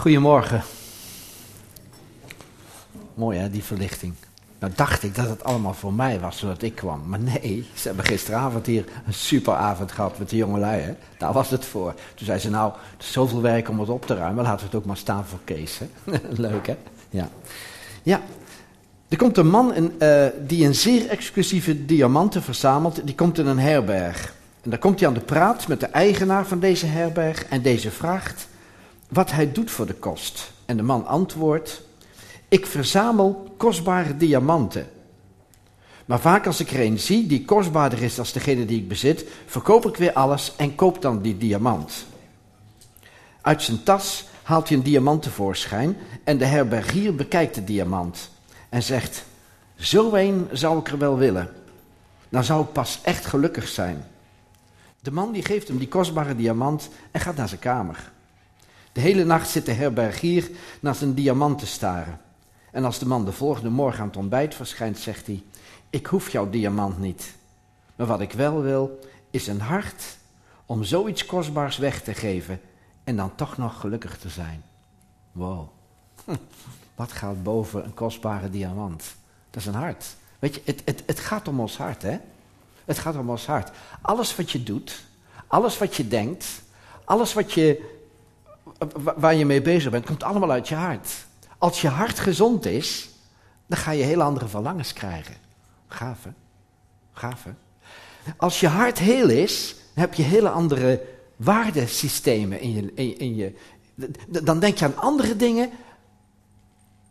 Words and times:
Goedemorgen. 0.00 0.62
Mooi 3.14 3.38
hè, 3.38 3.50
die 3.50 3.64
verlichting. 3.64 4.14
Nou 4.58 4.72
dacht 4.76 5.02
ik 5.02 5.14
dat 5.14 5.28
het 5.28 5.44
allemaal 5.44 5.74
voor 5.74 5.92
mij 5.92 6.20
was, 6.20 6.38
zodat 6.38 6.62
ik 6.62 6.74
kwam. 6.74 7.02
Maar 7.06 7.18
nee, 7.18 7.68
ze 7.74 7.88
hebben 7.88 8.04
gisteravond 8.04 8.66
hier 8.66 8.84
een 9.06 9.14
superavond 9.14 9.92
gehad 9.92 10.18
met 10.18 10.30
de 10.30 10.36
jongelui. 10.36 10.80
Hè? 10.80 10.94
Daar 11.18 11.32
was 11.32 11.50
het 11.50 11.64
voor. 11.64 11.94
Toen 12.14 12.26
zei 12.26 12.38
ze, 12.38 12.50
nou, 12.50 12.72
het 12.96 13.02
is 13.02 13.12
zoveel 13.12 13.40
werk 13.40 13.68
om 13.68 13.80
het 13.80 13.88
op 13.88 14.06
te 14.06 14.14
ruimen. 14.14 14.44
Laten 14.44 14.58
we 14.58 14.64
het 14.64 14.74
ook 14.74 14.84
maar 14.84 14.96
staan 14.96 15.24
voor 15.24 15.38
Kees. 15.44 15.78
Hè? 15.78 15.86
Leuk 16.48 16.66
hè? 16.66 16.76
Ja. 17.10 17.28
Ja. 18.02 18.20
Er 19.08 19.16
komt 19.16 19.36
een 19.36 19.50
man 19.50 19.74
in, 19.74 19.92
uh, 19.98 20.26
die 20.46 20.66
een 20.66 20.74
zeer 20.74 21.08
exclusieve 21.08 21.84
diamanten 21.86 22.42
verzamelt. 22.42 23.00
Die 23.06 23.14
komt 23.14 23.38
in 23.38 23.46
een 23.46 23.58
herberg. 23.58 24.34
En 24.62 24.70
dan 24.70 24.78
komt 24.78 24.98
hij 24.98 25.08
aan 25.08 25.14
de 25.14 25.20
praat 25.20 25.68
met 25.68 25.80
de 25.80 25.86
eigenaar 25.86 26.46
van 26.46 26.60
deze 26.60 26.86
herberg. 26.86 27.44
En 27.44 27.62
deze 27.62 27.90
vraagt 27.90 28.48
wat 29.10 29.30
hij 29.30 29.52
doet 29.52 29.70
voor 29.70 29.86
de 29.86 29.94
kost. 29.94 30.52
En 30.64 30.76
de 30.76 30.82
man 30.82 31.06
antwoordt: 31.06 31.82
Ik 32.48 32.66
verzamel 32.66 33.54
kostbare 33.56 34.16
diamanten. 34.16 34.88
Maar 36.04 36.20
vaak 36.20 36.46
als 36.46 36.60
ik 36.60 36.70
er 36.70 36.80
een 36.80 36.98
zie 36.98 37.26
die 37.26 37.44
kostbaarder 37.44 38.02
is 38.02 38.14
dan 38.14 38.26
degene 38.32 38.64
die 38.64 38.78
ik 38.78 38.88
bezit, 38.88 39.24
verkoop 39.46 39.86
ik 39.86 39.96
weer 39.96 40.12
alles 40.12 40.52
en 40.56 40.74
koop 40.74 41.02
dan 41.02 41.22
die 41.22 41.36
diamant. 41.36 42.06
Uit 43.40 43.62
zijn 43.62 43.82
tas 43.82 44.24
haalt 44.42 44.68
hij 44.68 44.76
een 44.76 44.82
diamant 44.82 45.22
tevoorschijn 45.22 45.96
en 46.24 46.38
de 46.38 46.44
herbergier 46.44 47.14
bekijkt 47.14 47.54
de 47.54 47.64
diamant 47.64 48.30
en 48.68 48.82
zegt: 48.82 49.24
Zo 49.76 50.14
een 50.14 50.48
zou 50.52 50.78
ik 50.78 50.88
er 50.88 50.98
wel 50.98 51.16
willen. 51.16 51.50
Dan 52.28 52.44
zou 52.44 52.64
ik 52.64 52.72
pas 52.72 52.98
echt 53.02 53.26
gelukkig 53.26 53.68
zijn. 53.68 54.04
De 55.00 55.10
man 55.10 55.32
die 55.32 55.44
geeft 55.44 55.68
hem 55.68 55.78
die 55.78 55.88
kostbare 55.88 56.36
diamant 56.36 56.88
en 57.10 57.20
gaat 57.20 57.36
naar 57.36 57.48
zijn 57.48 57.60
kamer. 57.60 58.10
De 58.92 59.00
hele 59.00 59.24
nacht 59.24 59.48
zit 59.48 59.66
de 59.66 59.72
herbergier 59.72 60.50
naar 60.80 60.94
zijn 60.94 61.14
diamant 61.14 61.58
te 61.58 61.66
staren. 61.66 62.20
En 62.72 62.84
als 62.84 62.98
de 62.98 63.06
man 63.06 63.24
de 63.24 63.32
volgende 63.32 63.70
morgen 63.70 64.00
aan 64.00 64.06
het 64.06 64.16
ontbijt 64.16 64.54
verschijnt, 64.54 64.98
zegt 64.98 65.26
hij: 65.26 65.42
Ik 65.90 66.06
hoef 66.06 66.30
jouw 66.30 66.50
diamant 66.50 66.98
niet. 66.98 67.34
Maar 67.96 68.06
wat 68.06 68.20
ik 68.20 68.32
wel 68.32 68.62
wil, 68.62 68.98
is 69.30 69.46
een 69.46 69.60
hart 69.60 70.18
om 70.66 70.84
zoiets 70.84 71.26
kostbaars 71.26 71.78
weg 71.78 72.02
te 72.02 72.14
geven 72.14 72.60
en 73.04 73.16
dan 73.16 73.34
toch 73.34 73.56
nog 73.56 73.80
gelukkig 73.80 74.18
te 74.18 74.28
zijn. 74.28 74.62
Wow. 75.32 75.68
Wat 76.94 77.12
gaat 77.12 77.42
boven 77.42 77.84
een 77.84 77.94
kostbare 77.94 78.50
diamant? 78.50 79.14
Dat 79.50 79.60
is 79.60 79.66
een 79.66 79.74
hart. 79.74 80.04
Weet 80.38 80.54
je, 80.54 80.62
het, 80.64 80.82
het, 80.84 81.02
het 81.06 81.20
gaat 81.20 81.48
om 81.48 81.60
ons 81.60 81.76
hart, 81.76 82.02
hè? 82.02 82.18
Het 82.84 82.98
gaat 82.98 83.16
om 83.16 83.30
ons 83.30 83.46
hart. 83.46 83.70
Alles 84.00 84.36
wat 84.36 84.50
je 84.50 84.62
doet, 84.62 85.04
alles 85.46 85.78
wat 85.78 85.94
je 85.94 86.08
denkt, 86.08 86.62
alles 87.04 87.32
wat 87.32 87.52
je, 87.52 87.98
waar 89.16 89.34
je 89.34 89.46
mee 89.46 89.62
bezig 89.62 89.90
bent, 89.90 90.06
komt 90.06 90.22
allemaal 90.22 90.50
uit 90.50 90.68
je 90.68 90.74
hart. 90.74 91.26
Als 91.58 91.80
je 91.80 91.88
hart 91.88 92.18
gezond 92.18 92.66
is, 92.66 93.08
dan 93.66 93.78
ga 93.78 93.90
je 93.90 94.02
heel 94.02 94.22
andere 94.22 94.48
verlangens 94.48 94.92
krijgen. 94.92 95.34
Gaaf, 95.88 96.24
hè? 97.44 97.50
Als 98.36 98.60
je 98.60 98.68
hart 98.68 98.98
heel 98.98 99.28
is, 99.28 99.74
heb 99.94 100.14
je 100.14 100.22
hele 100.22 100.48
andere 100.48 101.02
waardesystemen 101.36 102.60
in 102.60 102.72
je, 102.72 102.92
in, 102.94 103.18
in 103.18 103.36
je. 103.36 103.54
Dan 104.26 104.60
denk 104.60 104.78
je 104.78 104.84
aan 104.84 104.96
andere 104.96 105.36
dingen 105.36 105.70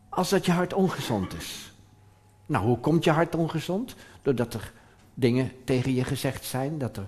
als 0.09 0.29
dat 0.29 0.45
je 0.45 0.51
hart 0.51 0.73
ongezond 0.73 1.33
is. 1.33 1.73
Nou, 2.45 2.65
hoe 2.65 2.79
komt 2.79 3.03
je 3.03 3.11
hart 3.11 3.35
ongezond? 3.35 3.95
Doordat 4.21 4.53
er 4.53 4.71
dingen 5.13 5.51
tegen 5.63 5.93
je 5.93 6.03
gezegd 6.03 6.45
zijn, 6.45 6.77
dat 6.77 6.97
er 6.97 7.07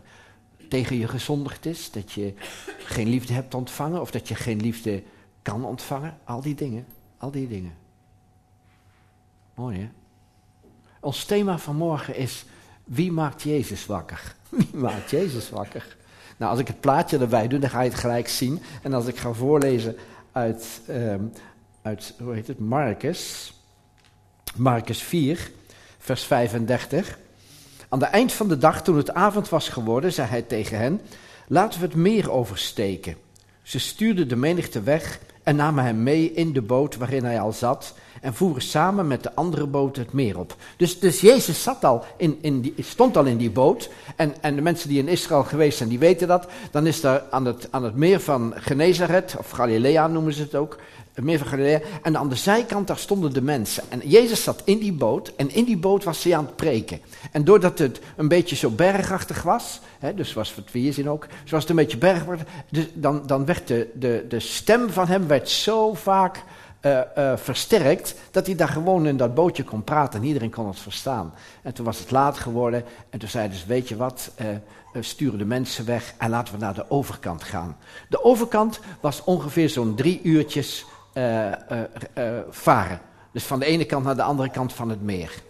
tegen 0.71 0.97
je 0.97 1.07
gezondigd 1.07 1.65
is, 1.65 1.91
dat 1.91 2.11
je 2.11 2.33
geen 2.77 3.07
liefde 3.07 3.33
hebt 3.33 3.53
ontvangen 3.53 4.01
of 4.01 4.11
dat 4.11 4.27
je 4.27 4.35
geen 4.35 4.61
liefde 4.61 5.03
kan 5.41 5.65
ontvangen. 5.65 6.17
Al 6.23 6.41
die 6.41 6.55
dingen, 6.55 6.85
al 7.17 7.31
die 7.31 7.47
dingen. 7.47 7.73
Mooi 9.55 9.79
hè? 9.79 9.89
Ons 10.99 11.25
thema 11.25 11.57
van 11.57 11.75
morgen 11.75 12.15
is, 12.15 12.45
wie 12.83 13.11
maakt 13.11 13.41
Jezus 13.41 13.85
wakker? 13.85 14.35
Wie 14.49 14.75
maakt 14.75 15.09
Jezus 15.09 15.49
wakker? 15.49 15.97
Nou, 16.37 16.51
als 16.51 16.59
ik 16.59 16.67
het 16.67 16.79
plaatje 16.79 17.17
erbij 17.17 17.47
doe, 17.47 17.59
dan 17.59 17.69
ga 17.69 17.81
je 17.81 17.89
het 17.89 17.99
gelijk 17.99 18.27
zien. 18.27 18.61
En 18.81 18.93
als 18.93 19.05
ik 19.07 19.17
ga 19.17 19.33
voorlezen 19.33 19.95
uit, 20.31 20.81
um, 20.89 21.31
uit 21.81 22.13
hoe 22.19 22.33
heet 22.33 22.47
het, 22.47 22.59
Marcus, 22.59 23.53
Marcus 24.55 25.03
4, 25.03 25.51
vers 25.97 26.23
35. 26.23 27.19
Aan 27.91 27.99
het 27.99 28.09
eind 28.09 28.33
van 28.33 28.47
de 28.47 28.57
dag, 28.57 28.83
toen 28.83 28.97
het 28.97 29.13
avond 29.13 29.49
was 29.49 29.69
geworden, 29.69 30.13
zei 30.13 30.27
hij 30.27 30.41
tegen 30.41 30.77
hen: 30.77 31.01
Laten 31.47 31.79
we 31.79 31.85
het 31.85 31.95
meer 31.95 32.31
oversteken. 32.31 33.15
Ze 33.61 33.79
stuurden 33.79 34.27
de 34.27 34.35
menigte 34.35 34.81
weg 34.81 35.19
en 35.51 35.57
namen 35.57 35.83
hem 35.83 36.03
mee 36.03 36.31
in 36.31 36.53
de 36.53 36.61
boot 36.61 36.97
waarin 36.97 37.23
hij 37.23 37.39
al 37.39 37.51
zat 37.51 37.93
en 38.21 38.33
voeren 38.33 38.61
samen 38.61 39.07
met 39.07 39.23
de 39.23 39.35
andere 39.35 39.67
boten 39.67 40.03
het 40.03 40.13
meer 40.13 40.39
op. 40.39 40.55
Dus, 40.77 40.99
dus 40.99 41.21
Jezus 41.21 41.63
zat 41.63 41.83
al 41.83 42.05
in, 42.17 42.37
in 42.41 42.61
die, 42.61 42.73
stond 42.79 43.17
al 43.17 43.25
in 43.25 43.37
die 43.37 43.51
boot 43.51 43.89
en, 44.15 44.33
en 44.41 44.55
de 44.55 44.61
mensen 44.61 44.89
die 44.89 44.99
in 44.99 45.07
Israël 45.07 45.43
geweest 45.43 45.77
zijn, 45.77 45.89
die 45.89 45.99
weten 45.99 46.27
dat. 46.27 46.47
Dan 46.71 46.87
is 46.87 47.03
er 47.03 47.23
aan 47.29 47.45
het, 47.45 47.67
aan 47.71 47.83
het 47.83 47.95
meer 47.95 48.19
van 48.19 48.53
Genezaret, 48.55 49.35
of 49.37 49.49
Galilea 49.49 50.07
noemen 50.07 50.33
ze 50.33 50.41
het 50.41 50.55
ook, 50.55 50.77
het 51.13 51.23
meer 51.23 51.37
van 51.37 51.47
Galilea. 51.47 51.79
En 52.01 52.17
aan 52.17 52.29
de 52.29 52.35
zijkant, 52.35 52.87
daar 52.87 52.97
stonden 52.97 53.33
de 53.33 53.41
mensen. 53.41 53.83
En 53.89 54.01
Jezus 54.03 54.43
zat 54.43 54.61
in 54.65 54.79
die 54.79 54.93
boot 54.93 55.31
en 55.35 55.53
in 55.53 55.65
die 55.65 55.77
boot 55.77 56.03
was 56.03 56.23
hij 56.23 56.35
aan 56.35 56.45
het 56.45 56.55
preken. 56.55 56.99
En 57.31 57.43
doordat 57.43 57.79
het 57.79 57.99
een 58.15 58.27
beetje 58.27 58.55
zo 58.55 58.69
bergachtig 58.69 59.41
was, 59.43 59.79
hè, 59.99 60.13
dus 60.13 60.33
was 60.33 60.55
wat 60.55 60.71
we 60.71 60.79
hier 60.79 60.93
zien 60.93 61.09
ook, 61.09 61.27
zoals 61.43 61.63
het 61.63 61.71
een 61.71 61.77
beetje 61.77 61.97
bergachtig 61.97 62.47
dus 62.69 62.85
dan, 62.93 63.23
dan 63.25 63.45
werd 63.45 63.67
de, 63.67 63.89
de, 63.93 64.25
de 64.29 64.39
stem 64.39 64.89
van 64.89 65.07
hem 65.07 65.27
werd 65.27 65.40
zo 65.49 65.93
vaak 65.93 66.43
uh, 66.81 66.99
uh, 67.17 67.33
versterkt, 67.37 68.15
dat 68.31 68.45
hij 68.45 68.55
daar 68.55 68.67
gewoon 68.67 69.07
in 69.07 69.17
dat 69.17 69.33
bootje 69.33 69.63
kon 69.63 69.83
praten 69.83 70.19
en 70.19 70.25
iedereen 70.25 70.49
kon 70.49 70.67
het 70.67 70.79
verstaan. 70.79 71.33
En 71.61 71.73
toen 71.73 71.85
was 71.85 71.99
het 71.99 72.11
laat 72.11 72.37
geworden 72.37 72.83
en 73.09 73.19
toen 73.19 73.29
zeiden 73.29 73.57
ze, 73.57 73.65
weet 73.67 73.89
je 73.89 73.95
wat, 73.95 74.31
we 74.93 75.01
sturen 75.01 75.37
de 75.37 75.45
mensen 75.45 75.85
weg 75.85 76.13
en 76.17 76.29
laten 76.29 76.53
we 76.53 76.59
naar 76.59 76.73
de 76.73 76.89
overkant 76.89 77.43
gaan. 77.43 77.77
De 78.09 78.23
overkant 78.23 78.79
was 78.99 79.23
ongeveer 79.23 79.69
zo'n 79.69 79.95
drie 79.95 80.21
uurtjes 80.23 80.85
varen. 82.49 82.99
Dus 83.31 83.43
van 83.43 83.59
de 83.59 83.65
ene 83.65 83.85
kant 83.85 84.05
naar 84.05 84.15
de 84.15 84.23
andere 84.23 84.49
kant 84.49 84.73
van 84.73 84.89
het 84.89 85.01
meer. 85.01 85.43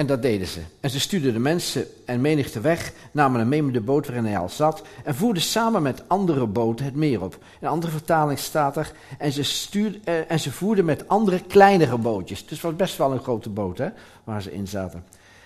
En 0.00 0.06
dat 0.06 0.22
deden 0.22 0.46
ze. 0.46 0.60
En 0.80 0.90
ze 0.90 1.00
stuurden 1.00 1.32
de 1.32 1.38
mensen 1.38 1.86
en 2.04 2.20
menigte 2.20 2.60
weg, 2.60 2.92
namen 3.12 3.40
hem 3.40 3.48
mee 3.48 3.62
met 3.62 3.74
de 3.74 3.80
boot 3.80 4.06
waarin 4.06 4.24
hij 4.24 4.38
al 4.38 4.48
zat 4.48 4.82
en 5.04 5.14
voerden 5.14 5.42
samen 5.42 5.82
met 5.82 6.02
andere 6.06 6.46
boten 6.46 6.84
het 6.84 6.94
meer 6.94 7.22
op. 7.22 7.34
In 7.34 7.40
een 7.60 7.68
andere 7.68 7.92
vertaling 7.92 8.38
staat 8.38 8.76
er, 8.76 8.92
en 9.18 9.32
ze, 9.32 9.42
stuurden, 9.42 10.00
eh, 10.04 10.30
en 10.30 10.40
ze 10.40 10.52
voerden 10.52 10.84
met 10.84 11.08
andere 11.08 11.40
kleinere 11.40 11.98
bootjes. 11.98 12.40
Dus 12.40 12.50
het 12.50 12.60
was 12.60 12.76
best 12.76 12.96
wel 12.96 13.12
een 13.12 13.22
grote 13.22 13.48
boot 13.48 13.78
hè, 13.78 13.88
waar 14.24 14.42
ze 14.42 14.52
in 14.52 14.68
zaten. 14.68 15.04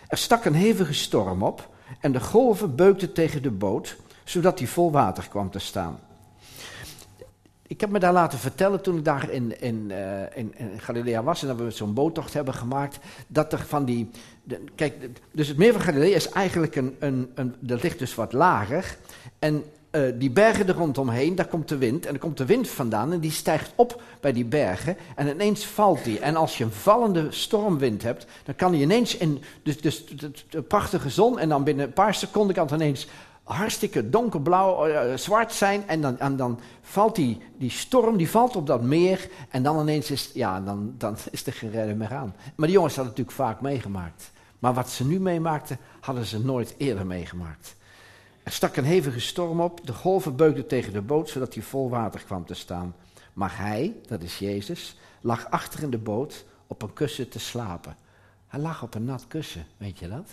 Er 0.08 0.18
stak 0.18 0.44
een 0.44 0.54
hevige 0.54 0.94
storm 0.94 1.42
op 1.42 1.68
en 2.00 2.12
de 2.12 2.20
golven 2.20 2.74
beukten 2.76 3.12
tegen 3.12 3.42
de 3.42 3.50
boot, 3.50 3.96
zodat 4.24 4.58
die 4.58 4.68
vol 4.68 4.90
water 4.90 5.28
kwam 5.28 5.50
te 5.50 5.58
staan. 5.58 5.98
Ik 7.66 7.80
heb 7.80 7.90
me 7.90 7.98
daar 7.98 8.12
laten 8.12 8.38
vertellen 8.38 8.82
toen 8.82 8.96
ik 8.96 9.04
daar 9.04 9.30
in, 9.30 9.54
uh, 9.60 10.20
in, 10.34 10.54
in 10.56 10.80
Galilea 10.80 11.22
was 11.22 11.42
en 11.42 11.48
dat 11.48 11.56
we 11.56 11.70
zo'n 11.70 11.94
boottocht 11.94 12.34
hebben 12.34 12.54
gemaakt, 12.54 12.98
dat 13.26 13.52
er 13.52 13.58
van 13.58 13.84
die, 13.84 14.10
kijk, 14.74 14.94
dus 15.30 15.48
het 15.48 15.56
meer 15.56 15.72
van 15.72 15.80
Galilea 15.80 16.16
is 16.16 16.28
eigenlijk 16.28 16.76
een, 16.76 16.96
een, 16.98 17.30
een, 17.34 17.54
dat 17.58 17.82
ligt 17.82 17.98
dus 17.98 18.14
wat 18.14 18.32
lager 18.32 18.96
en 19.38 19.64
uh, 19.94 20.02
die 20.14 20.30
bergen 20.30 20.68
er 20.68 20.74
rondomheen, 20.74 21.34
daar 21.34 21.46
komt 21.46 21.68
de 21.68 21.76
wind 21.76 22.06
en 22.06 22.12
er 22.12 22.20
komt 22.20 22.36
de 22.36 22.44
wind 22.44 22.68
vandaan 22.68 23.12
en 23.12 23.20
die 23.20 23.30
stijgt 23.30 23.72
op 23.74 24.02
bij 24.20 24.32
die 24.32 24.44
bergen 24.44 24.96
en 25.16 25.28
ineens 25.28 25.66
valt 25.66 26.04
die. 26.04 26.18
En 26.18 26.36
als 26.36 26.58
je 26.58 26.64
een 26.64 26.72
vallende 26.72 27.26
stormwind 27.30 28.02
hebt, 28.02 28.26
dan 28.44 28.56
kan 28.56 28.72
die 28.72 28.82
ineens 28.82 29.16
in, 29.16 29.42
dus, 29.62 29.80
dus 29.80 30.04
de 30.48 30.62
prachtige 30.62 31.10
zon 31.10 31.38
en 31.38 31.48
dan 31.48 31.64
binnen 31.64 31.86
een 31.86 31.92
paar 31.92 32.14
seconden 32.14 32.54
kan 32.54 32.64
het 32.66 32.74
ineens 32.74 33.08
hartstikke 33.44 34.10
donkerblauw, 34.10 34.88
uh, 34.88 35.16
zwart 35.16 35.52
zijn. 35.52 35.88
En 35.88 36.00
dan, 36.00 36.18
en 36.18 36.36
dan 36.36 36.60
valt 36.80 37.16
die, 37.16 37.40
die 37.58 37.70
storm, 37.70 38.16
die 38.16 38.30
valt 38.30 38.56
op 38.56 38.66
dat 38.66 38.82
meer. 38.82 39.28
En 39.50 39.62
dan 39.62 39.80
ineens 39.80 40.10
is, 40.10 40.30
ja, 40.34 40.60
dan, 40.60 40.94
dan 40.98 41.16
is 41.30 41.42
geen 41.46 41.70
redder 41.70 41.96
meer 41.96 42.14
aan. 42.14 42.34
Maar 42.54 42.66
die 42.66 42.76
jongens 42.76 42.96
hadden 42.96 43.12
natuurlijk 43.16 43.36
vaak 43.36 43.60
meegemaakt. 43.60 44.32
Maar 44.58 44.74
wat 44.74 44.90
ze 44.90 45.06
nu 45.06 45.20
meemaakten, 45.20 45.78
hadden 46.00 46.24
ze 46.24 46.44
nooit 46.44 46.74
eerder 46.76 47.06
meegemaakt. 47.06 47.76
Er 48.42 48.52
stak 48.52 48.76
een 48.76 48.84
hevige 48.84 49.20
storm 49.20 49.60
op, 49.60 49.86
de 49.86 49.92
golven 49.92 50.36
beukten 50.36 50.66
tegen 50.66 50.92
de 50.92 51.00
boot, 51.02 51.28
zodat 51.28 51.54
hij 51.54 51.62
vol 51.62 51.90
water 51.90 52.24
kwam 52.24 52.46
te 52.46 52.54
staan. 52.54 52.94
Maar 53.32 53.58
hij, 53.58 53.96
dat 54.06 54.22
is 54.22 54.38
Jezus, 54.38 54.96
lag 55.20 55.50
achter 55.50 55.82
in 55.82 55.90
de 55.90 55.98
boot 55.98 56.44
op 56.66 56.82
een 56.82 56.92
kussen 56.92 57.28
te 57.28 57.38
slapen. 57.38 57.96
Hij 58.46 58.60
lag 58.60 58.82
op 58.82 58.94
een 58.94 59.04
nat 59.04 59.24
kussen, 59.28 59.66
weet 59.76 59.98
je 59.98 60.08
dat? 60.08 60.30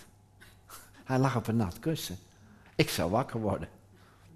Hij 1.03 1.19
lag 1.19 1.35
op 1.35 1.47
een 1.47 1.55
nat 1.55 1.79
kussen. 1.79 2.17
Ik 2.81 2.89
zou 2.89 3.11
wakker 3.11 3.39
worden. 3.39 3.67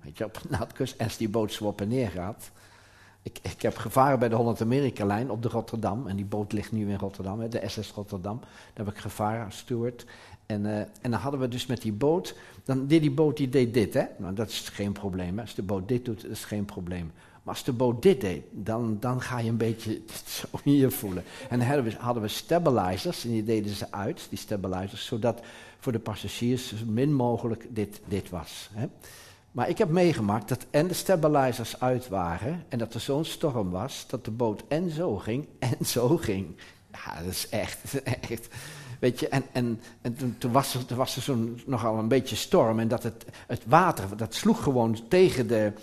Weet 0.01 0.17
je, 0.17 0.25
op 0.25 0.39
een 0.49 0.87
als 0.97 1.17
die 1.17 1.29
boot 1.29 1.53
zo 1.53 1.65
op 1.65 1.81
en 1.81 1.87
neer 1.87 2.09
gaat. 2.09 2.51
Ik, 3.21 3.39
ik 3.41 3.61
heb 3.61 3.77
gevaren 3.77 4.19
bij 4.19 4.29
de 4.29 4.35
Holland-Amerika-lijn 4.35 5.29
op 5.29 5.41
de 5.41 5.49
Rotterdam. 5.49 6.07
En 6.07 6.15
die 6.15 6.25
boot 6.25 6.53
ligt 6.53 6.71
nu 6.71 6.89
in 6.89 6.97
Rotterdam, 6.97 7.49
de 7.49 7.61
SS 7.65 7.91
Rotterdam. 7.91 8.39
Daar 8.39 8.85
heb 8.85 8.95
ik 8.95 9.01
gevaren 9.01 9.51
steward. 9.51 10.05
En, 10.45 10.65
uh, 10.65 10.79
en 10.79 11.11
dan 11.11 11.13
hadden 11.13 11.39
we 11.39 11.47
dus 11.47 11.65
met 11.65 11.81
die 11.81 11.93
boot, 11.93 12.35
dan 12.63 12.87
deed 12.87 13.01
die 13.01 13.11
boot, 13.11 13.37
die 13.37 13.49
deed 13.49 13.73
dit, 13.73 13.93
hè. 13.93 14.03
Nou, 14.17 14.33
dat 14.33 14.49
is 14.49 14.69
geen 14.69 14.91
probleem, 14.91 15.35
hè. 15.35 15.41
Als 15.41 15.55
de 15.55 15.63
boot 15.63 15.87
dit 15.87 16.05
doet, 16.05 16.25
is 16.25 16.45
geen 16.45 16.65
probleem. 16.65 17.11
Maar 17.43 17.53
als 17.53 17.63
de 17.63 17.73
boot 17.73 18.01
dit 18.01 18.21
deed, 18.21 18.43
dan, 18.51 18.97
dan 18.99 19.21
ga 19.21 19.39
je 19.39 19.49
een 19.49 19.57
beetje 19.57 20.01
zo 20.39 20.47
hier 20.63 20.91
voelen. 20.91 21.23
En 21.49 21.59
dan 21.59 21.67
hadden 21.67 21.85
we, 21.85 21.95
hadden 21.99 22.23
we 22.23 22.29
stabilizers 22.29 23.23
en 23.23 23.31
die 23.31 23.43
deden 23.43 23.75
ze 23.75 23.91
uit, 23.91 24.27
die 24.29 24.39
stabilizers, 24.39 25.05
zodat 25.05 25.41
voor 25.85 25.93
de 25.93 25.99
passagiers 25.99 26.67
zo 26.67 26.75
min 26.85 27.13
mogelijk 27.13 27.67
dit, 27.69 28.01
dit 28.07 28.29
was. 28.29 28.69
Hè. 28.73 28.85
Maar 29.51 29.69
ik 29.69 29.77
heb 29.77 29.89
meegemaakt 29.89 30.49
dat 30.49 30.65
en 30.69 30.87
de 30.87 30.93
stabilizers 30.93 31.79
uit 31.79 32.07
waren 32.07 32.63
en 32.69 32.77
dat 32.77 32.93
er 32.93 32.99
zo'n 32.99 33.25
storm 33.25 33.69
was 33.69 34.05
dat 34.07 34.25
de 34.25 34.31
boot 34.31 34.63
en 34.67 34.89
zo 34.89 35.17
ging 35.17 35.47
en 35.79 35.85
zo 35.85 36.17
ging. 36.17 36.55
Ja, 36.91 37.21
dat 37.23 37.31
is 37.31 37.49
echt, 37.49 38.03
echt. 38.03 38.47
Weet 38.99 39.19
je, 39.19 39.27
en, 39.27 39.43
en, 39.51 39.81
en 40.01 40.15
toen, 40.15 40.35
toen 40.37 40.51
was 40.51 40.73
er, 40.73 40.85
toen 40.85 40.97
was 40.97 41.15
er 41.15 41.21
zo'n 41.21 41.61
nogal 41.65 41.97
een 41.97 42.07
beetje 42.07 42.35
storm 42.35 42.79
en 42.79 42.87
dat 42.87 43.03
het, 43.03 43.25
het 43.47 43.63
water, 43.67 44.17
dat 44.17 44.33
sloeg 44.33 44.63
gewoon 44.63 45.07
tegen 45.07 45.47
de, 45.47 45.73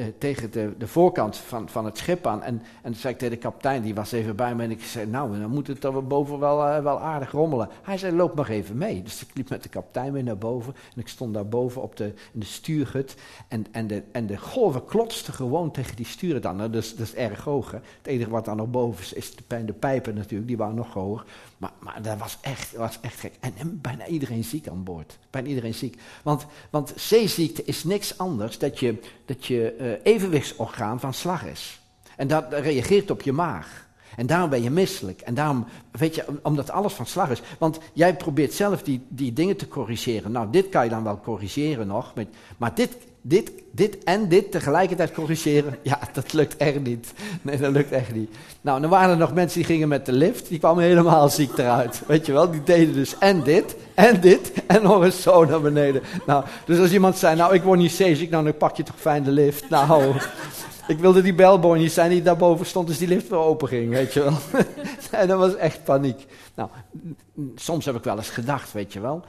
uh, 0.00 0.06
tegen 0.18 0.50
de, 0.50 0.74
de 0.78 0.86
voorkant 0.86 1.36
van, 1.36 1.68
van 1.68 1.84
het 1.84 1.98
schip 1.98 2.26
aan. 2.26 2.42
En, 2.42 2.62
en 2.82 2.92
toen 2.92 3.00
zei 3.00 3.12
ik 3.12 3.18
tegen 3.18 3.34
de 3.34 3.40
kapitein, 3.40 3.82
die 3.82 3.94
was 3.94 4.12
even 4.12 4.36
bij 4.36 4.54
me 4.54 4.62
en 4.62 4.70
ik 4.70 4.82
zei, 4.82 5.06
nou, 5.06 5.40
dan 5.40 5.50
moet 5.50 5.66
het 5.66 5.84
er 5.84 6.06
boven 6.06 6.38
wel, 6.38 6.66
uh, 6.66 6.78
wel 6.78 7.00
aardig 7.00 7.30
rommelen. 7.30 7.68
Hij 7.82 7.98
zei, 7.98 8.16
loop 8.16 8.34
maar 8.34 8.48
even 8.48 8.76
mee. 8.76 9.02
Dus 9.02 9.22
ik 9.22 9.28
liep 9.34 9.48
met 9.48 9.62
de 9.62 9.68
kapitein 9.68 10.12
weer 10.12 10.22
naar 10.22 10.38
boven 10.38 10.74
en 10.94 11.00
ik 11.00 11.08
stond 11.08 11.34
daar 11.34 11.48
boven 11.48 11.82
op 11.82 11.96
de, 11.96 12.04
in 12.32 12.40
de 12.40 12.46
stuurhut. 12.46 13.16
En, 13.48 13.66
en, 13.70 13.86
de, 13.86 14.02
en 14.12 14.26
de 14.26 14.38
golven 14.38 14.84
klotsten 14.84 15.34
gewoon 15.34 15.70
tegen 15.70 15.96
die 15.96 16.06
sturen 16.06 16.42
dan. 16.42 16.58
Dat 16.58 16.74
is 16.98 17.14
erg 17.14 17.44
hoog. 17.44 17.70
Hè. 17.70 17.78
Het 17.78 18.06
enige 18.06 18.30
wat 18.30 18.44
dan 18.44 18.56
nog 18.56 18.70
boven 18.70 19.02
is, 19.02 19.12
is 19.12 19.36
de, 19.36 19.64
de 19.64 19.72
pijpen 19.72 20.14
natuurlijk, 20.14 20.48
die 20.48 20.56
waren 20.56 20.74
nog 20.74 20.92
hoger. 20.92 21.24
Maar, 21.60 21.72
maar 21.78 22.02
dat 22.02 22.18
was 22.18 22.38
echt, 22.40 22.72
was 22.76 22.98
echt 23.00 23.20
gek. 23.20 23.32
En, 23.40 23.80
bijna 23.80 24.06
iedereen 24.06 24.44
ziek 24.44 24.68
aan 24.68 24.84
boord. 24.84 25.18
Bijna 25.30 25.48
iedereen 25.48 25.74
ziek. 25.74 26.00
Want, 26.22 26.46
want 26.70 26.92
zeeziekte 26.96 27.64
is 27.64 27.84
niks 27.84 28.18
anders 28.18 28.58
dat 28.58 28.78
je, 28.78 29.00
dat 29.24 29.46
je 29.46 29.76
uh, 29.80 30.12
evenwichtsorgaan 30.14 31.00
van 31.00 31.14
slag 31.14 31.44
is. 31.44 31.80
En 32.16 32.28
dat 32.28 32.52
reageert 32.52 33.10
op 33.10 33.22
je 33.22 33.32
maag. 33.32 33.88
En 34.16 34.26
daarom 34.26 34.50
ben 34.50 34.62
je 34.62 34.70
misselijk. 34.70 35.20
En 35.20 35.34
daarom, 35.34 35.66
weet 35.90 36.14
je, 36.14 36.24
omdat 36.42 36.70
alles 36.70 36.92
van 36.92 37.06
slag 37.06 37.30
is. 37.30 37.42
Want 37.58 37.78
jij 37.92 38.16
probeert 38.16 38.52
zelf 38.52 38.82
die, 38.82 39.06
die 39.08 39.32
dingen 39.32 39.56
te 39.56 39.68
corrigeren. 39.68 40.32
Nou, 40.32 40.50
dit 40.50 40.68
kan 40.68 40.84
je 40.84 40.90
dan 40.90 41.04
wel 41.04 41.20
corrigeren 41.20 41.86
nog. 41.86 42.14
Met, 42.14 42.28
maar 42.56 42.74
dit, 42.74 42.96
dit, 43.22 43.52
dit 43.72 44.04
en 44.04 44.28
dit 44.28 44.50
tegelijkertijd 44.50 45.12
corrigeren, 45.12 45.78
ja, 45.82 45.98
dat 46.12 46.32
lukt 46.32 46.56
echt 46.56 46.80
niet. 46.80 47.12
Nee, 47.42 47.58
dat 47.58 47.72
lukt 47.72 47.92
echt 47.92 48.14
niet. 48.14 48.30
Nou, 48.60 48.80
dan 48.80 48.90
waren 48.90 49.10
er 49.10 49.16
nog 49.16 49.34
mensen 49.34 49.58
die 49.58 49.66
gingen 49.66 49.88
met 49.88 50.06
de 50.06 50.12
lift, 50.12 50.48
die 50.48 50.58
kwamen 50.58 50.84
helemaal 50.84 51.28
ziek 51.28 51.58
eruit. 51.58 52.02
Weet 52.06 52.26
je 52.26 52.32
wel, 52.32 52.50
die 52.50 52.62
deden 52.62 52.94
dus 52.94 53.18
en 53.18 53.42
dit, 53.42 53.76
en 53.94 54.20
dit, 54.20 54.52
en 54.66 54.82
nog 54.82 55.04
eens 55.04 55.22
zo 55.22 55.44
naar 55.44 55.60
beneden. 55.60 56.02
Nou, 56.26 56.44
dus 56.64 56.78
als 56.78 56.92
iemand 56.92 57.18
zei, 57.18 57.36
nou, 57.36 57.54
ik 57.54 57.62
word 57.62 57.78
niet 57.78 57.92
zeeziek, 57.92 58.30
nou, 58.30 58.44
dan 58.44 58.56
pak 58.56 58.76
je 58.76 58.82
toch 58.82 59.00
fijn 59.00 59.22
de 59.22 59.30
lift. 59.30 59.68
Nou, 59.70 60.14
ik 60.86 60.98
wilde 60.98 61.22
die 61.22 61.34
bellboy 61.34 61.78
niet 61.78 61.92
zijn 61.92 62.10
die 62.10 62.22
daarboven 62.22 62.66
stond, 62.66 62.86
dus 62.86 62.98
die 62.98 63.08
lift 63.08 63.28
weer 63.28 63.38
open 63.38 63.68
ging, 63.68 63.90
weet 63.90 64.12
je 64.12 64.22
wel. 64.22 64.38
en 65.20 65.28
dat 65.28 65.38
was 65.38 65.56
echt 65.56 65.84
paniek. 65.84 66.26
Nou, 66.54 66.68
soms 67.54 67.84
heb 67.84 67.94
ik 67.94 68.04
wel 68.04 68.16
eens 68.16 68.30
gedacht, 68.30 68.72
weet 68.72 68.92
je 68.92 69.00
wel, 69.00 69.24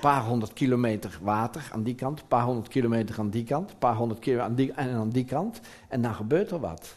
paar 0.00 0.24
honderd 0.24 0.52
kilometer 0.52 1.18
water 1.22 1.68
aan 1.72 1.82
die 1.82 1.94
kant, 1.94 2.20
een 2.20 2.26
paar 2.26 2.44
honderd 2.44 2.68
kilometer 2.68 3.18
aan 3.18 3.30
die 3.30 3.44
kant, 3.44 3.70
een 3.70 3.78
paar 3.78 3.94
honderd 3.94 4.20
kilometer 4.20 4.50
aan 4.50 4.56
die, 4.56 4.72
en 4.72 4.94
aan 4.94 5.10
die 5.10 5.24
kant. 5.24 5.60
En 5.88 6.02
dan 6.02 6.14
gebeurt 6.14 6.50
er 6.50 6.60
wat. 6.60 6.96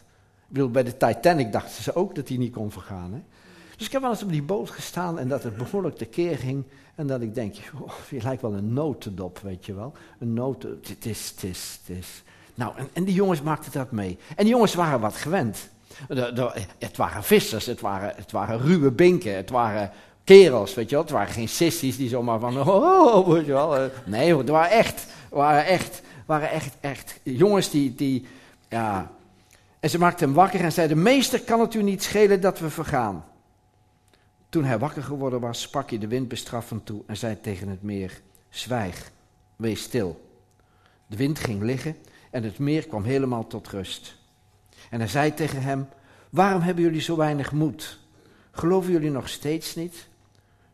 Ik 0.52 0.72
bij 0.72 0.84
de 0.84 0.96
Titanic 0.96 1.52
dachten 1.52 1.82
ze 1.82 1.94
ook 1.94 2.14
dat 2.14 2.28
hij 2.28 2.36
niet 2.36 2.52
kon 2.52 2.70
vergaan. 2.70 3.12
Hè? 3.12 3.20
Dus 3.76 3.86
ik 3.86 3.92
heb 3.92 4.02
wel 4.02 4.10
eens 4.10 4.22
op 4.22 4.30
die 4.30 4.42
boot 4.42 4.70
gestaan 4.70 5.18
en 5.18 5.28
dat 5.28 5.42
het 5.42 5.56
behoorlijk 5.56 5.96
tekeer 5.96 6.38
ging. 6.38 6.64
En 6.94 7.06
dat 7.06 7.20
ik 7.20 7.34
denk, 7.34 7.54
je 8.10 8.22
lijkt 8.22 8.42
wel 8.42 8.54
een 8.54 8.72
notendop, 8.72 9.38
weet 9.38 9.66
je 9.66 9.74
wel. 9.74 9.92
Een 10.18 10.34
notendop, 10.34 10.86
het 10.86 11.06
is, 11.06 11.30
het 11.34 11.42
is, 11.42 11.78
het 11.84 11.96
is. 11.96 12.22
Nou, 12.54 12.76
en, 12.76 12.88
en 12.92 13.04
die 13.04 13.14
jongens 13.14 13.42
maakten 13.42 13.72
dat 13.72 13.90
mee. 13.90 14.18
En 14.36 14.44
die 14.44 14.52
jongens 14.52 14.74
waren 14.74 15.00
wat 15.00 15.16
gewend. 15.16 15.68
Het 16.78 16.96
waren 16.96 17.22
vissers, 17.22 17.66
het 17.66 17.80
waren, 17.80 18.12
het 18.16 18.32
waren 18.32 18.60
ruwe 18.60 18.90
binken, 18.90 19.36
het 19.36 19.50
waren 19.50 19.90
kerels, 20.24 20.74
weet 20.74 20.88
je 20.88 20.94
wel. 20.94 21.04
Het 21.04 21.12
waren 21.12 21.32
geen 21.32 21.48
sissies 21.48 21.96
die 21.96 22.08
zomaar 22.08 22.38
van, 22.38 22.68
oh, 22.68 23.28
weet 23.28 23.46
je 23.46 23.52
wel. 23.52 23.90
Nee, 24.04 24.36
het 24.36 24.48
waren 24.48 24.70
echt, 24.70 25.06
waren 25.30 25.66
echt, 25.66 26.02
waren 26.26 26.50
echt, 26.50 26.76
echt 26.80 27.20
jongens 27.22 27.70
die, 27.70 27.94
die, 27.94 28.26
ja. 28.68 29.10
En 29.80 29.90
ze 29.90 29.98
maakten 29.98 30.26
hem 30.26 30.34
wakker 30.34 30.60
en 30.60 30.72
zeiden, 30.72 31.02
meester, 31.02 31.40
kan 31.40 31.60
het 31.60 31.74
u 31.74 31.82
niet 31.82 32.02
schelen 32.02 32.40
dat 32.40 32.58
we 32.58 32.70
vergaan? 32.70 33.24
Toen 34.48 34.64
hij 34.64 34.78
wakker 34.78 35.02
geworden 35.02 35.40
was, 35.40 35.60
sprak 35.60 35.90
hij 35.90 35.98
de 35.98 36.08
wind 36.08 36.28
bestraffend 36.28 36.86
toe 36.86 37.02
en 37.06 37.16
zei 37.16 37.40
tegen 37.40 37.68
het 37.68 37.82
meer, 37.82 38.20
zwijg, 38.48 39.10
wees 39.56 39.82
stil. 39.82 40.28
De 41.06 41.16
wind 41.16 41.38
ging 41.38 41.62
liggen 41.62 41.96
en 42.30 42.42
het 42.42 42.58
meer 42.58 42.86
kwam 42.86 43.04
helemaal 43.04 43.46
tot 43.46 43.68
rust. 43.68 44.16
En 44.90 44.98
hij 44.98 45.08
zei 45.08 45.34
tegen 45.34 45.62
hem, 45.62 45.88
waarom 46.30 46.60
hebben 46.62 46.84
jullie 46.84 47.00
zo 47.00 47.16
weinig 47.16 47.52
moed? 47.52 47.98
Geloven 48.50 48.92
jullie 48.92 49.10
nog 49.10 49.28
steeds 49.28 49.74
niet? 49.74 50.08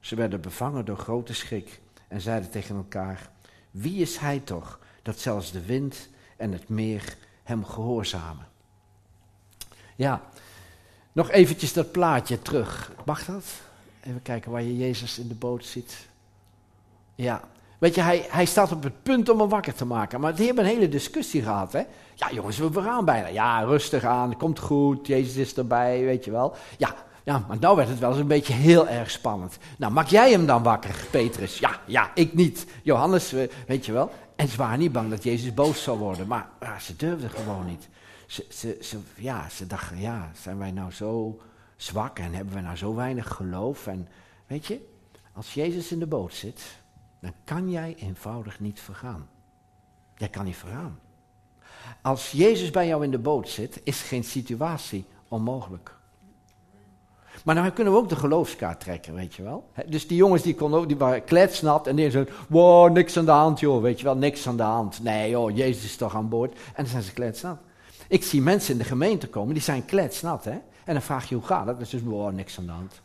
Ze 0.00 0.14
werden 0.14 0.40
bevangen 0.40 0.84
door 0.84 0.96
grote 0.96 1.34
schrik 1.34 1.80
en 2.08 2.20
zeiden 2.20 2.50
tegen 2.50 2.76
elkaar: 2.76 3.30
Wie 3.70 4.00
is 4.00 4.16
hij 4.16 4.38
toch 4.38 4.78
dat 5.02 5.18
zelfs 5.18 5.52
de 5.52 5.64
wind 5.64 6.08
en 6.36 6.52
het 6.52 6.68
meer 6.68 7.16
hem 7.42 7.64
gehoorzamen? 7.64 8.46
Ja, 9.96 10.22
nog 11.12 11.30
eventjes 11.30 11.72
dat 11.72 11.92
plaatje 11.92 12.42
terug. 12.42 12.92
Mag 13.04 13.24
dat? 13.24 13.44
Even 14.00 14.22
kijken 14.22 14.50
waar 14.50 14.62
je 14.62 14.76
Jezus 14.76 15.18
in 15.18 15.28
de 15.28 15.34
boot 15.34 15.64
ziet. 15.64 16.08
Ja, 17.14 17.40
weet 17.78 17.94
je, 17.94 18.00
hij, 18.00 18.26
hij 18.28 18.44
staat 18.44 18.72
op 18.72 18.82
het 18.82 19.02
punt 19.02 19.28
om 19.28 19.40
hem 19.40 19.48
wakker 19.48 19.74
te 19.74 19.84
maken. 19.84 20.20
Maar 20.20 20.34
die 20.34 20.46
hebben 20.46 20.64
een 20.64 20.70
hele 20.70 20.88
discussie 20.88 21.42
gehad, 21.42 21.72
hè? 21.72 21.82
Ja, 22.14 22.30
jongens, 22.32 22.58
we 22.58 22.82
gaan 22.82 23.04
bijna. 23.04 23.26
Ja, 23.26 23.60
rustig 23.60 24.04
aan, 24.04 24.36
komt 24.36 24.58
goed, 24.58 25.06
Jezus 25.06 25.36
is 25.36 25.54
erbij, 25.54 26.04
weet 26.04 26.24
je 26.24 26.30
wel. 26.30 26.54
Ja, 26.78 26.94
ja, 27.24 27.44
maar 27.48 27.58
nou 27.58 27.76
werd 27.76 27.88
het 27.88 27.98
wel 27.98 28.10
eens 28.10 28.18
een 28.18 28.26
beetje 28.26 28.52
heel 28.52 28.88
erg 28.88 29.10
spannend. 29.10 29.58
Nou, 29.78 29.92
maak 29.92 30.06
jij 30.06 30.30
hem 30.30 30.46
dan 30.46 30.62
wakker, 30.62 31.06
Petrus? 31.10 31.58
Ja, 31.58 31.80
ja, 31.86 32.10
ik 32.14 32.34
niet. 32.34 32.66
Johannes, 32.82 33.34
weet 33.66 33.86
je 33.86 33.92
wel. 33.92 34.10
En 34.36 34.48
ze 34.48 34.56
waren 34.56 34.78
niet 34.78 34.92
bang 34.92 35.10
dat 35.10 35.22
Jezus 35.22 35.54
boos 35.54 35.82
zou 35.82 35.98
worden. 35.98 36.26
Maar 36.26 36.48
ja, 36.60 36.78
ze 36.78 36.96
durfden 36.96 37.30
gewoon 37.30 37.66
niet. 37.66 37.88
Ze, 38.26 38.46
ze, 38.48 38.78
ze, 38.80 38.98
ja, 39.16 39.48
ze 39.48 39.66
dachten, 39.66 40.00
ja, 40.00 40.30
zijn 40.40 40.58
wij 40.58 40.70
nou 40.70 40.92
zo 40.92 41.40
zwak 41.76 42.18
en 42.18 42.34
hebben 42.34 42.54
we 42.54 42.60
nou 42.60 42.76
zo 42.76 42.94
weinig 42.94 43.28
geloof? 43.28 43.86
En 43.86 44.08
weet 44.46 44.66
je, 44.66 44.88
als 45.32 45.54
Jezus 45.54 45.92
in 45.92 45.98
de 45.98 46.06
boot 46.06 46.34
zit, 46.34 46.62
dan 47.20 47.32
kan 47.44 47.70
jij 47.70 47.94
eenvoudig 47.98 48.60
niet 48.60 48.80
vergaan. 48.80 49.28
Jij 50.16 50.28
kan 50.28 50.44
niet 50.44 50.56
vergaan. 50.56 50.98
Als 52.02 52.30
Jezus 52.30 52.70
bij 52.70 52.86
jou 52.86 53.04
in 53.04 53.10
de 53.10 53.18
boot 53.18 53.48
zit, 53.48 53.80
is 53.84 54.02
geen 54.02 54.24
situatie 54.24 55.04
onmogelijk. 55.28 55.98
Maar 57.44 57.54
dan 57.54 57.72
kunnen 57.72 57.92
we 57.92 57.98
ook 57.98 58.08
de 58.08 58.16
geloofskaart 58.16 58.80
trekken, 58.80 59.14
weet 59.14 59.34
je 59.34 59.42
wel. 59.42 59.68
Dus 59.86 60.06
die 60.06 60.16
jongens 60.16 60.42
die, 60.42 60.54
konden 60.54 60.80
ook, 60.80 60.88
die 60.88 60.96
waren 60.96 61.24
kletsnat 61.24 61.86
en 61.86 61.96
die 61.96 62.10
zeiden, 62.10 62.34
wow, 62.48 62.92
niks 62.92 63.18
aan 63.18 63.24
de 63.24 63.30
hand 63.30 63.60
joh, 63.60 63.82
weet 63.82 63.98
je 63.98 64.04
wel, 64.04 64.16
niks 64.16 64.48
aan 64.48 64.56
de 64.56 64.62
hand. 64.62 65.02
Nee 65.02 65.30
joh, 65.30 65.56
Jezus 65.56 65.84
is 65.84 65.96
toch 65.96 66.14
aan 66.14 66.28
boord. 66.28 66.52
En 66.52 66.60
dan 66.74 66.86
zijn 66.86 67.02
ze 67.02 67.12
kletsnat. 67.12 67.58
Ik 68.08 68.24
zie 68.24 68.42
mensen 68.42 68.72
in 68.72 68.78
de 68.78 68.84
gemeente 68.84 69.28
komen, 69.28 69.54
die 69.54 69.62
zijn 69.62 69.84
kletsnat 69.84 70.44
hè. 70.44 70.58
En 70.84 70.92
dan 70.96 71.02
vraag 71.02 71.28
je 71.28 71.34
hoe 71.34 71.44
gaat 71.44 71.66
het? 71.66 71.76
Zeggen 71.78 71.98
ze, 71.98 72.04
wow, 72.04 72.32
niks 72.32 72.58
aan 72.58 72.66
de 72.66 72.72
hand. 72.72 73.00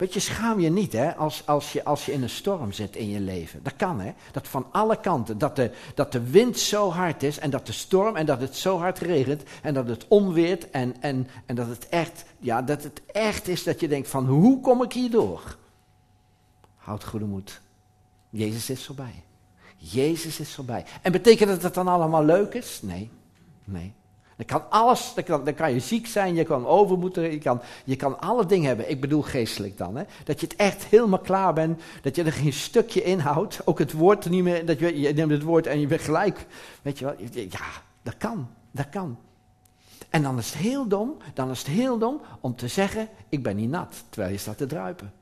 Weet 0.00 0.14
je, 0.14 0.20
schaam 0.20 0.60
je 0.60 0.70
niet 0.70 0.92
hè, 0.92 1.16
als, 1.16 1.46
als, 1.46 1.72
je, 1.72 1.84
als 1.84 2.06
je 2.06 2.12
in 2.12 2.22
een 2.22 2.30
storm 2.30 2.72
zit 2.72 2.96
in 2.96 3.08
je 3.08 3.20
leven. 3.20 3.62
Dat 3.62 3.76
kan 3.76 4.00
hè, 4.00 4.12
dat 4.32 4.48
van 4.48 4.66
alle 4.70 5.00
kanten, 5.00 5.38
dat 5.38 5.56
de, 5.56 5.70
dat 5.94 6.12
de 6.12 6.30
wind 6.30 6.58
zo 6.58 6.90
hard 6.90 7.22
is 7.22 7.38
en 7.38 7.50
dat 7.50 7.66
de 7.66 7.72
storm 7.72 8.16
en 8.16 8.26
dat 8.26 8.40
het 8.40 8.56
zo 8.56 8.78
hard 8.78 8.98
regent 8.98 9.42
en 9.62 9.74
dat 9.74 9.88
het 9.88 10.08
onweert 10.08 10.70
en, 10.70 11.02
en, 11.02 11.28
en 11.46 11.54
dat, 11.54 11.66
het 11.66 11.88
echt, 11.88 12.24
ja, 12.38 12.62
dat 12.62 12.82
het 12.82 13.02
echt 13.06 13.48
is 13.48 13.62
dat 13.62 13.80
je 13.80 13.88
denkt 13.88 14.08
van 14.08 14.26
hoe 14.26 14.60
kom 14.60 14.82
ik 14.82 14.92
hier 14.92 15.10
door? 15.10 15.56
Houd 16.76 17.04
goede 17.04 17.26
moed. 17.26 17.60
Jezus 18.30 18.70
is 18.70 18.86
voorbij. 18.86 19.24
Jezus 19.76 20.40
is 20.40 20.54
voorbij. 20.54 20.84
En 21.02 21.12
betekent 21.12 21.48
dat 21.48 21.62
het 21.62 21.74
dan 21.74 21.88
allemaal 21.88 22.24
leuk 22.24 22.54
is? 22.54 22.80
Nee, 22.82 23.10
nee. 23.64 23.92
Dan 24.40 24.60
kan 24.60 24.70
alles, 24.70 25.12
dan 25.26 25.54
kan, 25.54 25.72
je 25.72 25.80
ziek 25.80 26.06
zijn, 26.06 26.34
je 26.34 26.44
kan 26.44 26.66
overmoeden, 26.66 27.30
je 27.30 27.38
kan, 27.38 27.60
je 27.84 27.96
kan 27.96 28.20
alle 28.20 28.46
dingen 28.46 28.66
hebben. 28.66 28.90
Ik 28.90 29.00
bedoel 29.00 29.22
geestelijk 29.22 29.78
dan. 29.78 29.96
Hè? 29.96 30.02
Dat 30.24 30.40
je 30.40 30.46
het 30.46 30.56
echt 30.56 30.84
helemaal 30.84 31.18
klaar 31.18 31.52
bent, 31.52 31.82
dat 32.02 32.16
je 32.16 32.22
er 32.22 32.32
geen 32.32 32.52
stukje 32.52 33.02
inhoudt. 33.02 33.60
Ook 33.64 33.78
het 33.78 33.92
woord 33.92 34.30
niet 34.30 34.42
meer, 34.42 34.66
dat 34.66 34.78
je, 34.78 35.00
je 35.00 35.12
neemt 35.12 35.30
het 35.30 35.42
woord 35.42 35.66
en 35.66 35.80
je 35.80 35.86
bent 35.86 36.00
gelijk. 36.00 36.46
Weet 36.82 36.98
je 36.98 37.04
wel, 37.04 37.14
ja, 37.32 37.66
dat 38.02 38.16
kan, 38.16 38.48
dat 38.70 38.88
kan. 38.88 39.18
En 40.10 40.22
dan 40.22 40.38
is 40.38 40.46
het 40.46 40.62
heel 40.62 40.88
dom, 40.88 41.16
dan 41.34 41.50
is 41.50 41.58
het 41.58 41.68
heel 41.68 41.98
dom 41.98 42.20
om 42.40 42.56
te 42.56 42.68
zeggen, 42.68 43.08
ik 43.28 43.42
ben 43.42 43.56
niet 43.56 43.70
nat, 43.70 44.04
terwijl 44.08 44.32
je 44.32 44.38
staat 44.38 44.58
te 44.58 44.66
druipen. 44.66 45.12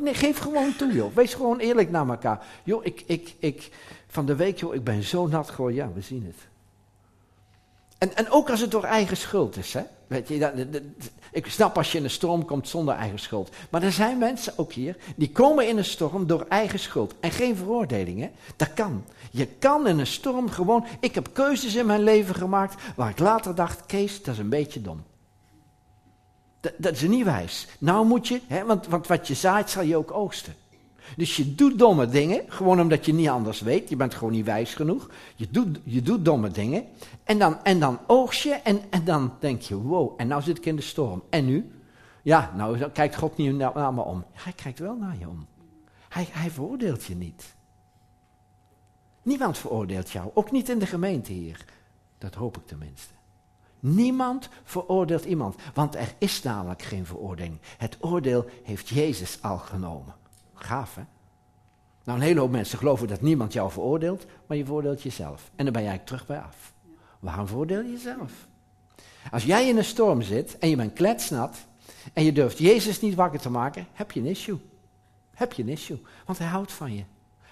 Nee, 0.00 0.14
geef 0.14 0.38
gewoon 0.38 0.76
toe, 0.76 0.92
joh. 0.92 1.14
Wees 1.14 1.34
gewoon 1.34 1.58
eerlijk 1.58 1.90
naar 1.90 2.08
elkaar. 2.08 2.46
Joh, 2.64 2.84
ik, 2.84 3.02
ik, 3.06 3.34
ik, 3.38 3.70
van 4.06 4.26
de 4.26 4.36
week, 4.36 4.58
joh, 4.58 4.74
ik 4.74 4.84
ben 4.84 5.02
zo 5.02 5.26
nat. 5.26 5.50
Gewoon, 5.50 5.74
ja, 5.74 5.92
we 5.94 6.00
zien 6.00 6.24
het. 6.26 6.52
En, 8.10 8.30
ook 8.30 8.50
als 8.50 8.60
het 8.60 8.70
door 8.70 8.84
eigen 8.84 9.16
schuld 9.16 9.56
is. 9.56 9.72
Hè? 9.72 9.82
Weet 10.06 10.28
je, 10.28 10.82
ik 11.32 11.46
snap 11.46 11.76
als 11.76 11.92
je 11.92 11.98
in 11.98 12.04
een 12.04 12.10
storm 12.10 12.44
komt 12.44 12.68
zonder 12.68 12.94
eigen 12.94 13.18
schuld. 13.18 13.50
Maar 13.70 13.82
er 13.82 13.92
zijn 13.92 14.18
mensen, 14.18 14.52
ook 14.56 14.72
hier, 14.72 14.96
die 15.16 15.30
komen 15.30 15.68
in 15.68 15.78
een 15.78 15.84
storm 15.84 16.26
door 16.26 16.46
eigen 16.48 16.78
schuld. 16.78 17.14
En 17.20 17.30
geen 17.30 17.56
veroordeling, 17.56 18.20
hè? 18.20 18.30
Dat 18.56 18.74
kan. 18.74 19.04
Je 19.30 19.46
kan 19.46 19.86
in 19.86 19.98
een 19.98 20.06
storm 20.06 20.50
gewoon... 20.50 20.86
Ik 21.00 21.14
heb 21.14 21.28
keuzes 21.32 21.74
in 21.74 21.86
mijn 21.86 22.02
leven 22.02 22.34
gemaakt 22.34 22.82
waar 22.96 23.10
ik 23.10 23.18
later 23.18 23.54
dacht... 23.54 23.86
Kees, 23.86 24.22
dat 24.22 24.34
is 24.34 24.40
een 24.40 24.48
beetje 24.48 24.80
dom. 24.80 25.02
Dat, 26.60 26.72
dat 26.76 26.92
is 26.92 27.02
niet 27.02 27.24
wijs. 27.24 27.66
Nou 27.78 28.06
moet 28.06 28.28
je, 28.28 28.40
hè, 28.46 28.64
want, 28.64 28.86
want 28.86 29.06
wat 29.06 29.28
je 29.28 29.34
zaait 29.34 29.70
zal 29.70 29.82
je 29.82 29.96
ook 29.96 30.12
oogsten. 30.12 30.54
Dus 31.16 31.36
je 31.36 31.54
doet 31.54 31.78
domme 31.78 32.06
dingen, 32.06 32.42
gewoon 32.46 32.80
omdat 32.80 33.06
je 33.06 33.14
niet 33.14 33.28
anders 33.28 33.60
weet. 33.60 33.88
Je 33.88 33.96
bent 33.96 34.14
gewoon 34.14 34.32
niet 34.32 34.44
wijs 34.44 34.74
genoeg. 34.74 35.10
Je 35.36 35.46
doet, 35.50 35.78
je 35.84 36.02
doet 36.02 36.24
domme 36.24 36.50
dingen. 36.50 36.84
En 37.24 37.38
dan, 37.38 37.64
en 37.64 37.80
dan 37.80 37.98
oogst 38.06 38.42
je 38.42 38.52
en, 38.52 38.80
en 38.90 39.04
dan 39.04 39.32
denk 39.38 39.60
je, 39.60 39.76
wow, 39.76 40.14
en 40.16 40.26
nou 40.26 40.42
zit 40.42 40.58
ik 40.58 40.66
in 40.66 40.76
de 40.76 40.82
storm. 40.82 41.22
En 41.30 41.44
nu? 41.44 41.70
Ja, 42.22 42.52
nou 42.56 42.88
kijkt 42.90 43.16
God 43.16 43.36
niet 43.36 43.54
naar 43.54 43.94
me 43.94 44.02
om. 44.02 44.24
Hij 44.32 44.52
kijkt 44.52 44.78
wel 44.78 44.96
naar 44.96 45.16
je 45.18 45.28
om. 45.28 45.46
Hij, 46.08 46.28
hij 46.30 46.50
veroordeelt 46.50 47.04
je 47.04 47.14
niet. 47.14 47.54
Niemand 49.22 49.58
veroordeelt 49.58 50.10
jou, 50.10 50.30
ook 50.34 50.50
niet 50.50 50.68
in 50.68 50.78
de 50.78 50.86
gemeente 50.86 51.32
hier. 51.32 51.64
Dat 52.18 52.34
hoop 52.34 52.56
ik 52.56 52.66
tenminste. 52.66 53.12
Niemand 53.80 54.48
veroordeelt 54.62 55.24
iemand, 55.24 55.56
want 55.74 55.94
er 55.94 56.14
is 56.18 56.42
namelijk 56.42 56.82
geen 56.82 57.06
veroordeling. 57.06 57.58
Het 57.76 57.96
oordeel 58.00 58.46
heeft 58.62 58.88
Jezus 58.88 59.42
al 59.42 59.58
genomen. 59.58 60.14
Gaaf, 60.64 60.94
hè? 60.94 61.02
Nou, 62.04 62.18
een 62.18 62.24
hele 62.24 62.40
hoop 62.40 62.50
mensen 62.50 62.78
geloven 62.78 63.08
dat 63.08 63.20
niemand 63.20 63.52
jou 63.52 63.70
veroordeelt, 63.70 64.26
maar 64.46 64.56
je 64.56 64.64
veroordeelt 64.64 65.02
jezelf. 65.02 65.50
En 65.56 65.64
dan 65.64 65.72
ben 65.72 65.82
jij 65.82 65.98
terug 65.98 66.26
bij 66.26 66.38
af. 66.38 66.72
Waarom 67.20 67.46
veroordeel 67.46 67.82
je 67.82 67.90
jezelf? 67.90 68.32
Als 69.30 69.44
jij 69.44 69.68
in 69.68 69.76
een 69.76 69.84
storm 69.84 70.22
zit 70.22 70.58
en 70.58 70.68
je 70.68 70.76
bent 70.76 70.92
kletsnat 70.92 71.56
en 72.12 72.24
je 72.24 72.32
durft 72.32 72.58
Jezus 72.58 73.00
niet 73.00 73.14
wakker 73.14 73.40
te 73.40 73.50
maken, 73.50 73.86
heb 73.92 74.12
je 74.12 74.20
een 74.20 74.26
issue. 74.26 74.58
Heb 75.34 75.52
je 75.52 75.62
een 75.62 75.68
issue, 75.68 76.02
want 76.26 76.38
hij 76.38 76.46
houdt 76.46 76.72
van 76.72 76.94
je. 76.94 77.04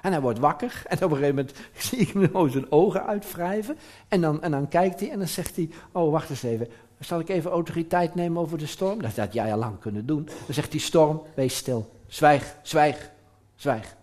En 0.03 0.13
hij 0.13 0.21
wordt 0.21 0.39
wakker 0.39 0.83
en 0.87 0.97
op 0.97 1.11
een 1.11 1.17
gegeven 1.17 1.35
moment 1.35 1.57
zie 1.87 1.99
ik 1.99 2.09
hem 2.09 2.51
zijn 2.51 2.73
ogen 2.73 3.07
uitwrijven. 3.07 3.77
En 4.09 4.21
dan, 4.21 4.43
en 4.43 4.51
dan 4.51 4.69
kijkt 4.69 5.01
hij 5.01 5.11
en 5.11 5.19
dan 5.19 5.29
zegt 5.29 5.57
hij, 5.57 5.71
oh 5.93 6.11
wacht 6.11 6.31
eens 6.31 6.43
even, 6.43 6.69
zal 6.99 7.21
ik 7.21 7.29
even 7.29 7.51
autoriteit 7.51 8.15
nemen 8.15 8.43
over 8.43 8.59
de 8.59 8.67
storm? 8.67 9.03
Dat 9.03 9.17
had 9.17 9.33
jij 9.33 9.53
al 9.53 9.59
lang 9.59 9.79
kunnen 9.79 10.07
doen. 10.07 10.25
Dan 10.25 10.55
zegt 10.55 10.71
die 10.71 10.81
storm, 10.81 11.23
wees 11.35 11.57
stil. 11.57 12.01
Zwijg, 12.13 12.57
zwijg, 12.63 13.11
zwijg. 13.55 13.97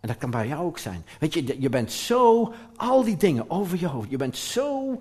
En 0.00 0.08
dat 0.08 0.16
kan 0.16 0.30
bij 0.30 0.46
jou 0.46 0.64
ook 0.64 0.78
zijn. 0.78 1.04
Weet 1.20 1.34
je, 1.34 1.60
je 1.60 1.68
bent 1.68 1.92
zo, 1.92 2.52
al 2.76 3.04
die 3.04 3.16
dingen 3.16 3.50
over 3.50 3.78
je 3.78 3.86
hoofd. 3.86 4.10
Je 4.10 4.16
bent 4.16 4.36
zo, 4.36 4.96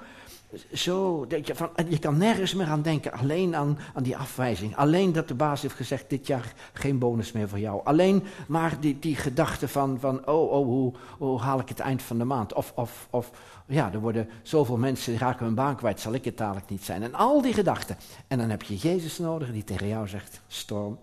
zo, 0.74 1.26
dat 1.28 1.48
je, 1.48 1.56
van, 1.56 1.70
je 1.90 2.00
kan 2.00 2.18
nergens 2.18 2.54
meer 2.54 2.68
aan 2.68 2.82
denken. 2.82 3.12
Alleen 3.12 3.56
aan, 3.56 3.78
aan 3.94 4.04
die 4.04 4.18
afwijzing. 4.18 4.76
Alleen 4.76 5.12
dat 5.12 5.28
de 5.28 5.34
baas 5.34 5.62
heeft 5.62 5.76
gezegd, 5.76 6.10
dit 6.10 6.28
jaar 6.28 6.54
geen 6.74 7.00
bonus 7.00 7.32
meer 7.32 7.50
voor 7.50 7.60
jou. 7.60 7.82
Alleen 7.84 8.24
maar 8.48 8.80
die, 8.80 9.00
die 9.00 9.16
gedachte 9.16 9.68
van, 9.68 10.00
van 10.00 10.28
oh, 10.28 10.52
oh, 10.52 10.66
hoe, 10.66 10.94
hoe 11.18 11.40
haal 11.40 11.60
ik 11.60 11.70
het 11.70 11.80
eind 11.80 12.02
van 12.02 12.18
de 12.18 12.26
maand? 12.26 12.54
Of, 12.54 12.72
of, 12.76 13.08
of 13.10 13.32
ja, 13.66 13.94
er 13.94 14.00
worden 14.00 14.30
zoveel 14.42 14.78
mensen, 14.78 15.12
die 15.12 15.22
raken 15.22 15.46
hun 15.46 15.56
baan 15.56 15.76
kwijt, 15.76 16.00
zal 16.00 16.14
ik 16.14 16.26
het 16.26 16.38
dadelijk 16.38 16.70
niet 16.70 16.84
zijn? 16.84 17.04
En 17.04 17.14
al 17.14 17.42
die 17.42 17.54
gedachten. 17.54 17.98
En 18.28 18.38
dan 18.38 18.50
heb 18.50 18.62
je 18.62 18.76
Jezus 18.76 19.18
nodig 19.18 19.52
die 19.52 19.64
tegen 19.64 19.88
jou 19.88 20.08
zegt, 20.08 20.42
storm, 20.48 20.98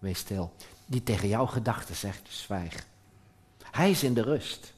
wees 0.00 0.18
stil. 0.18 0.52
Die 0.86 1.02
tegen 1.02 1.28
jouw 1.28 1.46
gedachten 1.46 1.94
zegt, 1.94 2.20
zwijg. 2.28 2.86
Hij 3.70 3.90
is 3.90 4.02
in 4.02 4.14
de 4.14 4.22
rust. 4.22 4.72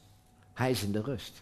Hij 0.53 0.71
is 0.71 0.83
in 0.83 0.91
de 0.91 1.01
rust. 1.01 1.41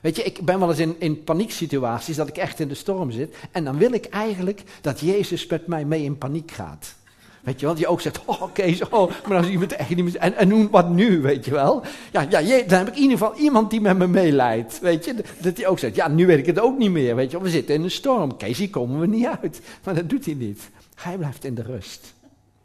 Weet 0.00 0.16
je, 0.16 0.22
ik 0.22 0.44
ben 0.44 0.58
wel 0.58 0.68
eens 0.70 0.78
in, 0.78 0.96
in 0.98 1.24
panieksituaties 1.24 2.16
dat 2.16 2.28
ik 2.28 2.36
echt 2.36 2.60
in 2.60 2.68
de 2.68 2.74
storm 2.74 3.10
zit. 3.10 3.36
En 3.50 3.64
dan 3.64 3.78
wil 3.78 3.92
ik 3.92 4.04
eigenlijk 4.04 4.62
dat 4.80 5.00
Jezus 5.00 5.46
met 5.46 5.66
mij 5.66 5.84
mee 5.84 6.02
in 6.02 6.18
paniek 6.18 6.50
gaat. 6.50 6.94
Weet 7.40 7.60
je 7.60 7.66
wel, 7.66 7.74
die 7.74 7.86
ook 7.86 8.00
zegt, 8.00 8.20
oh 8.24 8.42
Kees, 8.52 8.88
oh, 8.88 9.12
maar 9.28 9.36
als 9.36 9.48
iemand 9.48 9.72
echt 9.72 9.88
niet 9.88 10.04
meer... 10.04 10.16
En, 10.16 10.36
en 10.36 10.70
wat 10.70 10.88
nu, 10.88 11.20
weet 11.20 11.44
je 11.44 11.50
wel? 11.50 11.82
Ja, 12.12 12.20
ja, 12.20 12.62
dan 12.62 12.78
heb 12.78 12.88
ik 12.88 12.94
in 12.94 13.02
ieder 13.02 13.18
geval 13.18 13.36
iemand 13.36 13.70
die 13.70 13.80
met 13.80 13.98
me 13.98 14.06
meeleidt, 14.06 14.80
weet 14.80 15.04
je. 15.04 15.14
Dat 15.40 15.56
hij 15.56 15.66
ook 15.66 15.78
zegt, 15.78 15.94
ja, 15.94 16.08
nu 16.08 16.26
weet 16.26 16.38
ik 16.38 16.46
het 16.46 16.60
ook 16.60 16.78
niet 16.78 16.90
meer, 16.90 17.16
weet 17.16 17.30
je. 17.30 17.40
We 17.40 17.50
zitten 17.50 17.74
in 17.74 17.82
een 17.82 17.90
storm, 17.90 18.36
Kees, 18.36 18.58
hier 18.58 18.70
komen 18.70 19.00
we 19.00 19.06
niet 19.06 19.26
uit. 19.26 19.60
Maar 19.84 19.94
dat 19.94 20.08
doet 20.08 20.24
hij 20.24 20.34
niet. 20.34 20.70
Hij 20.94 21.16
blijft 21.16 21.44
in 21.44 21.54
de 21.54 21.62
rust. 21.62 22.14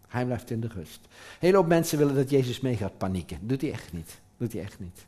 Hij 0.10 0.26
blijft 0.26 0.50
in 0.50 0.60
de 0.60 0.68
rust. 0.68 1.00
Hele 1.40 1.58
hoop 1.58 1.68
mensen 1.68 1.98
willen 1.98 2.16
dat 2.16 2.30
Jezus 2.30 2.60
mee 2.60 2.76
gaat 2.76 2.98
panieken. 2.98 3.40
Doet 3.42 3.62
hij 3.62 3.72
echt 3.72 3.94
niet. 3.94 4.20
Doet 4.38 4.54
hij 4.54 4.62
echt 4.62 4.80
niet. 4.80 5.06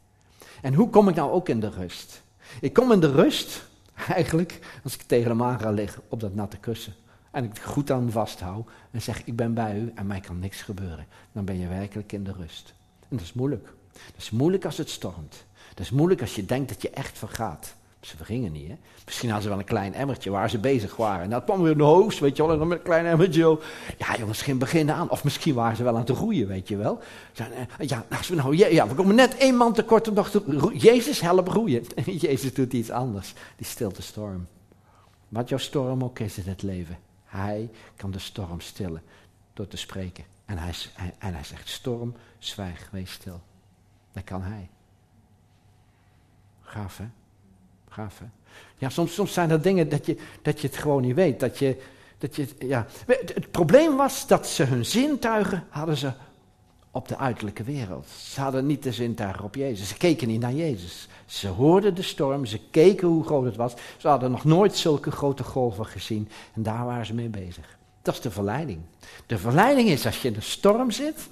En 0.61 0.73
hoe 0.73 0.89
kom 0.89 1.07
ik 1.07 1.15
nou 1.15 1.31
ook 1.31 1.49
in 1.49 1.59
de 1.59 1.69
rust? 1.69 2.21
Ik 2.61 2.73
kom 2.73 2.91
in 2.91 2.99
de 2.99 3.11
rust, 3.11 3.67
eigenlijk, 4.07 4.59
als 4.83 4.93
ik 4.93 5.01
tegen 5.01 5.29
hem 5.29 5.43
aan 5.43 5.59
ga 5.59 5.71
liggen 5.71 6.03
op 6.07 6.19
dat 6.19 6.35
natte 6.35 6.57
kussen. 6.57 6.93
En 7.31 7.43
ik 7.43 7.59
goed 7.59 7.91
aan 7.91 8.11
vasthoud 8.11 8.69
en 8.91 9.01
zeg, 9.01 9.25
ik 9.25 9.35
ben 9.35 9.53
bij 9.53 9.79
u 9.79 9.91
en 9.95 10.07
mij 10.07 10.19
kan 10.19 10.39
niks 10.39 10.61
gebeuren. 10.61 11.05
Dan 11.31 11.45
ben 11.45 11.59
je 11.59 11.67
werkelijk 11.67 12.11
in 12.11 12.23
de 12.23 12.31
rust. 12.31 12.73
En 12.99 13.17
dat 13.17 13.21
is 13.21 13.33
moeilijk. 13.33 13.73
Dat 13.91 14.17
is 14.17 14.29
moeilijk 14.29 14.65
als 14.65 14.77
het 14.77 14.89
stormt. 14.89 15.45
Dat 15.69 15.79
is 15.79 15.91
moeilijk 15.91 16.21
als 16.21 16.35
je 16.35 16.45
denkt 16.45 16.69
dat 16.69 16.81
je 16.81 16.89
echt 16.89 17.17
vergaat. 17.17 17.75
Ze 18.01 18.17
vergingen 18.17 18.51
niet, 18.51 18.67
hè. 18.67 18.75
Misschien 19.05 19.29
hadden 19.29 19.43
ze 19.43 19.49
wel 19.49 19.59
een 19.59 19.73
klein 19.73 19.93
emmertje 19.93 20.29
waar 20.29 20.49
ze 20.49 20.59
bezig 20.59 20.95
waren. 20.95 21.23
En 21.23 21.29
dat 21.29 21.43
kwam 21.43 21.61
weer 21.61 21.71
in 21.71 21.77
de 21.77 21.83
hoofd, 21.83 22.19
weet 22.19 22.35
je 22.35 22.41
wel. 22.43 22.51
En 22.51 22.59
dan 22.59 22.67
met 22.67 22.77
een 22.77 22.83
klein 22.83 23.05
emmertje. 23.05 23.59
Ja, 23.97 24.15
jongens, 24.17 24.41
geen 24.41 24.57
begin 24.57 24.91
aan. 24.91 25.09
Of 25.09 25.23
misschien 25.23 25.53
waren 25.53 25.75
ze 25.75 25.83
wel 25.83 25.93
aan 25.93 26.05
het 26.05 26.09
groeien, 26.09 26.47
weet 26.47 26.67
je 26.67 26.77
wel. 26.77 26.99
Eh, 27.33 27.87
ja, 27.87 28.05
als 28.17 28.27
we, 28.27 28.35
nou, 28.35 28.55
ja, 28.55 28.87
we 28.87 28.93
komen 28.93 29.15
net 29.15 29.37
één 29.37 29.55
man 29.55 29.73
tekort 29.73 30.07
om 30.07 30.13
nog 30.13 30.29
te 30.29 30.71
Jezus, 30.73 31.19
help 31.19 31.49
groeien. 31.49 31.83
Jezus 32.05 32.53
doet 32.53 32.73
iets 32.73 32.91
anders. 32.91 33.33
Die 33.55 33.65
stilt 33.65 33.95
de 33.95 34.01
storm. 34.01 34.47
Wat 35.29 35.49
jouw 35.49 35.57
storm 35.57 36.03
ook 36.03 36.19
is 36.19 36.37
in 36.37 36.49
het 36.49 36.61
leven. 36.61 36.97
Hij 37.25 37.69
kan 37.95 38.11
de 38.11 38.19
storm 38.19 38.59
stillen 38.61 39.01
door 39.53 39.67
te 39.67 39.77
spreken. 39.77 40.23
En 40.45 40.57
hij, 40.57 40.73
en 41.17 41.33
hij 41.33 41.43
zegt, 41.43 41.69
storm, 41.69 42.15
zwijg, 42.39 42.89
wees 42.91 43.11
stil. 43.11 43.41
Dat 44.11 44.23
kan 44.23 44.41
hij. 44.41 44.69
Gaaf, 46.61 46.97
hè? 46.97 47.05
Gaaf, 47.91 48.19
hè? 48.19 48.25
Ja, 48.77 48.89
soms, 48.89 49.13
soms 49.13 49.33
zijn 49.33 49.49
er 49.51 49.61
dingen 49.61 49.89
dat 49.89 50.05
je, 50.05 50.17
dat 50.41 50.61
je 50.61 50.67
het 50.67 50.77
gewoon 50.77 51.01
niet 51.01 51.15
weet. 51.15 51.39
Dat 51.39 51.57
je, 51.57 51.77
dat 52.17 52.35
je, 52.35 52.47
ja. 52.59 52.85
Het 53.05 53.51
probleem 53.51 53.95
was 53.95 54.27
dat 54.27 54.47
ze 54.47 54.63
hun 54.63 54.85
zintuigen 54.85 55.63
hadden 55.69 55.97
ze 55.97 56.11
op 56.91 57.07
de 57.07 57.17
uiterlijke 57.17 57.63
wereld. 57.63 58.07
Ze 58.07 58.41
hadden 58.41 58.65
niet 58.65 58.83
de 58.83 58.91
zintuigen 58.91 59.43
op 59.43 59.55
Jezus. 59.55 59.87
Ze 59.87 59.97
keken 59.97 60.27
niet 60.27 60.39
naar 60.39 60.53
Jezus. 60.53 61.07
Ze 61.25 61.47
hoorden 61.47 61.95
de 61.95 62.01
storm, 62.01 62.45
ze 62.45 62.59
keken 62.71 63.07
hoe 63.07 63.23
groot 63.23 63.45
het 63.45 63.55
was. 63.55 63.73
Ze 63.97 64.07
hadden 64.07 64.31
nog 64.31 64.43
nooit 64.43 64.75
zulke 64.75 65.11
grote 65.11 65.43
golven 65.43 65.85
gezien. 65.85 66.29
En 66.53 66.63
daar 66.63 66.85
waren 66.85 67.05
ze 67.05 67.13
mee 67.13 67.29
bezig. 67.29 67.77
Dat 68.01 68.13
is 68.13 68.21
de 68.21 68.31
verleiding. 68.31 68.79
De 69.25 69.37
verleiding 69.37 69.89
is 69.89 70.05
als 70.05 70.21
je 70.21 70.27
in 70.27 70.33
de 70.33 70.41
storm 70.41 70.91
zit, 70.91 71.27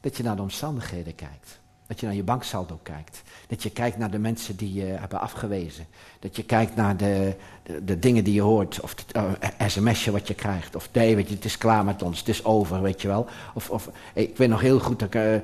dat 0.00 0.16
je 0.16 0.22
naar 0.22 0.36
de 0.36 0.42
omstandigheden 0.42 1.14
kijkt. 1.14 1.62
Dat 1.86 2.00
je 2.00 2.06
naar 2.06 2.14
je 2.14 2.22
banksaldo 2.22 2.78
kijkt. 2.82 3.22
Dat 3.46 3.62
je 3.62 3.70
kijkt 3.70 3.98
naar 3.98 4.10
de 4.10 4.18
mensen 4.18 4.56
die 4.56 4.74
je 4.74 4.84
hebben 4.84 5.20
afgewezen. 5.20 5.86
Dat 6.18 6.36
je 6.36 6.44
kijkt 6.44 6.76
naar 6.76 6.96
de, 6.96 7.36
de, 7.84 7.98
dingen 7.98 8.24
die 8.24 8.34
je 8.34 8.40
hoort. 8.40 8.80
Of 8.80 8.94
het 8.96 9.16
uh, 9.16 9.68
sms'je 9.68 10.10
wat 10.10 10.28
je 10.28 10.34
krijgt. 10.34 10.76
Of 10.76 10.88
nee, 10.92 11.16
weet 11.16 11.28
je, 11.28 11.34
het 11.34 11.44
is 11.44 11.58
klaar 11.58 11.84
met 11.84 12.02
ons. 12.02 12.18
Het 12.18 12.28
is 12.28 12.44
over, 12.44 12.82
weet 12.82 13.02
je 13.02 13.08
wel. 13.08 13.26
Of, 13.54 13.70
of 13.70 13.90
ik 14.14 14.36
weet 14.36 14.48
nog 14.48 14.60
heel 14.60 14.80
goed 14.80 14.98
dat 14.98 15.14
ik... 15.14 15.20
Uh, 15.20 15.36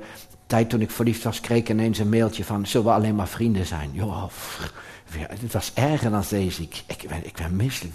tijd 0.45 0.69
toen 0.69 0.81
ik 0.81 0.91
verliefd 0.91 1.23
was, 1.23 1.41
kreeg 1.41 1.57
ik 1.57 1.69
ineens 1.69 1.99
een 1.99 2.09
mailtje 2.09 2.43
van... 2.43 2.67
Zullen 2.67 2.87
we 2.87 2.93
alleen 2.93 3.15
maar 3.15 3.27
vrienden 3.27 3.65
zijn? 3.65 3.89
Joh, 3.93 4.23
het 5.19 5.53
was 5.53 5.71
erger 5.73 6.11
dan 6.11 6.23
deze. 6.29 6.61
Ik, 6.61 6.83
ik, 6.87 7.05
ben, 7.07 7.25
ik 7.25 7.35
ben 7.35 7.55
misselijk. 7.55 7.93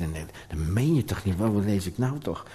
Dan, 0.49 0.73
meen 0.73 0.95
je 0.95 1.05
toch 1.05 1.25
niet? 1.25 1.37
Wat 1.37 1.65
lees 1.65 1.87
ik 1.87 1.99
nou 1.99 2.19
toch? 2.19 2.47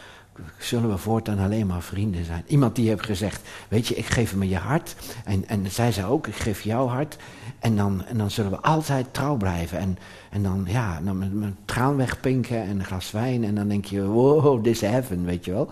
Zullen 0.58 0.90
we 0.90 0.98
voortaan 0.98 1.40
alleen 1.40 1.68
maar 1.68 1.82
vrienden 1.82 2.26
zijn. 2.26 2.44
Iemand 2.48 2.76
die 2.76 2.88
heeft 2.88 3.06
gezegd, 3.06 3.50
weet 3.68 3.88
je, 3.88 3.96
ik 3.96 4.06
geef 4.06 4.36
me 4.36 4.50
je 4.50 4.58
hart. 4.58 4.96
En, 5.26 5.48
en 5.48 5.72
zij 5.72 5.92
zei 5.92 6.08
ook, 6.08 6.28
ik 6.28 6.36
geef 6.36 6.62
jouw 6.62 6.88
hart. 6.88 7.18
En 7.60 7.76
dan, 7.76 8.06
en 8.06 8.18
dan 8.18 8.32
zullen 8.32 8.52
we 8.52 8.60
altijd 8.60 9.14
trouw 9.14 9.36
blijven. 9.36 9.78
En, 9.78 9.98
en 10.30 10.44
dan, 10.44 10.64
ja, 10.68 11.02
dan 11.02 11.18
met 11.18 11.32
een 11.32 11.56
traan 11.66 11.96
wegpinken 11.96 12.62
en 12.62 12.80
een 12.80 12.86
glas 12.86 13.12
wijn. 13.12 13.44
En 13.44 13.56
dan 13.56 13.68
denk 13.68 13.86
je, 13.86 14.06
wow, 14.06 14.64
this 14.64 14.82
is 14.82 14.90
heaven, 14.90 15.26
weet 15.26 15.46
je 15.46 15.52
wel. 15.52 15.70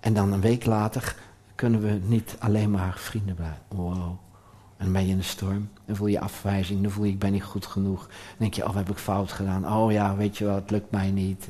En 0.00 0.14
dan 0.14 0.32
een 0.32 0.40
week 0.40 0.64
later 0.64 1.14
kunnen 1.54 1.80
we 1.80 2.00
niet 2.06 2.36
alleen 2.38 2.70
maar 2.70 2.94
vrienden 2.96 3.34
blijven. 3.34 3.62
Wow. 3.68 4.18
En 4.76 4.84
dan 4.84 4.92
ben 4.92 5.04
je 5.04 5.10
in 5.10 5.16
de 5.16 5.22
storm. 5.22 5.68
Dan 5.84 5.96
voel 5.96 6.06
je 6.06 6.20
afwijzing. 6.20 6.82
Dan 6.82 6.90
voel 6.90 7.04
je, 7.04 7.12
ik 7.12 7.18
ben 7.18 7.32
niet 7.32 7.42
goed 7.42 7.66
genoeg. 7.66 8.06
Dan 8.06 8.36
denk 8.38 8.54
je, 8.54 8.68
oh, 8.68 8.74
heb 8.74 8.90
ik 8.90 8.96
fout 8.96 9.32
gedaan? 9.32 9.72
Oh 9.72 9.92
ja, 9.92 10.16
weet 10.16 10.38
je 10.38 10.44
wel, 10.44 10.54
het 10.54 10.70
lukt 10.70 10.90
mij 10.90 11.10
niet. 11.10 11.48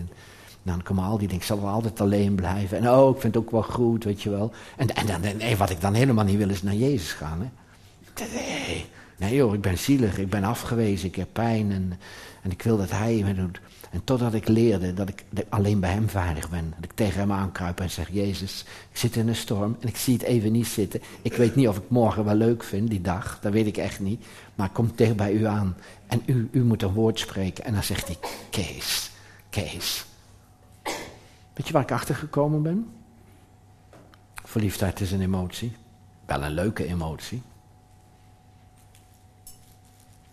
Dan 0.63 0.83
komen 0.83 1.05
al 1.05 1.19
die 1.19 1.29
ik 1.29 1.43
zal 1.43 1.61
wel 1.61 1.71
altijd 1.71 2.01
alleen 2.01 2.35
blijven. 2.35 2.79
En 2.79 2.91
oh, 2.91 3.15
ik 3.15 3.21
vind 3.21 3.35
het 3.35 3.45
ook 3.45 3.51
wel 3.51 3.63
goed, 3.63 4.05
weet 4.05 4.23
je 4.23 4.31
wel. 4.31 4.53
En, 4.77 4.95
en, 4.95 5.07
dan, 5.07 5.57
wat 5.57 5.71
ik 5.71 5.81
dan 5.81 5.95
helemaal 5.95 6.25
niet 6.25 6.37
wil 6.37 6.51
is 6.51 6.63
naar 6.63 6.75
Jezus 6.75 7.13
gaan. 7.13 7.41
Hè. 7.41 7.49
Nee, 8.35 8.87
Nee 9.19 9.35
joh, 9.35 9.55
ik 9.55 9.61
ben 9.61 9.79
zielig, 9.79 10.19
ik 10.19 10.31
ben 10.31 10.45
afgewezen, 10.45 11.09
ik 11.09 11.15
heb 11.15 11.29
pijn 11.33 11.73
en, 11.73 11.99
en 12.43 12.51
ik 12.51 12.63
wil 12.63 12.77
dat 12.77 12.91
hij 12.91 13.23
me 13.25 13.35
doet. 13.35 13.61
En 13.91 14.05
totdat 14.05 14.35
ik 14.35 14.49
leerde 14.49 14.95
dat 14.95 15.09
ik 15.09 15.25
alleen 15.49 15.81
bij 15.81 15.91
hem 15.91 16.09
veilig 16.09 16.51
ben. 16.51 16.75
Dat 16.77 16.85
ik 16.85 16.93
tegen 16.97 17.21
hem 17.21 17.33
aankruip 17.33 17.81
en 17.81 17.91
zeg, 17.91 18.09
Jezus, 18.13 18.65
ik 18.91 18.97
zit 18.97 19.17
in 19.17 19.29
een 19.29 19.37
storm 19.37 19.77
en 19.81 19.89
ik 19.89 19.97
zie 19.97 20.15
het 20.15 20.23
even 20.23 20.53
niet 20.53 20.67
zitten. 20.67 21.03
Ik 21.23 21.35
weet 21.35 21.55
niet 21.55 21.69
of 21.69 21.77
ik 21.77 21.89
morgen 21.89 22.25
wel 22.25 22.35
leuk 22.35 22.63
vind, 22.63 22.91
die 22.91 23.01
dag. 23.01 23.39
Dat 23.41 23.53
weet 23.53 23.67
ik 23.67 23.77
echt 23.77 24.01
niet. 24.01 24.25
Maar 24.55 24.67
ik 24.67 24.73
kom 24.73 24.95
tegen 24.95 25.17
bij 25.17 25.33
u 25.33 25.45
aan. 25.45 25.77
En 26.07 26.23
u, 26.27 26.49
u 26.53 26.63
moet 26.63 26.83
een 26.83 26.93
woord 26.93 27.19
spreken. 27.19 27.65
En 27.65 27.73
dan 27.73 27.83
zegt 27.83 28.07
hij, 28.07 28.19
Kees, 28.51 29.11
Kees. 29.51 30.07
Weet 31.59 31.67
je 31.67 31.73
waar 31.73 31.83
ik 31.83 31.93
achter 31.93 32.15
gekomen 32.15 32.63
ben? 32.63 32.91
Verliefdheid 34.45 35.01
is 35.01 35.13
een 35.13 35.21
emotie. 35.21 35.77
Wel 36.27 36.43
een 36.43 36.51
leuke 36.51 36.87
emotie. 36.87 37.43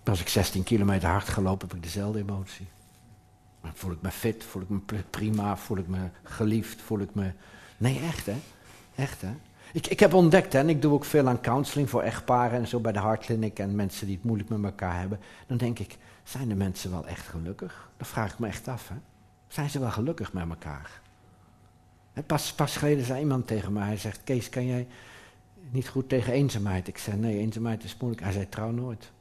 Als 0.04 0.22
ik 0.22 0.28
16 0.28 0.64
kilometer 0.64 1.10
hard 1.10 1.30
gelopen, 1.30 1.68
heb 1.68 1.78
ik 1.78 1.84
dezelfde 1.84 2.20
emotie. 2.20 2.68
Voel 3.74 3.92
ik 3.92 4.02
me 4.02 4.12
fit, 4.12 4.44
voel 4.44 4.62
ik 4.62 4.70
me 4.70 4.80
prima, 5.10 5.58
voel 5.58 5.78
ik 5.78 5.88
me 5.88 6.10
geliefd, 6.24 6.82
voel 6.82 7.00
ik 7.00 7.16
me... 7.16 7.32
Nee, 7.78 8.00
echt 8.00 8.26
hè. 8.26 8.36
Echt 8.96 9.22
hè. 9.22 9.34
Ik, 9.74 9.88
ik 9.88 10.00
heb 10.00 10.14
ontdekt, 10.14 10.54
hè, 10.54 10.60
en 10.60 10.70
ik 10.70 10.82
doe 10.82 10.94
ook 10.94 11.06
veel 11.06 11.28
aan 11.28 11.42
counseling 11.42 11.90
voor 11.90 12.02
echtparen 12.02 12.60
en 12.60 12.68
zo 12.68 12.80
bij 12.80 12.92
de 12.92 13.00
Hartkliniek 13.00 13.60
en 13.60 13.76
mensen 13.76 14.06
die 14.08 14.16
het 14.16 14.26
moeilijk 14.26 14.50
met 14.50 14.64
elkaar 14.64 15.00
hebben. 15.00 15.20
Dan 15.48 15.58
denk 15.58 15.80
ik, 15.80 15.98
zijn 16.24 16.48
de 16.48 16.56
mensen 16.56 16.92
wel 16.92 17.08
echt 17.08 17.28
gelukkig? 17.28 17.90
Dat 17.98 18.08
vraag 18.08 18.32
ik 18.32 18.40
me 18.40 18.48
echt 18.48 18.68
af. 18.68 18.88
Hè. 18.88 18.96
Zijn 19.48 19.70
ze 19.70 19.80
wel 19.80 19.92
gelukkig 19.92 20.34
met 20.34 20.50
elkaar? 20.50 21.04
Pas, 22.26 22.54
pas 22.54 22.78
geleden 22.78 23.06
zei 23.06 23.20
iemand 23.20 23.48
tegen 23.48 23.74
mij, 23.74 23.88
hij 23.88 23.98
zegt, 23.98 24.24
Kees, 24.24 24.50
kan 24.50 24.66
jij 24.66 24.88
niet 25.70 25.88
goed 25.88 26.10
tegen 26.10 26.34
eenzaamheid? 26.34 26.88
Ik 26.88 26.98
zei, 26.98 27.18
nee, 27.18 27.38
eenzaamheid 27.38 27.84
is 27.84 27.98
moeilijk. 28.00 28.24
Hij 28.24 28.32
zei, 28.32 28.50
trouw 28.50 28.72
nooit. 28.72 29.12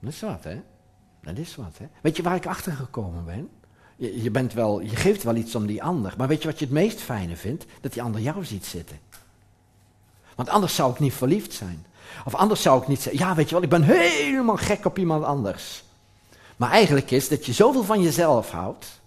Dat 0.00 0.12
is 0.12 0.20
wat, 0.20 0.44
hè? 0.44 0.60
Dat 1.22 1.38
is 1.38 1.56
wat, 1.56 1.78
hè? 1.78 1.86
Weet 2.00 2.16
je 2.16 2.22
waar 2.22 2.34
ik 2.34 2.46
achter 2.46 2.72
gekomen 2.72 3.24
ben? 3.24 3.48
Je, 3.96 4.22
je, 4.22 4.30
bent 4.30 4.52
wel, 4.52 4.80
je 4.80 4.96
geeft 4.96 5.22
wel 5.22 5.34
iets 5.34 5.54
om 5.54 5.66
die 5.66 5.82
ander. 5.82 6.14
Maar 6.16 6.28
weet 6.28 6.42
je 6.42 6.48
wat 6.48 6.58
je 6.58 6.64
het 6.64 6.74
meest 6.74 7.00
fijne 7.00 7.36
vindt? 7.36 7.66
Dat 7.80 7.92
die 7.92 8.02
ander 8.02 8.20
jou 8.20 8.44
ziet 8.44 8.64
zitten. 8.64 8.98
Want 10.34 10.48
anders 10.48 10.74
zou 10.74 10.92
ik 10.92 10.98
niet 10.98 11.14
verliefd 11.14 11.52
zijn. 11.52 11.86
Of 12.24 12.34
anders 12.34 12.62
zou 12.62 12.82
ik 12.82 12.88
niet 12.88 13.02
zeggen, 13.02 13.26
ja 13.26 13.34
weet 13.34 13.48
je 13.48 13.54
wel, 13.54 13.64
ik 13.64 13.70
ben 13.70 13.82
helemaal 13.82 14.56
gek 14.56 14.84
op 14.84 14.98
iemand 14.98 15.24
anders. 15.24 15.84
Maar 16.56 16.70
eigenlijk 16.70 17.10
is 17.10 17.28
dat 17.28 17.46
je 17.46 17.52
zoveel 17.52 17.84
van 17.84 18.02
jezelf 18.02 18.50
houdt, 18.50 19.00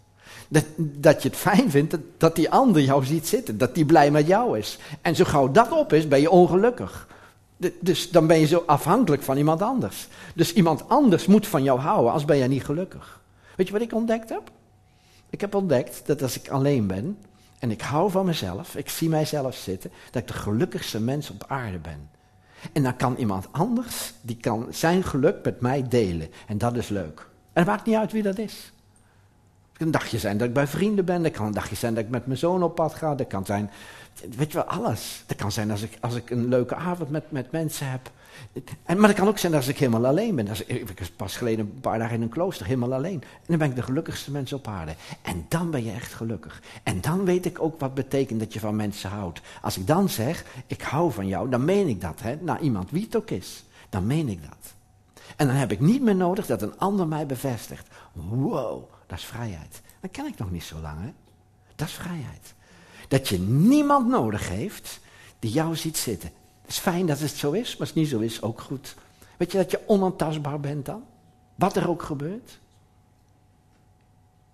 dat, 0.47 0.65
dat 0.77 1.23
je 1.23 1.29
het 1.29 1.37
fijn 1.37 1.71
vindt 1.71 1.97
dat, 2.17 2.35
die 2.35 2.49
ander 2.49 2.81
jou 2.81 3.05
ziet 3.05 3.27
zitten, 3.27 3.57
dat 3.57 3.75
die 3.75 3.85
blij 3.85 4.11
met 4.11 4.27
jou 4.27 4.57
is. 4.57 4.77
En 5.01 5.15
zo 5.15 5.23
gauw 5.23 5.51
dat 5.51 5.71
op 5.71 5.93
is, 5.93 6.07
ben 6.07 6.21
je 6.21 6.29
ongelukkig. 6.29 7.07
Dus 7.79 8.09
dan 8.11 8.27
ben 8.27 8.39
je 8.39 8.47
zo 8.47 8.63
afhankelijk 8.65 9.23
van 9.23 9.37
iemand 9.37 9.61
anders. 9.61 10.07
Dus 10.35 10.53
iemand 10.53 10.89
anders 10.89 11.25
moet 11.25 11.47
van 11.47 11.63
jou 11.63 11.79
houden, 11.79 12.11
als 12.11 12.25
ben 12.25 12.37
je 12.37 12.47
niet 12.47 12.65
gelukkig. 12.65 13.21
Weet 13.55 13.67
je 13.67 13.73
wat 13.73 13.81
ik 13.81 13.93
ontdekt 13.93 14.29
heb? 14.29 14.51
Ik 15.29 15.41
heb 15.41 15.55
ontdekt 15.55 16.01
dat 16.05 16.21
als 16.21 16.39
ik 16.39 16.49
alleen 16.49 16.87
ben 16.87 17.17
en 17.59 17.71
ik 17.71 17.81
hou 17.81 18.11
van 18.11 18.25
mezelf, 18.25 18.75
ik 18.75 18.89
zie 18.89 19.09
mijzelf 19.09 19.55
zitten, 19.55 19.91
dat 20.11 20.21
ik 20.21 20.27
de 20.27 20.33
gelukkigste 20.33 21.01
mens 21.01 21.29
op 21.29 21.45
aarde 21.47 21.77
ben. 21.79 22.09
En 22.73 22.83
dan 22.83 22.95
kan 22.95 23.15
iemand 23.15 23.47
anders, 23.51 24.13
die 24.21 24.37
kan 24.37 24.67
zijn 24.69 25.03
geluk 25.03 25.43
met 25.43 25.61
mij 25.61 25.87
delen. 25.87 26.29
En 26.47 26.57
dat 26.57 26.75
is 26.75 26.89
leuk. 26.89 27.19
En 27.53 27.63
het 27.63 27.65
maakt 27.65 27.85
niet 27.85 27.95
uit 27.95 28.11
wie 28.11 28.23
dat 28.23 28.37
is. 28.37 28.71
Kan 29.77 29.87
een 29.87 29.91
dagje 29.91 30.17
zijn 30.17 30.37
dat 30.37 30.47
ik 30.47 30.53
bij 30.53 30.67
vrienden 30.67 31.05
ben. 31.05 31.23
Dat 31.23 31.31
kan 31.31 31.45
een 31.45 31.51
dagje 31.51 31.75
zijn 31.75 31.93
dat 31.93 32.03
ik 32.03 32.09
met 32.09 32.25
mijn 32.25 32.39
zoon 32.39 32.63
op 32.63 32.75
pad 32.75 32.93
ga. 32.93 33.15
Dat 33.15 33.27
kan 33.27 33.45
zijn 33.45 33.69
Weet 34.37 34.51
je 34.51 34.57
wel, 34.57 34.67
alles. 34.67 35.23
Dat 35.25 35.37
kan 35.37 35.51
zijn 35.51 35.71
als 35.71 35.81
ik, 35.81 35.97
als 36.01 36.15
ik 36.15 36.29
een 36.29 36.47
leuke 36.47 36.75
avond 36.75 37.09
met, 37.09 37.31
met 37.31 37.51
mensen 37.51 37.89
heb. 37.89 38.11
En, 38.83 38.99
maar 38.99 39.09
het 39.09 39.17
kan 39.17 39.27
ook 39.27 39.37
zijn 39.37 39.53
als 39.53 39.67
ik 39.67 39.77
helemaal 39.77 40.05
alleen 40.05 40.35
ben. 40.35 40.47
Als 40.47 40.63
ik, 40.63 40.89
ik 40.89 40.99
was 40.99 41.09
pas 41.09 41.37
geleden 41.37 41.65
een 41.65 41.79
paar 41.81 41.99
dagen 41.99 42.15
in 42.15 42.21
een 42.21 42.29
klooster, 42.29 42.65
helemaal 42.65 42.93
alleen. 42.93 43.21
En 43.21 43.45
dan 43.47 43.57
ben 43.57 43.69
ik 43.69 43.75
de 43.75 43.81
gelukkigste 43.81 44.31
mens 44.31 44.53
op 44.53 44.67
aarde. 44.67 44.95
En 45.21 45.45
dan 45.47 45.71
ben 45.71 45.83
je 45.83 45.91
echt 45.91 46.13
gelukkig. 46.13 46.61
En 46.83 47.01
dan 47.01 47.25
weet 47.25 47.45
ik 47.45 47.61
ook 47.61 47.79
wat 47.79 47.93
betekent 47.93 48.39
dat 48.39 48.53
je 48.53 48.59
van 48.59 48.75
mensen 48.75 49.09
houdt. 49.09 49.41
Als 49.61 49.77
ik 49.77 49.87
dan 49.87 50.09
zeg, 50.09 50.45
ik 50.67 50.81
hou 50.81 51.11
van 51.11 51.27
jou, 51.27 51.49
dan 51.49 51.65
meen 51.65 51.87
ik 51.87 52.01
dat. 52.01 52.21
Hè, 52.21 52.35
naar 52.41 52.61
iemand, 52.61 52.91
wie 52.91 53.03
het 53.03 53.15
ook 53.15 53.29
is. 53.29 53.63
Dan 53.89 54.07
meen 54.07 54.29
ik 54.29 54.41
dat. 54.41 54.73
En 55.35 55.47
dan 55.47 55.55
heb 55.55 55.71
ik 55.71 55.79
niet 55.79 56.01
meer 56.01 56.15
nodig 56.15 56.45
dat 56.45 56.61
een 56.61 56.77
ander 56.77 57.07
mij 57.07 57.25
bevestigt. 57.25 57.87
Wow, 58.13 58.89
dat 59.07 59.17
is 59.17 59.25
vrijheid. 59.25 59.81
Dat 59.99 60.11
ken 60.11 60.25
ik 60.25 60.37
nog 60.37 60.51
niet 60.51 60.63
zo 60.63 60.79
lang. 60.79 61.13
Dat 61.75 61.87
is 61.87 61.93
vrijheid. 61.93 62.53
Dat 63.07 63.27
je 63.27 63.39
niemand 63.39 64.07
nodig 64.07 64.49
heeft 64.49 64.99
die 65.39 65.51
jou 65.51 65.75
ziet 65.75 65.97
zitten. 65.97 66.31
Het 66.61 66.69
is 66.69 66.77
fijn 66.77 67.05
dat 67.05 67.19
het 67.19 67.31
zo 67.31 67.51
is, 67.51 67.71
maar 67.71 67.79
als 67.79 67.89
het 67.89 67.97
niet 67.97 68.07
zo 68.07 68.19
is, 68.19 68.41
ook 68.41 68.61
goed. 68.61 68.95
Weet 69.37 69.51
je 69.51 69.57
dat 69.57 69.71
je 69.71 69.87
onaantastbaar 69.87 70.59
bent 70.59 70.85
dan? 70.85 71.03
Wat 71.55 71.75
er 71.75 71.89
ook 71.89 72.03
gebeurt. 72.03 72.59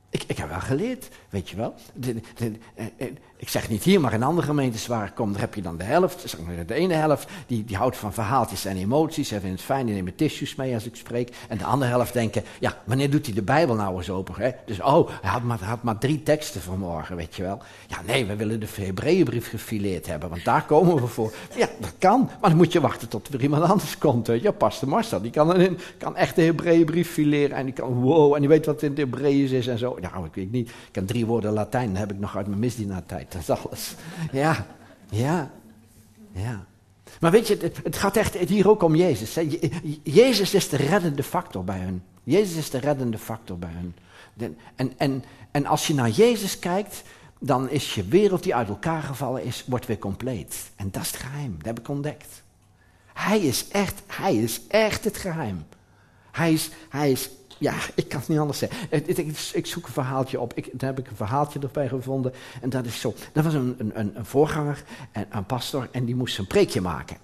Ik, 0.09 0.23
ik 0.23 0.37
heb 0.37 0.49
wel 0.49 0.59
geleerd, 0.59 1.09
weet 1.33 1.49
je 1.49 1.55
wel. 1.55 1.73
Eh, 1.99 2.85
eh, 2.97 3.07
ik 3.37 3.49
zeg 3.49 3.69
niet 3.69 3.83
hier, 3.83 4.01
maar 4.01 4.13
in 4.13 4.23
andere 4.23 4.47
gemeentes 4.47 4.87
waar 4.87 5.07
ik 5.07 5.15
kom, 5.15 5.31
daar 5.31 5.41
heb 5.41 5.55
je 5.55 5.61
dan 5.61 5.77
de 5.77 5.83
helft. 5.83 6.29
Zeg 6.29 6.41
maar, 6.41 6.65
de 6.65 6.73
ene 6.73 6.93
helft 6.93 7.29
die, 7.47 7.65
die 7.65 7.77
houdt 7.77 7.97
van 7.97 8.13
verhaaltjes 8.13 8.65
en 8.65 8.77
emoties. 8.77 9.27
Ze 9.27 9.33
vinden 9.33 9.51
het 9.51 9.61
fijn, 9.61 9.85
die 9.85 9.95
nemen 9.95 10.15
tissues 10.15 10.55
mee 10.55 10.73
als 10.73 10.85
ik 10.85 10.95
spreek. 10.95 11.35
En 11.47 11.57
de 11.57 11.63
andere 11.63 11.91
helft 11.91 12.13
denken, 12.13 12.43
ja, 12.59 12.77
wanneer 12.85 13.09
doet 13.09 13.25
hij 13.25 13.35
de 13.35 13.41
Bijbel 13.41 13.75
nou 13.75 13.97
eens 13.97 14.09
open? 14.09 14.33
Hè? 14.37 14.51
Dus, 14.65 14.81
oh, 14.81 15.09
hij 15.21 15.31
had 15.31 15.43
maar, 15.43 15.63
had 15.63 15.83
maar 15.83 15.97
drie 15.97 16.23
teksten 16.23 16.61
vanmorgen, 16.61 17.15
weet 17.15 17.35
je 17.35 17.43
wel. 17.43 17.61
Ja, 17.87 17.97
nee, 18.05 18.25
we 18.25 18.35
willen 18.35 18.59
de 18.59 18.67
Hebreeënbrief 18.75 19.49
gefileerd 19.49 20.07
hebben, 20.07 20.29
want 20.29 20.43
daar 20.43 20.65
komen 20.65 20.95
we 20.95 21.07
voor. 21.07 21.33
Ja, 21.55 21.69
dat 21.79 21.93
kan, 21.97 22.29
maar 22.41 22.49
dan 22.49 22.57
moet 22.57 22.71
je 22.73 22.81
wachten 22.81 23.07
tot 23.07 23.33
er 23.33 23.41
iemand 23.41 23.63
anders 23.71 23.97
komt. 23.97 24.27
Weet 24.27 24.41
je, 24.41 24.51
Pastor 24.51 24.89
Marcel, 24.89 25.21
die 25.21 25.31
kan, 25.31 25.59
een, 25.59 25.77
kan 25.97 26.15
echt 26.15 26.35
de 26.35 26.41
Hebreeënbrief 26.41 27.11
fileren. 27.11 27.57
En 27.57 27.65
die 27.65 27.73
kan, 27.73 27.93
wow, 27.93 28.33
en 28.33 28.39
die 28.39 28.49
weet 28.49 28.65
wat 28.65 28.81
in 28.81 28.89
het 28.89 28.97
Hebreeëns 28.97 29.51
is 29.51 29.67
en 29.67 29.77
zo. 29.77 29.97
Nou, 30.01 30.25
ik 30.25 30.33
weet 30.33 30.51
niet. 30.51 30.69
Ik 30.69 30.75
kan 30.91 31.05
drie 31.05 31.22
woorden 31.25 31.53
Latijn, 31.53 31.95
heb 31.95 32.11
ik 32.11 32.19
nog 32.19 32.37
uit 32.37 32.47
mijn 32.47 32.59
misdienaartijd. 32.59 33.31
Dat 33.31 33.41
is 33.41 33.49
alles. 33.49 33.95
Ja, 34.31 34.65
ja, 35.09 35.51
ja. 36.31 36.65
Maar 37.19 37.31
weet 37.31 37.47
je, 37.47 37.71
het, 37.83 37.97
gaat 37.97 38.15
echt 38.15 38.35
hier 38.35 38.69
ook 38.69 38.83
om 38.83 38.95
Jezus. 38.95 39.39
Jezus 40.03 40.53
is 40.53 40.69
de 40.69 40.77
reddende 40.77 41.23
factor 41.23 41.63
bij 41.63 41.79
hun. 41.79 42.03
Jezus 42.23 42.55
is 42.55 42.69
de 42.69 42.77
reddende 42.77 43.17
factor 43.17 43.57
bij 43.57 43.71
hun. 43.73 43.95
En, 44.75 44.93
en, 44.97 45.23
en 45.51 45.65
als 45.65 45.87
je 45.87 45.93
naar 45.93 46.09
Jezus 46.09 46.59
kijkt, 46.59 47.03
dan 47.39 47.69
is 47.69 47.95
je 47.95 48.03
wereld 48.03 48.43
die 48.43 48.55
uit 48.55 48.67
elkaar 48.67 49.01
gevallen 49.01 49.43
is, 49.43 49.63
wordt 49.67 49.85
weer 49.85 49.99
compleet. 49.99 50.71
En 50.75 50.87
dat 50.91 51.01
is 51.01 51.11
het 51.11 51.19
geheim, 51.19 51.55
dat 51.57 51.65
heb 51.65 51.79
ik 51.79 51.87
ontdekt. 51.87 52.43
Hij 53.13 53.39
is 53.39 53.67
echt, 53.67 54.01
hij 54.07 54.35
is 54.35 54.61
echt 54.67 55.03
het 55.03 55.17
geheim. 55.17 55.65
Hij 56.31 56.53
is, 56.53 56.69
hij 56.89 57.11
is 57.11 57.29
ja, 57.57 57.73
ik 57.95 58.09
kan 58.09 58.19
het 58.19 58.27
niet 58.27 58.39
anders 58.39 58.59
zeggen. 58.59 58.87
Ik, 58.89 59.17
ik, 59.53 59.65
zoek 59.65 59.87
een 59.87 59.93
verhaaltje 59.93 60.39
op. 60.39 60.53
Ik, 60.53 60.69
daar 60.73 60.89
heb 60.89 60.99
ik 60.99 61.09
een 61.09 61.15
verhaaltje 61.15 61.59
erbij 61.59 61.87
gevonden. 61.87 62.33
En 62.61 62.69
dat 62.69 62.85
is 62.85 62.99
zo. 62.99 63.13
Dat 63.31 63.43
was 63.43 63.53
een, 63.53 63.75
een, 63.77 64.15
een 64.17 64.25
voorganger, 64.25 64.83
en, 65.11 65.25
een 65.29 65.45
pastor, 65.45 65.87
en 65.91 66.05
die 66.05 66.15
moest 66.15 66.37
een 66.37 66.47
preekje 66.47 66.81
maken. 66.81 67.17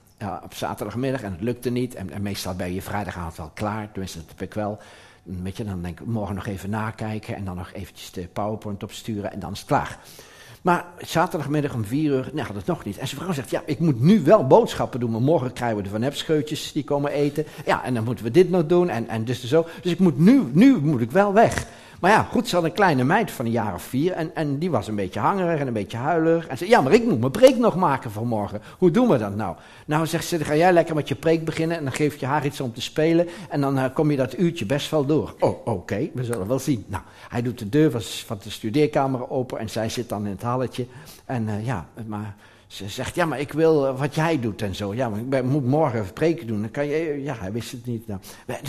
Op 0.43 0.53
zaterdagmiddag 0.53 1.21
en 1.21 1.31
het 1.31 1.41
lukte 1.41 1.69
niet. 1.69 1.95
En, 1.95 2.21
meestal 2.21 2.55
ben 2.55 2.73
je 2.73 2.81
vrijdagavond 2.81 3.37
wel 3.37 3.51
klaar. 3.53 3.91
Tenminste, 3.91 4.17
dat 4.17 4.27
heb 4.29 4.41
ik 4.41 4.53
wel. 4.53 4.79
Dan 5.23 5.81
denk 5.81 5.99
ik 5.99 6.05
morgen 6.05 6.35
nog 6.35 6.45
even 6.45 6.69
nakijken 6.69 7.35
en 7.35 7.45
dan 7.45 7.55
nog 7.55 7.71
eventjes 7.73 8.11
de 8.11 8.27
PowerPoint 8.27 8.83
opsturen 8.83 9.31
en 9.31 9.39
dan 9.39 9.51
is 9.51 9.59
het 9.59 9.67
klaar. 9.67 9.99
Maar 10.61 10.85
zaterdagmiddag 10.97 11.73
om 11.73 11.85
vier 11.85 12.11
uur, 12.11 12.29
nee, 12.33 12.43
had 12.43 12.55
het 12.55 12.65
nog 12.65 12.85
niet. 12.85 12.97
En 12.97 13.07
zijn 13.07 13.21
vrouw 13.21 13.33
zegt, 13.33 13.49
ja, 13.49 13.61
ik 13.65 13.79
moet 13.79 14.01
nu 14.01 14.21
wel 14.21 14.47
boodschappen 14.47 14.99
doen. 14.99 15.11
Maar 15.11 15.21
morgen 15.21 15.53
krijgen 15.53 15.77
we 15.77 15.83
de 15.83 15.89
Van 15.89 16.01
Hepscheutjes 16.01 16.71
die 16.71 16.83
komen 16.83 17.11
eten. 17.11 17.45
Ja, 17.65 17.83
en 17.83 17.93
dan 17.93 18.03
moeten 18.03 18.23
we 18.23 18.31
dit 18.31 18.49
nog 18.49 18.65
doen 18.65 18.89
en, 18.89 19.07
en 19.07 19.23
dus 19.25 19.43
zo. 19.43 19.65
Dus 19.81 19.91
ik 19.91 19.99
moet 19.99 20.19
nu, 20.19 20.43
nu 20.51 20.77
moet 20.77 21.01
ik 21.01 21.11
wel 21.11 21.33
weg. 21.33 21.65
Maar 21.99 22.11
ja, 22.11 22.23
goed, 22.23 22.47
ze 22.47 22.55
had 22.55 22.63
een 22.63 22.71
kleine 22.71 23.03
meid 23.03 23.31
van 23.31 23.45
een 23.45 23.51
jaar 23.51 23.73
of 23.73 23.81
vier. 23.81 24.11
En, 24.11 24.35
en 24.35 24.57
die 24.57 24.71
was 24.71 24.87
een 24.87 24.95
beetje 24.95 25.19
hangerig 25.19 25.59
en 25.59 25.67
een 25.67 25.73
beetje 25.73 25.97
huilig. 25.97 26.47
En 26.47 26.57
zei, 26.57 26.69
ja, 26.69 26.81
maar 26.81 26.93
ik 26.93 27.05
moet 27.05 27.19
mijn 27.19 27.31
preek 27.31 27.57
nog 27.57 27.75
maken 27.75 28.11
vanmorgen. 28.11 28.61
Hoe 28.77 28.91
doen 28.91 29.07
we 29.07 29.17
dat 29.17 29.35
nou? 29.35 29.55
Nou, 29.85 30.07
zegt 30.07 30.25
ze, 30.25 30.37
dan 30.37 30.45
ga 30.45 30.55
jij 30.55 30.73
lekker 30.73 30.95
met 30.95 31.07
je 31.07 31.15
preek 31.15 31.45
beginnen. 31.45 31.77
En 31.77 31.83
dan 31.83 31.93
geef 31.93 32.15
je 32.15 32.25
haar 32.25 32.45
iets 32.45 32.61
om 32.61 32.73
te 32.73 32.81
spelen. 32.81 33.27
En 33.49 33.61
dan 33.61 33.77
uh, 33.77 33.85
kom 33.93 34.11
je 34.11 34.17
dat 34.17 34.37
uurtje 34.37 34.65
best 34.65 34.91
wel 34.91 35.05
door. 35.05 35.35
Oh, 35.39 35.67
oké, 35.67 36.09
we 36.13 36.23
zullen 36.23 36.47
wel 36.47 36.59
zien. 36.59 36.85
Nou, 36.87 37.03
hij 37.29 37.41
doet 37.41 37.59
de 37.59 37.69
deur 37.69 37.91
van 38.01 38.39
de 38.43 38.49
studeerkamer 38.49 39.29
open. 39.29 39.59
En 39.59 39.69
zij 39.69 39.89
zit 39.89 40.09
dan 40.09 40.25
in 40.25 40.31
het 40.31 40.41
halletje. 40.41 40.85
En 41.25 41.47
uh, 41.47 41.65
ja, 41.65 41.87
maar 42.05 42.35
ze 42.69 42.89
zegt, 42.89 43.15
ja, 43.15 43.25
maar 43.25 43.39
ik 43.39 43.51
wil 43.51 43.87
eh, 43.87 43.99
wat 43.99 44.15
jij 44.15 44.39
doet 44.39 44.61
en 44.61 44.75
zo. 44.75 44.93
Ja, 44.93 45.09
maar 45.09 45.39
ik 45.39 45.45
moet 45.45 45.65
morgen 45.65 46.05
spreken 46.05 46.47
doen. 46.47 46.61
Dan 46.61 46.71
kan 46.71 46.85
je, 46.85 47.21
ja, 47.23 47.35
hij 47.39 47.51
wist 47.51 47.71
het 47.71 47.85
niet. 47.85 48.07
Nou, 48.07 48.19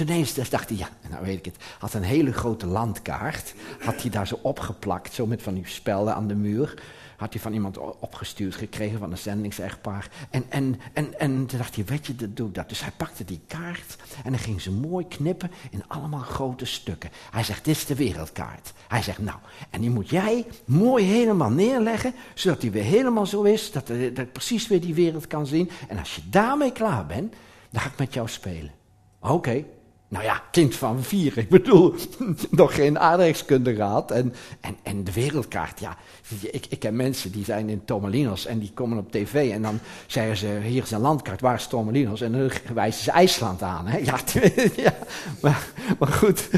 ineens 0.01 0.35
dacht 0.35 0.69
hij, 0.69 0.79
ja, 0.79 0.89
nou 1.11 1.25
weet 1.25 1.39
ik 1.39 1.45
het. 1.45 1.57
Had 1.79 1.95
een 1.95 2.03
hele 2.03 2.33
grote 2.33 2.67
landkaart. 2.67 3.55
Had 3.81 4.03
hij 4.03 4.11
daar 4.11 4.27
zo 4.27 4.39
opgeplakt, 4.43 5.13
zo 5.13 5.27
met 5.27 5.43
van 5.43 5.55
die 5.55 5.67
spelden 5.67 6.15
aan 6.15 6.27
de 6.27 6.35
muur 6.35 6.83
had 7.21 7.33
hij 7.33 7.43
van 7.43 7.53
iemand 7.53 7.79
opgestuurd 7.79 8.55
gekregen, 8.55 8.99
van 8.99 9.11
een 9.11 9.19
zendingsechtpaar. 9.19 10.11
En, 10.31 10.45
en, 10.49 10.81
en, 10.93 11.19
en 11.19 11.47
toen 11.47 11.59
dacht 11.59 11.75
hij, 11.75 11.85
weet 11.85 12.07
je, 12.07 12.17
dat 12.17 12.37
doe 12.37 12.49
ik 12.49 12.55
dat. 12.55 12.69
Dus 12.69 12.81
hij 12.81 12.93
pakte 12.97 13.25
die 13.25 13.41
kaart 13.47 13.97
en 14.25 14.31
dan 14.31 14.41
ging 14.41 14.61
ze 14.61 14.73
mooi 14.73 15.09
knippen 15.09 15.51
in 15.71 15.85
allemaal 15.87 16.21
grote 16.21 16.65
stukken. 16.65 17.11
Hij 17.31 17.45
zegt, 17.45 17.65
dit 17.65 17.77
is 17.77 17.87
de 17.87 17.95
wereldkaart. 17.95 18.73
Hij 18.89 19.03
zegt, 19.03 19.19
nou, 19.19 19.39
en 19.71 19.81
die 19.81 19.91
moet 19.91 20.09
jij 20.09 20.47
mooi 20.65 21.05
helemaal 21.05 21.51
neerleggen, 21.51 22.15
zodat 22.35 22.61
die 22.61 22.71
weer 22.71 22.83
helemaal 22.83 23.27
zo 23.27 23.43
is, 23.43 23.73
dat, 23.73 23.87
dat 24.15 24.33
precies 24.33 24.69
weer 24.69 24.81
die 24.81 24.95
wereld 24.95 25.27
kan 25.27 25.47
zien. 25.47 25.71
En 25.89 25.99
als 25.99 26.15
je 26.15 26.23
daarmee 26.31 26.73
klaar 26.73 27.07
bent, 27.07 27.35
dan 27.71 27.81
ga 27.81 27.89
ik 27.89 27.99
met 27.99 28.15
jou 28.15 28.29
spelen. 28.29 28.73
Oké. 29.21 29.65
Nou 30.11 30.25
ja, 30.25 30.42
kind 30.51 30.75
van 30.75 31.03
vier, 31.03 31.38
ik 31.38 31.49
bedoel, 31.49 31.94
nog 32.51 32.75
geen 32.75 32.99
aardrijkskunde 32.99 33.75
gehad. 33.75 34.11
En, 34.11 34.35
en, 34.61 34.77
en 34.83 35.05
de 35.05 35.12
wereldkaart, 35.12 35.81
ja. 35.81 35.96
Ik, 36.40 36.66
ik 36.68 36.79
ken 36.79 36.96
mensen 36.96 37.33
die 37.33 37.44
zijn 37.44 37.68
in 37.68 37.85
Tomalinos 37.85 38.46
en 38.46 38.59
die 38.59 38.70
komen 38.75 38.99
op 38.99 39.12
tv 39.12 39.51
en 39.53 39.62
dan 39.62 39.79
zeggen 40.07 40.37
ze, 40.37 40.59
hier 40.62 40.83
is 40.83 40.90
een 40.90 41.01
landkaart, 41.01 41.40
waar 41.40 41.55
is 41.55 41.66
Tomalinos? 41.66 42.20
En 42.20 42.33
dan 42.33 42.51
wijzen 42.75 43.05
ze 43.05 43.11
IJsland 43.11 43.62
aan. 43.62 43.87
Hè? 43.87 43.99
Ja, 43.99 44.18
ja 44.85 44.94
maar, 45.40 45.66
maar, 45.99 46.09
goed. 46.09 46.49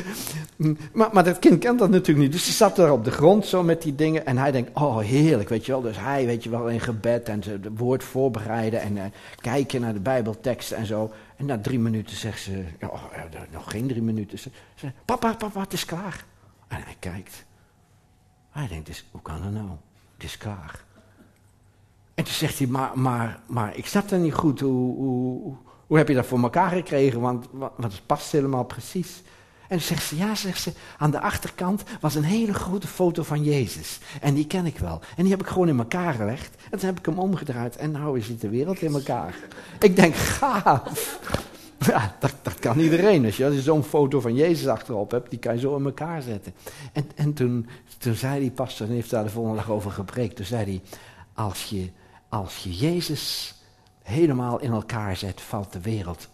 Maar, 0.92 1.08
maar 1.12 1.24
dat 1.24 1.38
kind 1.38 1.58
kent 1.58 1.78
dat 1.78 1.90
natuurlijk 1.90 2.18
niet. 2.18 2.32
Dus 2.32 2.44
die 2.44 2.54
zat 2.54 2.76
daar 2.76 2.92
op 2.92 3.04
de 3.04 3.10
grond 3.10 3.46
zo 3.46 3.62
met 3.62 3.82
die 3.82 3.94
dingen 3.94 4.26
en 4.26 4.38
hij 4.38 4.50
denkt, 4.50 4.70
oh 4.74 4.98
heerlijk, 4.98 5.48
weet 5.48 5.66
je 5.66 5.72
wel. 5.72 5.80
Dus 5.80 5.98
hij, 5.98 6.26
weet 6.26 6.44
je 6.44 6.50
wel, 6.50 6.68
in 6.68 6.80
gebed 6.80 7.28
en 7.28 7.42
het 7.44 7.68
woord 7.76 8.04
voorbereiden 8.04 8.80
en 8.80 8.96
uh, 8.96 9.02
kijken 9.40 9.80
naar 9.80 9.92
de 9.92 10.00
bijbelteksten 10.00 10.76
en 10.76 10.86
zo. 10.86 11.10
En 11.42 11.48
na 11.48 11.59
drie 11.59 11.78
minuten 11.78 12.16
zegt 12.16 12.40
ze, 12.42 12.64
oh, 12.81 13.05
nog 13.50 13.70
geen 13.70 13.88
drie 13.88 14.02
minuten. 14.02 14.38
Ze 14.38 14.50
papa, 15.05 15.35
papa, 15.35 15.61
het 15.61 15.72
is 15.72 15.85
klaar. 15.85 16.24
En 16.68 16.83
hij 16.83 16.96
kijkt. 16.98 17.44
Hij 18.50 18.68
denkt, 18.68 18.87
dus, 18.87 19.07
hoe 19.11 19.22
kan 19.22 19.42
dat 19.42 19.52
nou? 19.52 19.68
Het 20.14 20.24
is 20.24 20.37
klaar. 20.37 20.85
En 22.14 22.24
toen 22.24 22.33
zegt 22.33 22.59
hij, 22.59 22.66
maar, 22.66 22.98
maar, 22.98 23.40
maar 23.46 23.76
ik 23.76 23.87
snap 23.87 24.09
dat 24.09 24.20
niet 24.20 24.35
goed. 24.35 24.61
Hoe, 24.61 24.96
hoe, 24.96 25.57
hoe 25.87 25.96
heb 25.96 26.09
je 26.09 26.14
dat 26.14 26.26
voor 26.26 26.42
elkaar 26.42 26.70
gekregen? 26.70 27.20
Want, 27.20 27.46
want 27.52 27.92
het 27.92 28.07
past 28.07 28.33
helemaal 28.33 28.64
precies. 28.64 29.22
En 29.72 29.80
zegt 29.80 30.04
ze, 30.04 30.16
ja, 30.16 30.35
zegt 30.35 30.61
ze, 30.61 30.72
aan 30.98 31.11
de 31.11 31.20
achterkant 31.20 31.82
was 32.00 32.14
een 32.14 32.24
hele 32.24 32.54
grote 32.54 32.87
foto 32.87 33.22
van 33.22 33.44
Jezus. 33.44 33.98
En 34.20 34.35
die 34.35 34.46
ken 34.46 34.66
ik 34.66 34.78
wel. 34.78 35.00
En 35.16 35.22
die 35.22 35.30
heb 35.30 35.40
ik 35.40 35.46
gewoon 35.46 35.68
in 35.68 35.78
elkaar 35.78 36.14
gelegd. 36.14 36.54
En 36.70 36.78
toen 36.78 36.88
heb 36.88 36.98
ik 36.98 37.06
hem 37.06 37.18
omgedraaid. 37.18 37.76
En 37.76 37.90
nou 37.90 38.20
zit 38.20 38.40
de 38.40 38.48
wereld 38.48 38.82
in 38.82 38.92
elkaar. 38.92 39.35
Ik 39.78 39.96
denk, 39.96 40.14
gaaf. 40.14 41.18
Ja, 41.78 42.16
dat, 42.18 42.35
dat 42.42 42.58
kan 42.58 42.78
iedereen. 42.78 43.24
Als 43.24 43.37
je, 43.37 43.62
zo'n 43.62 43.82
foto 43.82 44.20
van 44.20 44.35
Jezus 44.35 44.66
achterop 44.66 45.11
hebt, 45.11 45.30
die 45.30 45.38
kan 45.38 45.54
je 45.54 45.61
zo 45.61 45.76
in 45.76 45.85
elkaar 45.85 46.22
zetten. 46.22 46.54
En, 46.92 47.11
en 47.14 47.32
toen, 47.32 47.68
toen 47.98 48.14
zei 48.14 48.40
die 48.40 48.50
pastor, 48.50 48.87
en 48.87 48.92
heeft 48.92 49.11
daar 49.11 49.24
de 49.24 49.30
volgende 49.30 49.58
dag 49.58 49.70
over 49.70 49.90
gepreekt. 49.90 50.37
Toen 50.37 50.44
zei 50.44 50.64
hij, 50.64 50.82
als 51.35 51.64
je, 51.64 51.90
als 52.28 52.56
je 52.56 52.74
Jezus 52.74 53.54
helemaal 54.02 54.61
in 54.61 54.72
elkaar 54.72 55.16
zet, 55.16 55.40
valt 55.40 55.72
de 55.72 55.80
wereld 55.80 56.28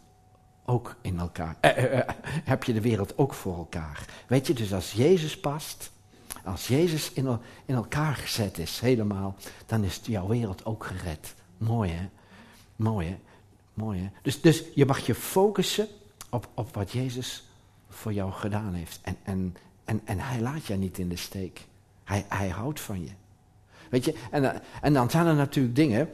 ook 0.69 0.97
in 1.01 1.19
elkaar. 1.19 1.57
Eh, 1.61 1.71
eh, 1.71 1.99
eh, 1.99 2.09
heb 2.45 2.65
je 2.65 2.73
de 2.73 2.81
wereld 2.81 3.19
ook 3.19 3.35
voor 3.35 3.57
elkaar. 3.57 4.05
Weet 4.27 4.47
je, 4.47 4.55
dus 4.55 4.73
als 4.73 4.93
Jezus 4.93 5.41
past, 5.41 5.91
als 6.45 6.69
Jezus 6.69 7.13
in, 7.13 7.39
in 7.65 7.75
elkaar 7.75 8.15
gezet 8.15 8.59
is, 8.59 8.81
helemaal, 8.81 9.37
dan 9.67 9.85
is 9.85 10.01
jouw 10.03 10.27
wereld 10.27 10.65
ook 10.65 10.85
gered. 10.85 11.35
Mooi 11.59 11.91
hè? 11.91 12.09
Mooi 12.77 13.09
hè? 13.09 13.19
Mooi 13.75 14.01
hè? 14.01 14.09
Dus, 14.23 14.41
dus 14.41 14.65
je 14.75 14.87
mag 14.87 15.07
je 15.07 15.15
focussen 15.15 15.89
op, 16.31 16.49
op 16.55 16.75
wat 16.75 16.93
Jezus 16.93 17.49
voor 17.89 18.13
jou 18.13 18.33
gedaan 18.33 18.75
heeft. 18.75 19.01
En, 19.03 19.17
en, 19.23 19.57
en, 19.85 20.01
en 20.05 20.19
hij 20.19 20.41
laat 20.41 20.67
je 20.67 20.75
niet 20.75 20.99
in 20.99 21.09
de 21.09 21.17
steek. 21.17 21.67
Hij, 22.05 22.25
hij 22.29 22.49
houdt 22.49 22.81
van 22.81 23.01
je. 23.05 23.11
Weet 23.91 24.05
je, 24.05 24.15
en, 24.31 24.63
en 24.81 24.93
dan 24.93 25.11
zijn 25.11 25.27
er 25.27 25.35
natuurlijk 25.35 25.77
dingen 25.77 26.11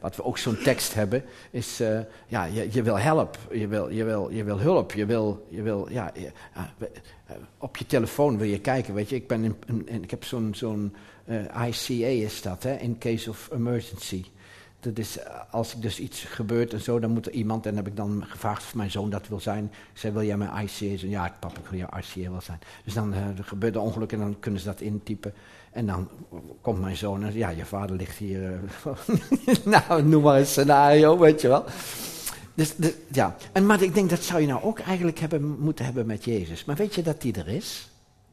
wat 0.00 0.16
we 0.16 0.24
ook 0.24 0.38
zo'n 0.38 0.58
tekst 0.58 0.94
hebben, 0.94 1.24
is, 1.50 1.80
uh, 1.80 2.00
ja, 2.26 2.44
je, 2.44 2.68
je, 2.70 2.82
wil 2.82 2.98
help, 2.98 3.38
je 3.50 3.66
wil, 3.66 3.90
je, 3.90 4.04
wil, 4.04 4.30
je 4.30 4.44
wil 4.44 4.58
hulp, 4.58 4.92
je 4.92 5.06
wil, 5.06 5.46
je 5.48 5.62
wil 5.62 5.88
ja, 5.90 6.10
je, 6.14 6.32
uh, 6.56 6.62
op 7.58 7.76
je 7.76 7.86
telefoon 7.86 8.38
wil 8.38 8.48
je 8.48 8.60
kijken, 8.60 8.94
weet 8.94 9.08
je, 9.08 9.16
ik, 9.16 9.28
ben 9.28 9.44
in, 9.44 10.02
ik 10.02 10.10
heb 10.10 10.24
zo'n 10.24 10.54
zo'n 10.54 10.94
uh, 11.24 11.68
ICA 11.68 12.06
is 12.06 12.42
dat, 12.42 12.62
hè, 12.62 12.74
in 12.74 12.98
case 12.98 13.30
of 13.30 13.48
emergency. 13.52 14.24
Dat 14.80 14.98
is, 14.98 15.18
als 15.50 15.72
er 15.72 15.80
dus 15.80 16.00
iets 16.00 16.24
gebeurt 16.24 16.72
en 16.72 16.80
zo, 16.80 16.98
dan 16.98 17.10
moet 17.10 17.26
er 17.26 17.32
iemand, 17.32 17.66
en 17.66 17.76
heb 17.76 17.86
ik 17.86 17.96
dan 17.96 18.24
gevraagd 18.26 18.62
of 18.62 18.74
mijn 18.74 18.90
zoon 18.90 19.10
dat 19.10 19.28
wil 19.28 19.40
zijn. 19.40 19.64
Ik 19.64 19.98
zei, 19.98 20.12
wil 20.12 20.22
jij 20.22 20.36
mijn 20.36 20.50
ICA 20.50 20.96
zijn? 20.96 21.10
Ja, 21.10 21.36
papa, 21.40 21.60
ik 21.60 21.66
wil 21.66 21.78
jouw 21.78 21.98
ICA 21.98 22.30
wel 22.30 22.40
zijn. 22.40 22.58
Dus 22.84 22.94
dan 22.94 23.14
gebeurt 23.42 23.74
er 23.74 23.80
ongeluk 23.80 24.12
en 24.12 24.18
dan 24.18 24.36
kunnen 24.40 24.60
ze 24.60 24.66
dat 24.66 24.80
intypen. 24.80 25.34
En 25.76 25.86
dan 25.86 26.08
komt 26.60 26.80
mijn 26.80 26.96
zoon 26.96 27.24
en 27.24 27.34
ja, 27.34 27.48
je 27.48 27.64
vader 27.64 27.96
ligt 27.96 28.16
hier. 28.16 28.60
Uh, 28.86 29.54
nou, 29.88 30.02
noem 30.02 30.22
maar 30.22 30.38
een 30.38 30.46
scenario, 30.46 31.18
weet 31.18 31.40
je 31.40 31.48
wel. 31.48 31.64
Dus, 32.54 32.74
ja. 33.12 33.36
en, 33.52 33.66
maar 33.66 33.82
ik 33.82 33.94
denk 33.94 34.10
dat 34.10 34.22
zou 34.22 34.40
je 34.40 34.46
nou 34.46 34.62
ook 34.62 34.78
eigenlijk 34.78 35.18
hebben, 35.18 35.58
moeten 35.58 35.84
hebben 35.84 36.06
met 36.06 36.24
Jezus. 36.24 36.64
Maar 36.64 36.76
weet 36.76 36.94
je 36.94 37.02
dat 37.02 37.22
die 37.22 37.34
er 37.34 37.48
is? 37.48 37.88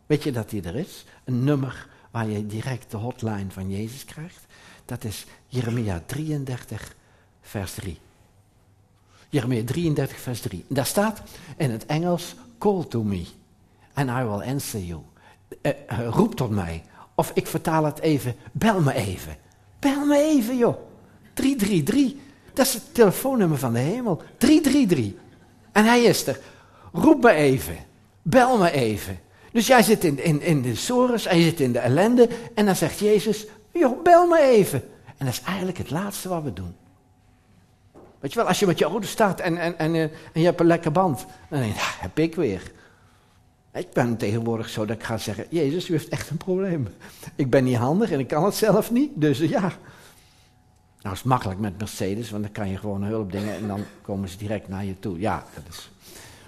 Weet 0.06 0.24
je 0.24 0.32
dat 0.32 0.50
die 0.50 0.62
er 0.62 0.76
is? 0.76 1.06
Een 1.24 1.44
nummer 1.44 1.88
waar 2.12 2.28
je 2.30 2.46
direct 2.46 2.92
de 2.92 2.98
hotline 2.98 3.50
van 3.50 3.70
Jezus 3.70 4.06
krijgt. 4.06 4.46
Dat 4.86 5.04
is 5.04 5.26
Jeremia 5.48 6.04
33, 6.06 6.96
vers 7.42 7.74
3. 7.74 7.98
Jeremia 9.30 9.64
33, 9.64 10.18
vers 10.18 10.42
3. 10.42 10.66
daar 10.68 10.86
staat 10.86 11.22
in 11.58 11.72
het 11.72 11.86
Engels: 11.86 12.36
Call 12.58 12.84
to 12.84 13.04
me, 13.04 13.24
and 13.94 14.10
I 14.10 14.24
will 14.24 14.52
answer 14.54 14.80
you. 14.80 15.02
Uh, 15.62 15.72
uh, 15.92 16.08
roep 16.08 16.36
tot 16.36 16.50
mij 16.50 16.84
of 17.16 17.32
ik 17.34 17.48
vertaal 17.48 17.86
het 17.86 18.00
even, 18.00 18.36
bel 18.52 18.82
me 18.82 18.94
even. 18.94 19.36
Bel 19.80 20.06
me 20.06 20.18
even, 20.18 20.58
joh. 20.58 20.78
333. 21.34 22.14
Dat 22.54 22.66
is 22.66 22.74
het 22.74 22.94
telefoonnummer 22.94 23.58
van 23.58 23.74
de 23.74 23.80
hemel. 23.80 24.22
333. 24.38 25.22
En 25.72 25.86
hij 25.86 26.04
is 26.04 26.28
er. 26.28 26.40
Roep 26.92 27.24
me 27.24 27.32
even. 27.32 27.76
Bel 28.22 28.58
me 28.58 28.72
even. 28.72 29.20
Dus 29.52 29.68
jij 29.68 29.84
zit 29.84 30.04
in, 30.04 30.24
in, 30.24 30.42
in 30.42 30.62
de 30.62 30.76
sores, 30.76 31.24
hij 31.24 31.42
zit 31.42 31.60
in 31.60 31.72
de 31.72 31.80
ellende. 31.80 32.30
En 32.54 32.66
dan 32.66 32.76
zegt 32.76 33.00
Jezus, 33.00 33.46
joh, 33.72 34.04
bel 34.04 34.28
me 34.28 34.40
even. 34.40 34.84
En 35.18 35.26
dat 35.26 35.34
is 35.34 35.42
eigenlijk 35.42 35.78
het 35.78 35.90
laatste 35.90 36.30
wat 36.30 36.44
we 36.44 36.54
doen. 36.54 36.76
Weet 38.20 38.34
je 38.34 38.40
wel, 38.40 38.48
als 38.48 38.60
je 38.60 38.66
met 38.66 38.80
je 38.80 38.86
auto 38.86 39.08
staat 39.08 39.40
en, 39.40 39.58
en, 39.58 39.78
en, 39.78 39.94
en 39.96 40.12
je 40.34 40.46
hebt 40.46 40.60
een 40.60 40.66
lekker 40.66 40.92
band. 40.92 41.26
Dan 41.50 41.60
denk 41.60 41.74
je, 41.74 41.80
nou, 41.80 41.92
heb 42.00 42.20
ik 42.20 42.36
weer. 42.36 42.72
Ik 43.74 43.92
ben 43.94 44.18
tegenwoordig 44.18 44.70
zo 44.70 44.86
dat 44.86 44.96
ik 44.96 45.04
ga 45.04 45.18
zeggen: 45.18 45.46
Jezus, 45.50 45.90
u 45.90 45.92
heeft 45.94 46.10
echt 46.10 46.30
een 46.30 46.38
probleem. 46.38 46.88
Ik 47.36 47.50
ben 47.50 47.64
niet 47.64 47.78
handig 47.78 48.12
en 48.12 48.20
ik 48.20 48.28
kan 48.28 48.46
het 48.46 48.56
zelf 48.56 48.92
niet, 48.92 49.12
dus 49.14 49.40
ja. 49.40 49.72
Nou, 51.02 51.16
is 51.16 51.24
makkelijk 51.24 51.60
met 51.60 51.78
Mercedes, 51.78 52.30
want 52.30 52.44
dan 52.44 52.52
kan 52.52 52.70
je 52.70 52.78
gewoon 52.78 53.04
hulp 53.04 53.32
dingen 53.32 53.56
en 53.56 53.68
dan 53.68 53.84
komen 54.02 54.30
ze 54.30 54.38
direct 54.38 54.68
naar 54.68 54.86
je 54.86 55.00
toe. 55.00 55.20
Ja, 55.20 55.46
dat 55.54 55.64
is. 55.70 55.92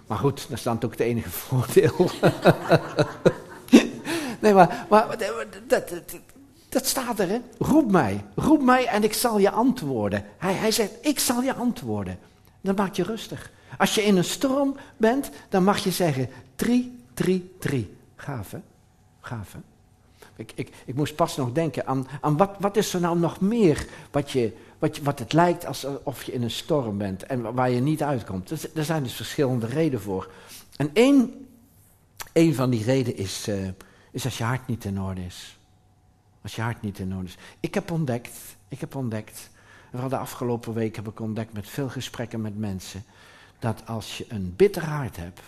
Maar 0.08 0.18
goed, 0.18 0.46
dat 0.50 0.58
is 0.58 0.64
dan 0.64 0.84
ook 0.84 0.92
het 0.92 1.00
enige 1.00 1.30
voordeel. 1.46 2.10
nee, 4.40 4.54
maar, 4.54 4.86
maar 4.90 5.18
dat, 5.18 5.46
dat, 5.68 5.94
dat, 6.70 6.86
staat 6.86 7.20
er, 7.20 7.30
hè? 7.30 7.40
Roep 7.58 7.92
mij, 7.92 8.26
roep 8.36 8.62
mij 8.62 8.86
en 8.88 9.04
ik 9.04 9.14
zal 9.14 9.38
je 9.38 9.50
antwoorden. 9.50 10.26
Hij, 10.38 10.54
hij 10.54 10.72
zegt: 10.72 10.92
Ik 11.02 11.20
zal 11.20 11.42
je 11.42 11.54
antwoorden. 11.54 12.20
Dat 12.62 12.76
maakt 12.76 12.96
je 12.96 13.04
rustig. 13.04 13.52
Als 13.78 13.96
je 13.96 14.04
in 14.04 14.18
een 14.18 14.24
storm 14.24 14.76
bent, 14.98 15.30
dan 15.50 15.64
mag 15.64 15.78
je 15.78 15.92
zeggen: 15.92 16.30
drie 16.56 16.95
3, 17.16 17.56
3. 17.60 17.98
Gaaf, 18.16 18.52
hè? 18.52 18.60
Ik, 20.36 20.52
ik, 20.56 20.70
ik 20.86 20.96
moest 20.96 21.16
pas 21.16 21.36
nog 21.36 21.52
denken 21.52 21.88
aan, 21.88 22.08
aan 22.22 22.38
wat, 22.38 22.56
wat 22.60 22.78
is 22.78 22.94
er 22.94 23.00
nou 23.02 23.20
nog 23.20 23.42
meer 23.42 23.88
wat, 24.12 24.32
je, 24.32 24.54
wat, 24.80 24.96
je, 24.96 25.04
wat 25.04 25.20
het 25.20 25.34
lijkt 25.34 25.66
alsof 25.66 26.24
je 26.24 26.32
in 26.32 26.44
een 26.44 26.52
storm 26.52 26.98
bent 26.98 27.24
en 27.24 27.54
waar 27.54 27.70
je 27.70 27.82
niet 27.82 28.04
uitkomt. 28.04 28.50
Er, 28.52 28.70
er 28.76 28.84
zijn 28.84 29.04
dus 29.04 29.14
verschillende 29.14 29.66
redenen 29.66 30.02
voor. 30.02 30.32
En 30.76 30.90
één, 30.94 31.48
één 32.32 32.56
van 32.56 32.70
die 32.70 32.84
redenen 32.84 33.18
is, 33.18 33.48
uh, 33.48 33.70
is 34.12 34.26
als 34.26 34.38
je 34.38 34.44
hart 34.44 34.68
niet 34.68 34.86
in 34.86 35.02
orde 35.02 35.26
is. 35.26 35.60
Als 36.42 36.56
je 36.56 36.62
hart 36.62 36.82
niet 36.82 37.00
in 37.00 37.16
orde 37.16 37.28
is. 37.28 37.38
Ik 37.60 37.74
heb 37.74 37.92
ontdekt, 37.92 38.32
ik 38.68 38.80
heb 38.80 38.96
ontdekt, 38.96 39.50
vooral 39.92 40.10
de 40.10 40.18
afgelopen 40.18 40.74
week 40.74 40.96
heb 40.96 41.08
ik 41.08 41.20
ontdekt 41.20 41.54
met 41.54 41.70
veel 41.70 41.90
gesprekken 41.90 42.42
met 42.42 42.58
mensen, 42.58 43.04
dat 43.60 43.82
als 43.86 44.18
je 44.18 44.26
een 44.28 44.54
bitter 44.56 44.86
hart 44.86 45.16
hebt, 45.16 45.42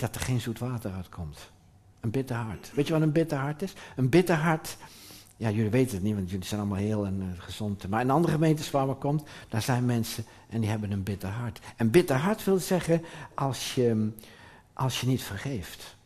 dat 0.00 0.14
er 0.14 0.20
geen 0.20 0.40
zoet 0.40 0.58
water 0.58 0.92
uitkomt. 0.92 1.50
Een 2.00 2.10
bitter 2.10 2.36
hart. 2.36 2.70
Weet 2.74 2.86
je 2.86 2.92
wat 2.92 3.02
een 3.02 3.12
bitter 3.12 3.38
hart 3.38 3.62
is? 3.62 3.72
Een 3.96 4.08
bitter 4.08 4.36
hart, 4.36 4.76
ja 5.36 5.50
jullie 5.50 5.70
weten 5.70 5.94
het 5.94 6.02
niet, 6.02 6.14
want 6.14 6.30
jullie 6.30 6.46
zijn 6.46 6.60
allemaal 6.60 6.78
heel 6.78 7.06
en 7.06 7.20
uh, 7.22 7.42
gezond. 7.42 7.88
Maar 7.88 8.00
in 8.00 8.10
andere 8.10 8.32
gemeentes 8.32 8.70
waar 8.70 8.88
we 8.88 8.94
komt, 8.94 9.22
daar 9.48 9.62
zijn 9.62 9.84
mensen 9.84 10.24
en 10.48 10.60
die 10.60 10.70
hebben 10.70 10.90
een 10.90 11.02
bitter 11.02 11.28
hart. 11.28 11.60
En 11.76 11.90
bitter 11.90 12.16
hart 12.16 12.44
wil 12.44 12.58
zeggen 12.58 13.04
als 13.34 13.74
je, 13.74 14.10
als 14.72 15.00
je 15.00 15.06
niet 15.06 15.22
vergeeft. 15.22 15.96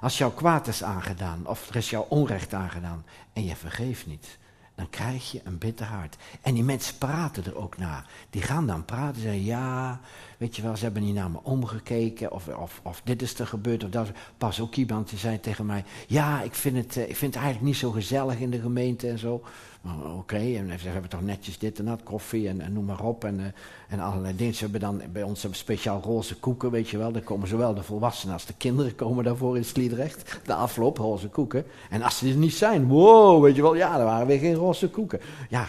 Als 0.00 0.18
jou 0.18 0.32
kwaad 0.32 0.66
is 0.66 0.82
aangedaan, 0.82 1.46
of 1.46 1.68
er 1.68 1.76
is 1.76 1.90
jou 1.90 2.04
onrecht 2.08 2.54
aangedaan 2.54 3.04
en 3.32 3.44
je 3.44 3.56
vergeeft 3.56 4.06
niet 4.06 4.38
dan 4.78 4.90
krijg 4.90 5.30
je 5.30 5.40
een 5.44 5.58
bitter 5.58 5.86
hart. 5.86 6.16
En 6.42 6.54
die 6.54 6.64
mensen 6.64 6.98
praten 6.98 7.44
er 7.44 7.56
ook 7.56 7.76
naar. 7.76 8.06
Die 8.30 8.42
gaan 8.42 8.66
dan 8.66 8.84
praten, 8.84 9.20
zeggen 9.20 9.44
ja, 9.44 10.00
weet 10.36 10.56
je 10.56 10.62
wel, 10.62 10.76
ze 10.76 10.84
hebben 10.84 11.02
niet 11.02 11.14
naar 11.14 11.30
me 11.30 11.38
omgekeken, 11.42 12.32
of, 12.32 12.48
of, 12.48 12.80
of 12.82 13.00
dit 13.04 13.22
is 13.22 13.38
er 13.38 13.46
gebeurd, 13.46 13.84
of 13.84 13.90
dat. 13.90 14.10
Pas 14.36 14.60
ook 14.60 14.74
iemand 14.74 15.08
die 15.08 15.18
zei 15.18 15.40
tegen 15.40 15.66
mij, 15.66 15.84
ja, 16.06 16.42
ik 16.42 16.54
vind, 16.54 16.76
het, 16.76 16.96
eh, 16.96 17.08
ik 17.08 17.16
vind 17.16 17.34
het 17.34 17.42
eigenlijk 17.42 17.72
niet 17.72 17.80
zo 17.80 17.90
gezellig 17.90 18.38
in 18.38 18.50
de 18.50 18.60
gemeente 18.60 19.08
en 19.08 19.18
zo. 19.18 19.42
Oké, 19.84 20.16
okay. 20.16 20.56
en 20.56 20.78
ze 20.78 20.88
hebben 20.88 21.10
toch 21.10 21.22
netjes 21.22 21.58
dit 21.58 21.78
en 21.78 21.84
dat, 21.84 22.02
koffie 22.02 22.48
en, 22.48 22.60
en 22.60 22.72
noem 22.72 22.84
maar 22.84 23.04
op. 23.04 23.24
En, 23.24 23.40
uh, 23.40 23.46
en 23.88 24.00
allerlei 24.00 24.36
dingen. 24.36 24.54
Ze 24.54 24.62
hebben 24.62 24.80
dan 24.80 25.02
bij 25.12 25.22
ons 25.22 25.46
speciaal 25.50 26.00
roze 26.04 26.36
koeken, 26.36 26.70
weet 26.70 26.88
je 26.88 26.98
wel. 26.98 27.12
Daar 27.12 27.22
komen 27.22 27.48
zowel 27.48 27.74
de 27.74 27.82
volwassenen 27.82 28.34
als 28.34 28.46
de 28.46 28.54
kinderen 28.56 28.94
komen 28.94 29.24
daarvoor 29.24 29.56
in 29.56 29.64
Sliedrecht. 29.64 30.40
De 30.44 30.54
afloop, 30.54 30.98
roze 30.98 31.28
koeken. 31.28 31.64
En 31.90 32.02
als 32.02 32.18
ze 32.18 32.28
er 32.28 32.36
niet 32.36 32.54
zijn, 32.54 32.86
wow, 32.86 33.42
weet 33.42 33.56
je 33.56 33.62
wel, 33.62 33.74
ja, 33.74 33.98
er 33.98 34.04
waren 34.04 34.26
weer 34.26 34.38
geen 34.38 34.54
roze 34.54 34.88
koeken. 34.88 35.20
Ja, 35.48 35.68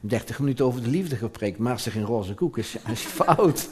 30 0.00 0.38
minuten 0.38 0.64
over 0.64 0.82
de 0.82 0.88
liefde 0.88 1.16
gepreekt, 1.16 1.58
maar 1.58 1.72
als 1.72 1.86
geen 1.86 2.04
roze 2.04 2.34
koeken 2.34 2.62
is, 2.62 2.76
is 2.90 3.00
fout. 3.00 3.68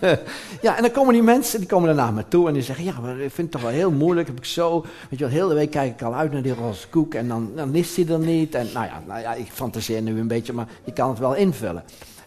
ja, 0.62 0.76
en 0.76 0.82
dan 0.82 0.90
komen 0.90 1.12
die 1.12 1.22
mensen, 1.22 1.58
die 1.58 1.68
komen 1.68 1.86
daarna 1.96 2.10
me 2.10 2.24
toe 2.28 2.48
en 2.48 2.54
die 2.54 2.62
zeggen, 2.62 2.84
ja, 2.84 2.90
ik 2.90 3.18
vind 3.18 3.36
het 3.36 3.50
toch 3.50 3.62
wel 3.62 3.70
heel 3.70 3.90
moeilijk, 3.90 4.26
heb 4.26 4.36
ik 4.36 4.44
zo, 4.44 4.80
weet 4.80 5.18
je 5.18 5.24
wel, 5.24 5.34
heel 5.34 5.48
de 5.48 5.54
week 5.54 5.70
kijk 5.70 5.92
ik 5.92 6.02
al 6.02 6.14
uit 6.14 6.32
naar 6.32 6.42
die 6.42 6.54
roze 6.54 6.88
koek 6.88 7.14
en 7.14 7.28
dan, 7.28 7.52
dan 7.56 7.74
is 7.74 7.94
die 7.94 8.12
er 8.12 8.18
niet. 8.18 8.54
En 8.54 8.68
nou 8.74 8.86
ja, 8.86 9.02
nou 9.06 9.20
ja, 9.20 9.34
ik 9.34 9.48
fantaseer 9.52 10.02
nu 10.02 10.18
een 10.20 10.28
beetje, 10.28 10.52
maar 10.52 10.68
je 10.84 10.92
kan 10.92 11.08
het 11.08 11.18
wel 11.18 11.34
invullen. 11.34 11.84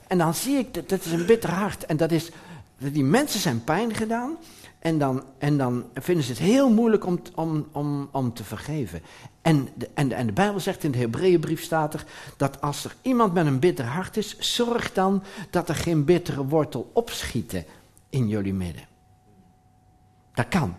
En 0.07 0.17
dan 0.17 0.33
zie 0.33 0.57
ik, 0.57 0.73
dat, 0.73 0.89
dat 0.89 1.05
is 1.05 1.11
een 1.11 1.25
bitter 1.25 1.49
hart 1.49 1.85
en 1.85 1.97
dat 1.97 2.11
is, 2.11 2.31
die 2.77 3.03
mensen 3.03 3.39
zijn 3.39 3.63
pijn 3.63 3.95
gedaan 3.95 4.37
en 4.79 4.97
dan, 4.97 5.23
en 5.37 5.57
dan 5.57 5.83
vinden 5.93 6.23
ze 6.23 6.31
het 6.31 6.39
heel 6.39 6.69
moeilijk 6.69 7.05
om, 7.05 7.19
om, 7.35 7.67
om, 7.71 8.09
om 8.11 8.33
te 8.33 8.43
vergeven. 8.43 9.01
En 9.47 9.69
de, 9.75 9.89
en, 9.93 10.11
en 10.11 10.25
de 10.25 10.33
Bijbel 10.33 10.59
zegt 10.59 10.83
in 10.83 10.91
de 10.91 10.97
Hebreeënbrief 10.97 11.63
staat 11.63 11.93
er 11.93 12.05
dat 12.37 12.61
als 12.61 12.83
er 12.83 12.95
iemand 13.01 13.33
met 13.33 13.45
een 13.45 13.59
bitter 13.59 13.85
hart 13.85 14.17
is, 14.17 14.37
zorg 14.37 14.93
dan 14.93 15.23
dat 15.49 15.69
er 15.69 15.75
geen 15.75 16.05
bittere 16.05 16.45
wortel 16.45 16.91
opschieten 16.93 17.65
in 18.09 18.27
jullie 18.27 18.53
midden. 18.53 18.87
Dat 20.33 20.47
kan. 20.47 20.75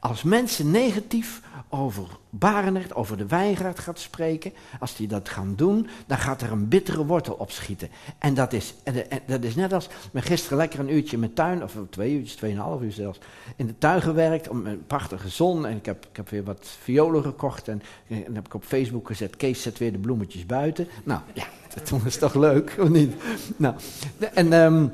Als 0.00 0.22
mensen 0.22 0.70
negatief 0.70 1.40
over 1.68 2.06
Barendrecht, 2.30 2.94
over 2.94 3.16
de 3.16 3.26
wijngaard 3.26 3.78
gaat 3.78 3.98
spreken, 3.98 4.52
als 4.80 4.96
die 4.96 5.08
dat 5.08 5.28
gaan 5.28 5.54
doen, 5.56 5.88
dan 6.06 6.18
gaat 6.18 6.42
er 6.42 6.52
een 6.52 6.68
bittere 6.68 7.06
wortel 7.06 7.34
opschieten. 7.34 7.88
En 8.18 8.34
dat 8.34 8.52
is, 8.52 8.74
dat 9.26 9.44
is 9.44 9.54
net 9.54 9.72
als, 9.72 9.88
we 10.12 10.22
gisteren 10.22 10.58
lekker 10.58 10.80
een 10.80 10.92
uurtje 10.92 11.18
met 11.18 11.34
tuin, 11.34 11.62
of 11.62 11.76
twee 11.90 12.12
uurtjes, 12.12 12.36
tweeënhalf 12.36 12.82
uur 12.82 12.92
zelfs, 12.92 13.18
in 13.56 13.66
de 13.66 13.78
tuin 13.78 14.02
gewerkt, 14.02 14.48
om 14.48 14.66
een 14.66 14.86
prachtige 14.86 15.28
zon. 15.28 15.66
En 15.66 15.76
ik 15.76 15.86
heb, 15.86 16.06
ik 16.10 16.16
heb 16.16 16.28
weer 16.28 16.44
wat 16.44 16.76
violen 16.82 17.22
gekocht 17.22 17.68
en, 17.68 17.82
en 18.08 18.34
heb 18.34 18.46
ik 18.46 18.54
op 18.54 18.64
Facebook 18.64 19.06
gezet, 19.06 19.36
Kees 19.36 19.62
zet 19.62 19.78
weer 19.78 19.92
de 19.92 19.98
bloemetjes 19.98 20.46
buiten. 20.46 20.88
Nou, 21.04 21.20
ja, 21.34 21.46
dat 21.74 22.04
is 22.04 22.18
toch 22.18 22.34
leuk, 22.34 22.76
of 22.80 22.88
niet? 22.88 23.14
Nou, 23.56 23.74
en... 24.34 24.52
Um, 24.52 24.92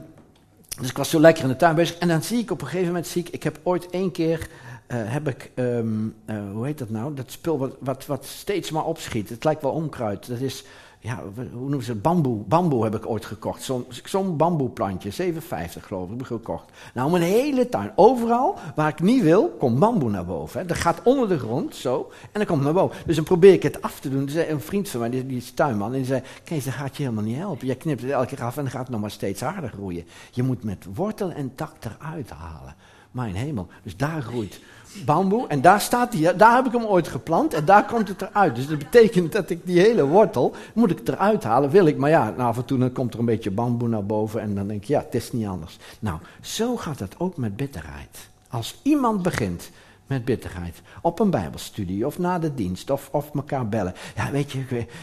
dus 0.80 0.90
ik 0.90 0.96
was 0.96 1.10
zo 1.10 1.20
lekker 1.20 1.42
in 1.42 1.48
de 1.48 1.56
tuin 1.56 1.74
bezig. 1.74 1.98
En 1.98 2.08
dan 2.08 2.22
zie 2.22 2.38
ik 2.38 2.50
op 2.50 2.60
een 2.60 2.66
gegeven 2.66 2.86
moment, 2.86 3.06
zie 3.06 3.22
ik, 3.22 3.28
ik 3.28 3.42
heb 3.42 3.60
ooit 3.62 3.90
één 3.90 4.10
keer 4.10 4.48
heb 4.96 5.28
ik, 5.28 5.50
um, 5.54 6.14
uh, 6.26 6.36
hoe 6.52 6.66
heet 6.66 6.78
dat 6.78 6.90
nou? 6.90 7.14
Dat 7.14 7.30
spul 7.30 7.58
wat, 7.58 7.76
wat, 7.78 8.06
wat 8.06 8.24
steeds 8.24 8.70
maar 8.70 8.84
opschiet. 8.84 9.28
Het 9.28 9.44
lijkt 9.44 9.62
wel 9.62 9.72
onkruid. 9.72 10.28
Dat 10.28 10.40
is, 10.40 10.64
ja, 11.02 11.22
hoe 11.34 11.68
noemen 11.68 11.82
ze 11.82 11.92
het? 11.92 12.02
Bamboe. 12.02 12.42
Bamboe 12.44 12.84
heb 12.84 12.94
ik 12.94 13.06
ooit 13.06 13.24
gekocht. 13.24 13.62
Zo'n 13.62 13.86
zo'n 14.04 14.36
bamboeplantje, 14.36 15.32
7,50 15.32 15.38
geloof 15.80 16.04
ik, 16.04 16.10
heb 16.10 16.20
ik 16.20 16.26
gekocht. 16.26 16.70
Nou, 16.94 17.10
mijn 17.10 17.22
hele 17.22 17.68
tuin, 17.68 17.92
overal 17.94 18.58
waar 18.74 18.88
ik 18.88 19.00
niet 19.00 19.22
wil, 19.22 19.48
komt 19.48 19.78
bamboe 19.78 20.10
naar 20.10 20.24
boven. 20.24 20.60
Hè. 20.60 20.66
Dat 20.66 20.76
gaat 20.76 21.00
onder 21.02 21.28
de 21.28 21.38
grond, 21.38 21.74
zo, 21.74 22.10
en 22.22 22.30
dan 22.32 22.46
komt 22.46 22.62
naar 22.62 22.72
boven. 22.72 22.96
Dus 23.06 23.16
dan 23.16 23.24
probeer 23.24 23.52
ik 23.52 23.62
het 23.62 23.82
af 23.82 24.00
te 24.00 24.10
doen. 24.10 24.28
zei 24.28 24.48
een 24.48 24.60
vriend 24.60 24.88
van 24.88 25.00
mij, 25.00 25.10
die, 25.10 25.26
die 25.26 25.36
is 25.36 25.50
tuinman, 25.50 25.92
en 25.92 25.96
die 25.96 26.06
zei, 26.06 26.22
Kees, 26.44 26.64
dat 26.64 26.74
gaat 26.74 26.96
je 26.96 27.02
helemaal 27.02 27.24
niet 27.24 27.36
helpen. 27.36 27.66
Je 27.66 27.74
knipt 27.74 28.02
het 28.02 28.10
elke 28.10 28.34
keer 28.34 28.44
af 28.44 28.56
en 28.56 28.62
dan 28.62 28.72
gaat 28.72 28.82
het 28.82 28.90
nog 28.90 29.00
maar 29.00 29.10
steeds 29.10 29.40
harder 29.40 29.70
groeien. 29.70 30.04
Je 30.30 30.42
moet 30.42 30.64
met 30.64 30.86
wortel 30.94 31.30
en 31.30 31.54
tak 31.54 31.74
eruit 31.80 32.30
halen. 32.30 32.74
Mijn 33.12 33.34
hemel. 33.34 33.68
Dus 33.82 33.96
daar 33.96 34.22
groeit 34.22 34.60
bamboe. 35.04 35.46
En 35.46 35.60
daar 35.60 35.80
staat 35.80 36.12
hij, 36.12 36.36
daar 36.36 36.54
heb 36.54 36.66
ik 36.66 36.72
hem 36.72 36.84
ooit 36.84 37.08
geplant 37.08 37.54
en 37.54 37.64
daar 37.64 37.84
komt 37.86 38.08
het 38.08 38.22
eruit. 38.22 38.54
Dus 38.54 38.66
dat 38.66 38.78
betekent 38.78 39.32
dat 39.32 39.50
ik 39.50 39.66
die 39.66 39.80
hele 39.80 40.06
wortel, 40.06 40.54
moet 40.74 40.90
ik 40.90 41.08
eruit 41.08 41.44
halen, 41.44 41.70
wil 41.70 41.86
ik. 41.86 41.96
Maar 41.96 42.10
ja, 42.10 42.24
nou, 42.36 42.48
af 42.48 42.56
en 42.56 42.64
toe 42.64 42.78
dan 42.78 42.92
komt 42.92 43.12
er 43.14 43.20
een 43.20 43.24
beetje 43.24 43.50
bamboe 43.50 43.88
naar 43.88 44.06
boven 44.06 44.40
en 44.40 44.54
dan 44.54 44.68
denk 44.68 44.82
ik, 44.82 44.88
ja, 44.88 45.00
het 45.00 45.14
is 45.14 45.32
niet 45.32 45.46
anders. 45.46 45.78
Nou, 45.98 46.18
zo 46.40 46.76
gaat 46.76 46.98
het 46.98 47.14
ook 47.18 47.36
met 47.36 47.56
bitterheid. 47.56 48.28
Als 48.48 48.80
iemand 48.82 49.22
begint 49.22 49.70
met 50.06 50.24
bitterheid. 50.24 50.82
Op 51.00 51.20
een 51.20 51.30
bijbelstudie 51.30 52.06
of 52.06 52.18
na 52.18 52.38
de 52.38 52.54
dienst 52.54 52.90
of, 52.90 53.08
of 53.12 53.34
elkaar 53.34 53.68
bellen. 53.68 53.94
Ja, 54.16 54.30
weet 54.30 54.52
je, 54.52 54.58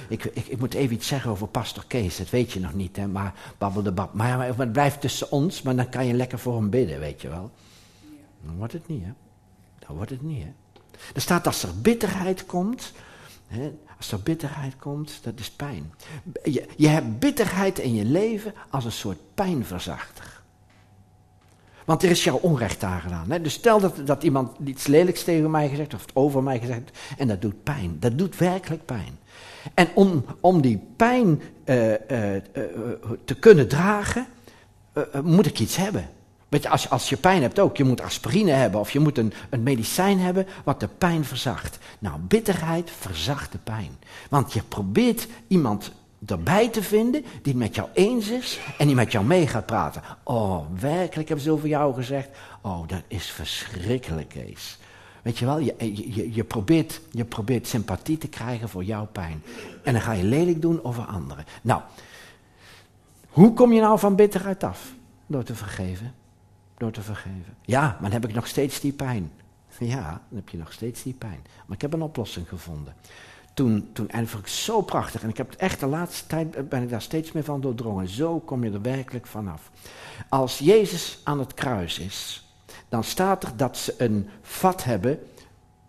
ik, 0.07 0.25
ik, 0.25 0.45
ik, 0.47 0.59
moet 0.59 0.73
even 0.73 0.95
iets 0.95 1.07
zeggen 1.07 1.31
over 1.31 1.47
pastor 1.47 1.83
Kees. 1.87 2.17
Dat 2.17 2.29
weet 2.29 2.51
je 2.51 2.59
nog 2.59 2.73
niet, 2.73 2.95
hè, 2.95 3.07
maar 3.07 3.33
babbel 3.57 3.83
de 3.83 3.91
bab. 3.91 4.13
Maar, 4.13 4.37
maar 4.37 4.57
het 4.57 4.71
blijft 4.71 5.01
tussen 5.01 5.31
ons, 5.31 5.61
maar 5.61 5.75
dan 5.75 5.89
kan 5.89 6.05
je 6.05 6.13
lekker 6.13 6.39
voor 6.39 6.55
hem 6.55 6.69
bidden, 6.69 6.99
weet 6.99 7.21
je 7.21 7.29
wel. 7.29 7.51
Dan 8.41 8.57
wordt 8.57 8.73
het 8.73 8.87
niet, 8.87 9.03
hè. 9.03 9.11
Dan 9.87 9.95
wordt 9.95 10.11
het 10.11 10.21
niet, 10.21 10.43
hè. 10.43 10.51
Er 11.13 11.21
staat 11.21 11.47
als 11.47 11.63
er 11.63 11.81
bitterheid 11.81 12.45
komt, 12.45 12.93
hè, 13.47 13.71
als 13.97 14.11
er 14.11 14.19
bitterheid 14.19 14.75
komt, 14.75 15.19
dat 15.23 15.39
is 15.39 15.51
pijn. 15.51 15.93
Je, 16.43 16.67
je 16.77 16.87
hebt 16.87 17.19
bitterheid 17.19 17.79
in 17.79 17.93
je 17.93 18.05
leven 18.05 18.53
als 18.69 18.85
een 18.85 18.91
soort 18.91 19.17
pijnverzachter. 19.33 20.41
Want 21.85 22.03
er 22.03 22.09
is 22.09 22.23
jou 22.23 22.41
onrecht 22.41 22.83
aangedaan. 22.83 23.31
Hè? 23.31 23.41
Dus 23.41 23.53
stel 23.53 23.79
dat, 23.79 23.95
dat 24.05 24.23
iemand 24.23 24.57
iets 24.65 24.87
lelijks 24.87 25.23
tegen 25.23 25.51
mij 25.51 25.69
gezegd 25.69 25.93
of 25.93 26.05
over 26.13 26.43
mij 26.43 26.59
gezegd 26.59 26.97
en 27.17 27.27
dat 27.27 27.41
doet 27.41 27.63
pijn. 27.63 27.99
Dat 27.99 28.17
doet 28.17 28.37
werkelijk 28.37 28.85
pijn. 28.85 29.17
En 29.73 29.87
om, 29.93 30.25
om 30.39 30.61
die 30.61 30.81
pijn 30.95 31.41
uh, 31.65 31.89
uh, 31.89 32.35
uh, 32.35 32.41
te 33.25 33.35
kunnen 33.39 33.67
dragen, 33.67 34.27
moet 35.23 35.45
ik 35.45 35.59
iets 35.59 35.75
hebben. 35.75 36.09
Weet 36.49 36.63
je, 36.63 36.69
als, 36.69 36.89
als 36.89 37.09
je 37.09 37.17
pijn 37.17 37.41
hebt 37.41 37.59
ook, 37.59 37.77
je 37.77 37.83
moet 37.83 38.01
aspirine 38.01 38.51
hebben 38.51 38.79
of 38.79 38.91
je 38.91 38.99
moet 38.99 39.17
een, 39.17 39.33
een 39.49 39.63
medicijn 39.63 40.19
hebben 40.19 40.47
wat 40.63 40.79
de 40.79 40.87
pijn 40.87 41.25
verzacht. 41.25 41.79
Nou, 41.99 42.19
bitterheid 42.19 42.91
verzacht 42.99 43.51
de 43.51 43.57
pijn. 43.57 43.97
Want 44.29 44.53
je 44.53 44.61
probeert 44.63 45.27
iemand 45.47 45.91
erbij 46.25 46.69
te 46.69 46.83
vinden 46.83 47.21
die 47.21 47.53
het 47.53 47.55
met 47.55 47.75
jou 47.75 47.89
eens 47.93 48.29
is 48.29 48.59
en 48.77 48.87
die 48.87 48.95
met 48.95 49.11
jou 49.11 49.25
mee 49.25 49.47
gaat 49.47 49.65
praten. 49.65 50.01
Oh, 50.23 50.65
werkelijk 50.79 51.27
hebben 51.27 51.45
ze 51.45 51.51
over 51.51 51.67
jou 51.67 51.93
gezegd. 51.93 52.29
Oh, 52.61 52.87
dat 52.87 53.01
is 53.07 53.31
verschrikkelijk, 53.31 54.29
Kees. 54.29 54.77
Weet 55.21 55.37
je 55.37 55.45
wel, 55.45 55.59
je, 55.59 55.75
je, 56.13 56.33
je, 56.33 56.43
probeert, 56.43 57.01
je 57.11 57.25
probeert 57.25 57.67
sympathie 57.67 58.17
te 58.17 58.27
krijgen 58.27 58.69
voor 58.69 58.83
jouw 58.83 59.07
pijn. 59.11 59.43
En 59.83 59.93
dan 59.93 60.01
ga 60.01 60.11
je 60.11 60.23
lelijk 60.23 60.61
doen 60.61 60.83
over 60.83 61.03
anderen. 61.03 61.45
Nou, 61.61 61.81
hoe 63.29 63.53
kom 63.53 63.73
je 63.73 63.81
nou 63.81 63.99
van 63.99 64.15
bitterheid 64.15 64.63
af? 64.63 64.93
Door 65.25 65.43
te 65.43 65.55
vergeven. 65.55 66.13
Door 66.79 66.91
te 66.91 67.01
vergeven. 67.01 67.55
Ja, 67.61 67.81
maar 67.81 68.09
dan 68.09 68.21
heb 68.21 68.29
ik 68.29 68.35
nog 68.35 68.47
steeds 68.47 68.79
die 68.79 68.93
pijn. 68.93 69.31
Ja, 69.79 70.21
dan 70.29 70.37
heb 70.37 70.49
je 70.49 70.57
nog 70.57 70.71
steeds 70.71 71.03
die 71.03 71.13
pijn. 71.13 71.39
Maar 71.65 71.75
ik 71.75 71.81
heb 71.81 71.93
een 71.93 72.01
oplossing 72.01 72.47
gevonden 72.47 72.93
toen, 73.59 73.89
toen, 73.93 74.09
en 74.09 74.27
vond 74.27 74.43
ik 74.43 74.49
zo 74.49 74.81
prachtig. 74.81 75.23
En 75.23 75.29
ik 75.29 75.37
heb 75.37 75.53
echt 75.53 75.79
de 75.79 75.85
laatste 75.85 76.27
tijd, 76.27 76.55
eh, 76.55 76.63
ben 76.63 76.83
ik 76.83 76.89
daar 76.89 77.01
steeds 77.01 77.31
meer 77.31 77.43
van 77.43 77.61
doordrongen. 77.61 78.07
Zo 78.07 78.39
kom 78.39 78.63
je 78.63 78.71
er 78.71 78.81
werkelijk 78.81 79.27
vanaf. 79.27 79.71
Als 80.29 80.57
Jezus 80.57 81.19
aan 81.23 81.39
het 81.39 81.53
kruis 81.53 81.99
is, 81.99 82.47
dan 82.89 83.03
staat 83.03 83.43
er 83.43 83.57
dat 83.57 83.77
ze 83.77 83.93
een 83.97 84.29
vat 84.41 84.83
hebben 84.83 85.19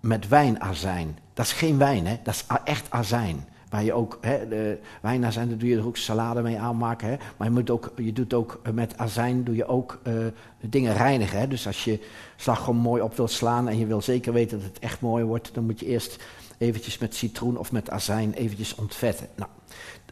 met 0.00 0.29
wijnazijn. 0.29 1.18
Dat 1.35 1.46
is 1.46 1.53
geen 1.53 1.79
wijn, 1.79 2.07
hè? 2.07 2.20
dat 2.22 2.35
is 2.35 2.44
echt 2.64 2.90
azijn. 2.90 3.48
Waar 3.70 3.85
je 3.85 3.92
ook, 3.92 4.18
hè, 4.20 4.48
de 4.48 4.78
wijnazijn, 5.02 5.48
daar 5.48 5.59
doe 5.59 5.68
je 5.68 5.76
er 5.76 5.87
ook 5.87 5.96
salade 5.96 6.42
mee 6.42 6.59
aanmaken. 6.59 7.09
Hè? 7.09 7.16
Maar 7.37 7.46
je, 7.46 7.52
moet 7.52 7.70
ook, 7.70 7.92
je 7.96 8.12
doet 8.12 8.35
ook 8.35 8.61
eh, 8.62 8.72
met 8.72 8.98
azijn 8.98 9.44
doe 9.44 9.56
je 9.56 9.66
ook 9.66 10.00
uh, 10.06 10.14
dingen 10.61 10.94
reinigen. 10.94 11.38
Hè? 11.38 11.48
Dus 11.48 11.66
als 11.66 11.85
je 11.85 12.00
slagroom 12.37 12.76
mooi 12.76 13.02
op 13.02 13.16
wilt 13.16 13.30
slaan 13.30 13.68
en 13.68 13.78
je 13.78 13.87
wil 13.87 14.02
zeker 14.02 14.33
weten 14.33 14.59
dat 14.59 14.68
het 14.68 14.78
echt 14.78 15.00
mooi 15.00 15.24
wordt, 15.24 15.54
dan 15.54 15.64
moet 15.64 15.80
je 15.80 15.87
eerst 15.87 16.16
eventjes 16.59 16.98
met 16.98 17.14
citroen 17.14 17.56
of 17.56 17.72
met 17.72 17.90
azijn 17.90 18.33
eventjes 18.33 18.74
ontvetten. 18.74 19.28
Nou, 19.37 19.50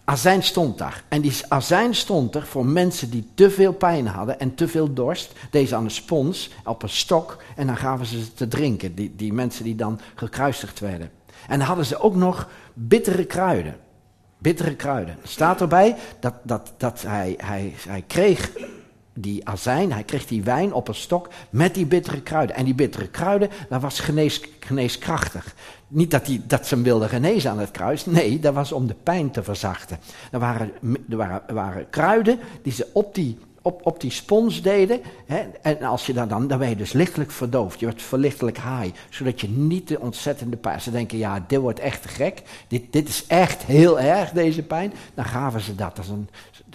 azijn 0.05 0.42
stond 0.42 0.79
daar. 0.79 1.05
En 1.09 1.21
die 1.21 1.33
azijn 1.49 1.94
stond 1.94 2.35
er 2.35 2.47
voor 2.47 2.66
mensen 2.66 3.11
die 3.11 3.29
te 3.35 3.51
veel 3.51 3.73
pijn 3.73 4.07
hadden 4.07 4.40
en 4.40 4.55
te 4.55 4.68
veel 4.68 4.92
dorst. 4.92 5.33
Deze 5.51 5.77
aan 5.77 5.85
een 5.85 5.90
spons, 5.90 6.51
op 6.64 6.83
een 6.83 6.88
stok, 6.88 7.42
en 7.57 7.66
dan 7.66 7.77
gaven 7.77 8.07
ze 8.07 8.21
ze 8.21 8.35
te 8.35 8.49
drinken. 8.49 8.94
Die, 8.94 9.16
die 9.16 9.33
mensen 9.33 9.64
die 9.64 9.75
dan 9.75 10.01
gekruisigd 10.14 10.81
werden. 10.81 11.17
En 11.49 11.61
hadden 11.61 11.87
ze 11.87 12.01
ook 12.01 12.15
nog 12.15 12.49
bittere 12.75 13.25
kruiden. 13.25 13.77
Bittere 14.39 14.75
kruiden. 14.75 15.17
Staat 15.23 15.61
erbij 15.61 15.97
dat, 16.21 16.35
dat, 16.43 16.73
dat 16.77 17.03
hij, 17.03 17.35
hij, 17.39 17.75
hij 17.89 18.05
kreeg 18.07 18.51
die 19.15 19.49
azijn, 19.49 19.93
hij 19.93 20.03
kreeg 20.03 20.27
die 20.27 20.43
wijn 20.43 20.73
op 20.73 20.89
een 20.89 20.95
stok 20.95 21.29
met 21.51 21.75
die 21.75 21.87
bittere 21.87 22.21
kruiden. 22.21 22.57
En 22.57 22.65
die 22.65 22.75
bittere 22.75 23.09
kruiden, 23.09 23.51
dat 23.69 23.81
was 23.81 24.01
genees, 24.01 24.43
geneeskrachtig. 24.61 25.55
Niet 25.89 26.11
dat, 26.11 26.27
die, 26.27 26.43
dat 26.47 26.67
ze 26.67 26.75
hem 26.75 26.85
wilden 26.85 27.09
genezen 27.09 27.51
aan 27.51 27.59
het 27.59 27.71
kruis, 27.71 28.07
nee, 28.07 28.39
dat 28.39 28.55
was 28.55 28.73
om 28.73 28.87
de 28.87 28.97
pijn 29.03 29.31
te 29.31 29.43
verzachten. 29.43 29.99
Er 30.31 30.39
waren, 30.39 30.73
er 31.11 31.17
waren, 31.17 31.43
waren 31.55 31.91
kruiden 31.91 32.39
die 32.63 32.73
ze 32.73 32.87
op 32.93 33.15
die, 33.15 33.39
op, 33.68 33.87
op 33.87 34.00
die 34.00 34.11
spons 34.11 34.62
deden. 34.62 35.00
Hè, 35.26 35.38
en 35.62 35.83
als 35.83 36.07
je 36.07 36.12
daar 36.12 36.28
dan, 36.28 36.48
dan 36.48 36.59
ben 36.59 36.68
je 36.68 36.76
dus 36.76 36.92
lichtelijk 36.92 37.31
verdoofd. 37.31 37.81
Je 37.81 37.87
wordt 37.87 38.02
verlichtelijk 38.02 38.59
haai, 38.59 38.92
zodat 39.11 39.40
je 39.40 39.48
niet 39.48 39.88
de 39.88 40.00
ontzettende 40.00 40.57
pijn... 40.57 40.81
Ze 40.81 40.90
denken, 40.90 41.18
ja, 41.18 41.44
dit 41.46 41.59
wordt 41.59 41.81
echt 41.81 42.07
gek. 42.07 42.42
Dit, 42.68 42.92
dit 42.92 43.09
is 43.09 43.26
echt 43.26 43.62
heel 43.62 44.00
erg, 44.00 44.31
deze 44.31 44.62
pijn. 44.62 44.92
Dan 45.14 45.24
gaven 45.24 45.61
ze 45.61 45.74
dat. 45.74 45.98
als 45.98 46.09
een, 46.09 46.28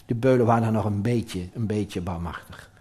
de 0.05 0.15
beulen 0.15 0.45
waren 0.45 0.63
dan 0.63 0.73
nog 0.73 0.85
een 0.85 1.01
beetje, 1.01 1.47
een 1.53 1.67
beetje 1.67 2.01
bouwmachtig. 2.01 2.71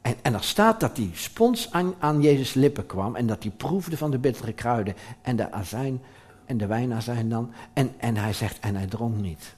En, 0.00 0.14
en 0.22 0.34
er 0.34 0.44
staat 0.44 0.80
dat 0.80 0.96
die 0.96 1.10
spons 1.14 1.72
aan, 1.72 1.94
aan 1.98 2.22
Jezus 2.22 2.54
lippen 2.54 2.86
kwam 2.86 3.16
en 3.16 3.26
dat 3.26 3.42
hij 3.42 3.52
proefde 3.52 3.96
van 3.96 4.10
de 4.10 4.18
bittere 4.18 4.52
kruiden 4.52 4.94
en 5.22 5.36
de 5.36 5.52
azijn 5.52 6.02
en 6.44 6.56
de 6.56 6.66
wijnazijn 6.66 7.28
dan. 7.28 7.52
En, 7.72 7.90
en 7.98 8.16
hij 8.16 8.32
zegt, 8.32 8.60
en 8.60 8.76
hij 8.76 8.86
dronk 8.86 9.16
niet. 9.16 9.56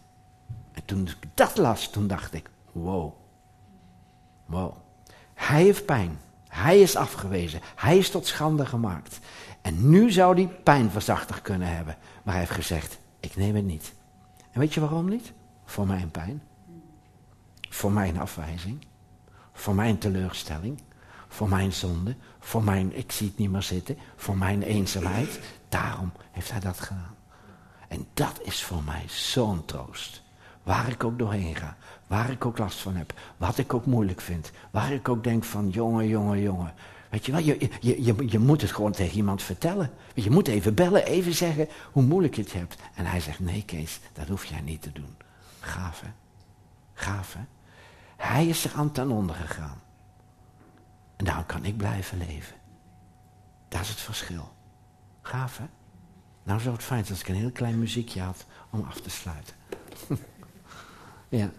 En 0.73 0.83
toen 0.85 1.07
ik 1.07 1.29
dat 1.35 1.57
las, 1.57 1.91
toen 1.91 2.07
dacht 2.07 2.35
ik, 2.35 2.51
wow, 2.73 3.13
wow. 4.51 4.75
Hij 5.35 5.63
heeft 5.63 5.85
pijn. 5.85 6.19
Hij 6.49 6.81
is 6.81 6.97
afgewezen. 6.97 7.61
Hij 7.77 7.99
is 7.99 8.11
tot 8.11 8.27
schande 8.27 8.67
gemaakt. 8.67 9.19
En 9.63 9.91
nu 9.91 10.11
zou 10.11 10.35
hij 10.35 10.47
pijnverzachter 10.47 11.41
kunnen 11.41 11.77
hebben. 11.77 11.97
Maar 12.23 12.35
hij 12.35 12.43
heeft 12.43 12.55
gezegd, 12.55 12.99
ik 13.21 13.37
neem 13.37 13.55
het 13.55 13.65
niet. 13.65 13.93
En 14.51 14.61
weet 14.61 14.75
je 14.75 14.81
waarom 14.81 15.09
niet? 15.09 15.33
Voor 15.65 15.87
mijn 15.87 16.11
pijn. 16.11 16.43
Voor 17.69 17.93
mijn 17.93 18.19
afwijzing. 18.21 18.87
Voor 19.53 19.75
mijn 19.75 19.99
teleurstelling. 19.99 20.83
Voor 21.29 21.49
mijn 21.49 21.73
zonde. 21.73 22.17
Voor 22.39 22.65
mijn 22.65 22.97
ik 22.97 23.13
zie 23.13 23.27
het 23.27 23.39
niet 23.39 23.51
meer 23.51 23.63
zitten. 23.63 23.99
Voor 24.17 24.37
mijn 24.37 24.63
eenzaamheid. 24.63 25.41
Daarom 25.69 26.13
heeft 26.31 26.51
hij 26.51 26.61
dat 26.61 26.81
gedaan. 26.81 27.15
En 27.89 28.07
dat 28.15 28.41
is 28.43 28.65
voor 28.65 28.83
mij 28.83 29.05
zo'n 29.07 29.65
troost. 29.65 30.23
Waar 30.63 30.89
ik 30.89 31.05
ook 31.05 31.19
doorheen 31.19 31.57
ga. 31.57 31.77
Waar 32.11 32.31
ik 32.31 32.45
ook 32.45 32.59
last 32.59 32.79
van 32.79 32.97
heb. 32.97 33.15
Wat 33.37 33.59
ik 33.59 33.75
ook 33.75 33.87
moeilijk 33.87 34.21
vind. 34.21 34.51
Waar 34.71 34.93
ik 34.93 35.09
ook 35.09 35.25
denk 35.25 35.45
van 35.45 35.69
jongen, 35.69 36.09
jongen, 36.09 36.41
jongen. 36.41 36.75
Weet 37.11 37.27
je 37.27 37.33
wel, 37.33 37.41
je, 37.41 37.71
je, 37.81 38.05
je, 38.05 38.31
je 38.31 38.39
moet 38.39 38.61
het 38.61 38.73
gewoon 38.73 38.93
tegen 38.93 39.17
iemand 39.17 39.43
vertellen. 39.43 39.91
Je 40.15 40.31
moet 40.31 40.49
even 40.49 40.75
bellen, 40.75 41.05
even 41.05 41.35
zeggen 41.35 41.69
hoe 41.93 42.03
moeilijk 42.03 42.35
je 42.35 42.43
het 42.43 42.53
hebt. 42.53 42.77
En 42.95 43.07
hij 43.07 43.21
zegt, 43.21 43.41
nee 43.41 43.65
Kees, 43.65 44.01
dat 44.13 44.29
hoef 44.29 44.45
jij 44.45 44.61
niet 44.61 44.83
te 44.83 44.93
doen. 44.93 45.17
Gaaf 45.61 46.01
hè? 46.01 46.09
Gaaf 46.93 47.35
hè? 47.35 47.41
Hij 48.17 48.47
is 48.47 48.65
er 48.65 48.73
aan 48.75 48.93
ten 48.93 49.11
onder 49.11 49.35
gegaan. 49.37 49.81
En 51.17 51.25
daarom 51.25 51.47
kan 51.47 51.65
ik 51.65 51.77
blijven 51.77 52.19
leven. 52.19 52.57
Dat 53.69 53.81
is 53.81 53.89
het 53.89 54.01
verschil. 54.01 54.53
Gaaf 55.23 55.59
hè? 55.59 55.65
Nou 56.43 56.61
zou 56.61 56.75
het 56.75 56.85
fijn 56.85 57.05
zijn 57.05 57.19
als 57.19 57.29
ik 57.29 57.35
een 57.35 57.41
heel 57.41 57.53
klein 57.53 57.79
muziekje 57.79 58.21
had 58.21 58.47
om 58.71 58.85
af 58.89 59.01
te 59.01 59.11
sluiten. 59.11 59.55
ja. 61.29 61.51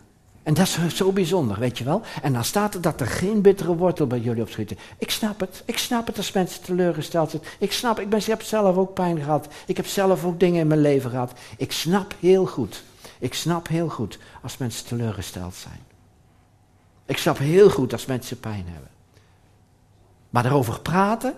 En 0.43 0.53
dat 0.53 0.67
is 0.67 0.95
zo 0.95 1.11
bijzonder, 1.11 1.59
weet 1.59 1.77
je 1.77 1.83
wel. 1.83 2.01
En 2.21 2.33
dan 2.33 2.43
staat 2.43 2.73
er 2.73 2.81
dat 2.81 3.01
er 3.01 3.07
geen 3.07 3.41
bittere 3.41 3.75
wortel 3.75 4.07
bij 4.07 4.19
jullie 4.19 4.41
opschieten. 4.41 4.77
Ik 4.97 5.11
snap 5.11 5.39
het. 5.39 5.63
Ik 5.65 5.77
snap 5.77 6.07
het 6.07 6.17
als 6.17 6.31
mensen 6.31 6.63
teleurgesteld 6.63 7.29
zijn. 7.29 7.41
Ik 7.57 7.71
snap, 7.71 7.99
ik, 7.99 8.09
ben, 8.09 8.21
heb 8.23 8.41
zelf 8.41 8.77
ook 8.77 8.93
pijn 8.93 9.17
gehad. 9.17 9.47
Ik 9.65 9.77
heb 9.77 9.85
zelf 9.85 10.25
ook 10.25 10.39
dingen 10.39 10.59
in 10.59 10.67
mijn 10.67 10.81
leven 10.81 11.09
gehad. 11.09 11.31
Ik 11.57 11.71
snap 11.71 12.13
heel 12.19 12.45
goed. 12.45 12.83
Ik 13.19 13.33
snap 13.33 13.67
heel 13.67 13.89
goed 13.89 14.19
als 14.41 14.57
mensen 14.57 14.85
teleurgesteld 14.85 15.55
zijn. 15.55 15.79
Ik 17.05 17.17
snap 17.17 17.37
heel 17.37 17.69
goed 17.69 17.93
als 17.93 18.05
mensen 18.05 18.39
pijn 18.39 18.65
hebben. 18.67 18.89
Maar 20.29 20.45
erover 20.45 20.79
praten 20.79 21.33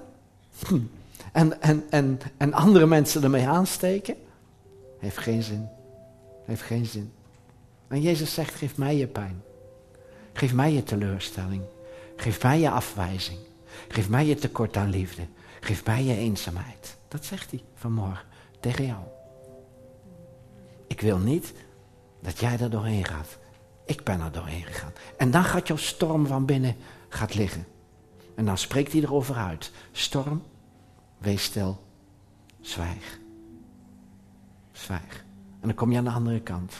en, 1.31 1.61
en, 1.61 1.83
en, 1.89 2.19
en 2.37 2.53
andere 2.53 2.85
mensen 2.85 3.23
ermee 3.23 3.47
aansteken, 3.47 4.15
heeft 4.99 5.17
geen 5.17 5.43
zin. 5.43 5.67
Heeft 6.45 6.61
geen 6.61 6.85
zin. 6.85 7.11
En 7.93 8.01
Jezus 8.01 8.33
zegt, 8.33 8.55
geef 8.55 8.77
mij 8.77 8.97
je 8.97 9.07
pijn. 9.07 9.43
Geef 10.33 10.53
mij 10.53 10.73
je 10.73 10.83
teleurstelling. 10.83 11.61
Geef 12.15 12.43
mij 12.43 12.59
je 12.59 12.69
afwijzing. 12.69 13.39
Geef 13.87 14.09
mij 14.09 14.25
je 14.25 14.35
tekort 14.35 14.77
aan 14.77 14.89
liefde. 14.89 15.27
Geef 15.59 15.85
mij 15.85 16.03
je 16.03 16.15
eenzaamheid. 16.15 16.97
Dat 17.07 17.25
zegt 17.25 17.51
hij 17.51 17.63
vanmorgen 17.75 18.25
tegen 18.59 18.85
jou. 18.85 19.03
Ik 20.87 21.01
wil 21.01 21.17
niet 21.17 21.53
dat 22.21 22.39
jij 22.39 22.59
er 22.59 22.69
doorheen 22.69 23.05
gaat. 23.05 23.37
Ik 23.85 24.03
ben 24.03 24.21
er 24.21 24.31
doorheen 24.31 24.63
gegaan. 24.63 24.93
En 25.17 25.31
dan 25.31 25.43
gaat 25.43 25.67
jouw 25.67 25.77
storm 25.77 26.27
van 26.27 26.45
binnen 26.45 26.75
gaat 27.09 27.35
liggen. 27.35 27.65
En 28.35 28.45
dan 28.45 28.57
spreekt 28.57 28.91
hij 28.91 29.01
erover 29.01 29.35
uit. 29.35 29.71
Storm, 29.91 30.43
wees 31.17 31.43
stil, 31.43 31.83
zwijg. 32.61 33.19
Zwijg. 34.71 35.25
En 35.59 35.67
dan 35.67 35.75
kom 35.75 35.91
je 35.91 35.97
aan 35.97 36.03
de 36.03 36.09
andere 36.09 36.41
kant. 36.41 36.73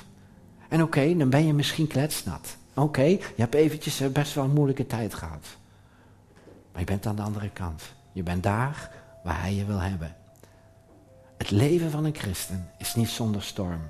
En 0.73 0.81
oké, 0.81 1.17
dan 1.17 1.29
ben 1.29 1.45
je 1.45 1.53
misschien 1.53 1.87
kletsnat. 1.87 2.57
Oké, 2.73 3.01
je 3.01 3.19
hebt 3.35 3.53
eventjes 3.53 3.99
eh, 3.99 4.07
best 4.07 4.33
wel 4.33 4.43
een 4.43 4.53
moeilijke 4.53 4.87
tijd 4.87 5.13
gehad. 5.13 5.45
Maar 6.71 6.79
je 6.81 6.85
bent 6.85 7.05
aan 7.05 7.15
de 7.15 7.21
andere 7.21 7.49
kant. 7.49 7.81
Je 8.11 8.23
bent 8.23 8.43
daar 8.43 8.91
waar 9.23 9.41
hij 9.41 9.53
je 9.53 9.65
wil 9.65 9.79
hebben. 9.79 10.15
Het 11.37 11.51
leven 11.51 11.91
van 11.91 12.05
een 12.05 12.15
christen 12.15 12.69
is 12.77 12.95
niet 12.95 13.09
zonder 13.09 13.43
storm. 13.43 13.81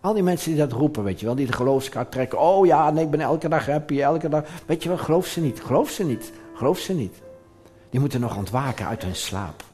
Al 0.00 0.14
die 0.14 0.22
mensen 0.22 0.50
die 0.50 0.60
dat 0.60 0.72
roepen, 0.72 1.04
weet 1.04 1.20
je 1.20 1.26
wel, 1.26 1.34
die 1.34 1.46
de 1.46 1.52
geloofskaart 1.52 2.12
trekken. 2.12 2.40
Oh 2.40 2.66
ja, 2.66 2.90
nee, 2.90 3.04
ik 3.04 3.10
ben 3.10 3.20
elke 3.20 3.48
dag 3.48 3.66
happy, 3.66 4.00
elke 4.00 4.28
dag. 4.28 4.44
Weet 4.66 4.82
je 4.82 4.88
wel, 4.88 4.98
geloof 4.98 5.26
ze 5.26 5.40
niet, 5.40 5.60
geloof 5.60 5.90
ze 5.90 6.04
niet, 6.04 6.32
geloof 6.54 6.78
ze 6.78 6.94
niet. 6.94 7.22
Die 7.90 8.00
moeten 8.00 8.20
nog 8.20 8.36
ontwaken 8.36 8.86
uit 8.86 9.02
hun 9.02 9.16
slaap. 9.16 9.64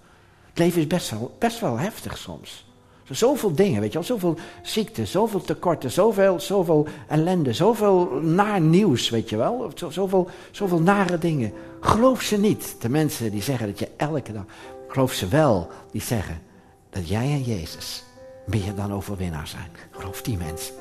Het 0.49 0.59
leven 0.59 0.81
is 0.81 0.87
best 0.87 1.11
wel, 1.11 1.37
best 1.39 1.61
wel 1.61 1.79
heftig 1.79 2.19
soms. 2.19 2.72
Zoveel 3.11 3.55
dingen, 3.55 3.81
weet 3.81 3.93
je 3.93 3.99
wel, 3.99 4.07
zoveel 4.07 4.37
ziekte, 4.63 5.07
zoveel 5.07 5.41
tekorten, 5.41 5.91
zoveel, 5.91 6.41
zoveel 6.41 6.87
ellende, 7.09 7.53
zoveel 7.53 8.11
naar 8.21 8.61
nieuws, 8.61 9.11
weet 9.11 9.29
je 9.29 9.37
wel. 9.37 9.73
Zoveel, 9.89 10.29
zoveel 10.51 10.81
nare 10.81 11.19
dingen. 11.19 11.53
Geloof 11.81 12.23
ze 12.23 12.39
niet, 12.39 12.77
de 12.81 12.89
mensen 12.89 13.31
die 13.31 13.43
zeggen 13.43 13.67
dat 13.67 13.79
je 13.79 13.89
elke 13.97 14.33
dag... 14.33 14.45
Geloof 14.89 15.13
ze 15.13 15.29
wel, 15.29 15.69
die 15.91 16.03
zeggen 16.03 16.43
dat 16.91 17.09
jij 17.09 17.25
en 17.25 17.43
Jezus 17.43 18.05
meer 18.47 18.75
dan 18.75 18.93
overwinnaar 18.93 19.47
zijn. 19.47 19.71
Geloof 19.91 20.23
die 20.23 20.37
mensen. 20.37 20.75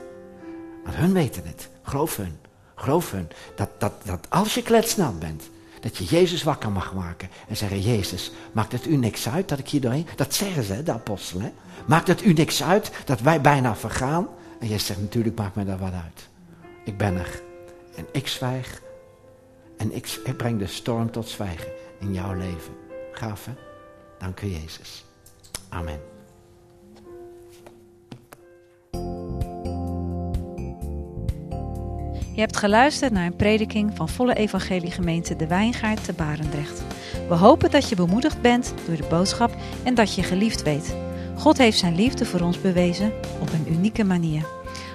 Want 0.84 0.96
hun 0.96 1.14
weten 1.14 1.44
het. 1.46 1.70
Geloof 1.82 2.16
hun. 2.18 2.38
Geloof 2.76 3.12
hun. 3.12 3.28
Dat, 3.56 3.70
dat, 3.78 3.94
dat 4.04 4.28
als 4.30 4.54
je 4.54 4.62
kletsnat 4.62 5.20
bent, 5.20 5.50
dat 5.82 5.98
je 5.98 6.04
Jezus 6.04 6.44
wakker 6.44 6.72
mag 6.72 6.94
maken. 6.94 7.30
En 7.48 7.58
zeggen, 7.58 7.82
Jezus, 7.82 8.32
maakt 8.52 8.72
het 8.72 8.86
u 8.86 8.96
niks 8.96 9.30
uit 9.30 9.50
dat 9.50 9.60
ik 9.60 9.70
hier 9.70 9.82
doorheen... 9.82 10.08
Dat 10.16 10.34
zeggen 10.34 10.64
ze, 10.64 10.84
de 10.84 10.92
apostelen. 10.92 11.54
Maakt 11.86 12.08
het 12.08 12.26
u 12.26 12.34
niks 12.34 12.64
uit 12.64 12.92
dat 13.06 13.22
wij 13.22 13.42
bijna 13.42 13.76
vergaan? 13.76 14.28
En 14.60 14.68
Jezus 14.68 14.86
zegt, 14.86 15.02
natuurlijk 15.02 15.38
maakt 15.38 15.56
mij 15.56 15.66
daar 15.66 15.78
wat 15.78 15.94
uit. 15.94 16.30
Ik 16.86 16.98
ben 16.98 17.18
er. 17.18 17.42
En 17.96 18.06
ik 18.12 18.28
zwijg. 18.28 18.82
En 19.78 19.96
ik, 19.96 20.20
ik 20.24 20.38
breng 20.38 20.60
de 20.60 20.68
storm 20.68 21.12
tot 21.12 21.30
zwijgen 21.30 21.72
in 22.00 22.14
jouw 22.14 22.34
leven. 22.34 22.74
Gaaf 23.12 23.46
hè? 23.46 23.54
Dank 24.20 24.42
u 24.42 24.48
Jezus. 24.48 25.06
Amen. 25.70 26.11
Je 32.34 32.40
hebt 32.40 32.58
geluisterd 32.58 33.12
naar 33.12 33.26
een 33.26 33.36
prediking 33.36 33.92
van 33.96 34.10
Volle 34.10 34.34
Evangelie 34.34 34.92
Gemeente 34.92 35.36
De 35.36 35.48
Wijngaard 35.48 36.04
te 36.04 36.14
Barendrecht. 36.14 36.84
We 37.28 37.36
hopen 37.36 37.72
dat 37.72 37.90
je 37.90 37.96
bemoedigd 37.96 38.42
bent 38.42 38.74
door 38.88 38.96
de 38.96 39.08
boodschap 39.10 39.56
en 39.84 39.96
dat 39.96 40.16
je 40.16 40.24
geliefd 40.24 40.64
weet. 40.64 40.96
God 41.38 41.58
heeft 41.58 41.78
zijn 41.78 41.96
liefde 41.96 42.26
voor 42.26 42.40
ons 42.40 42.62
bewezen 42.62 43.12
op 43.40 43.54
een 43.54 43.74
unieke 43.74 44.04
manier. 44.04 44.46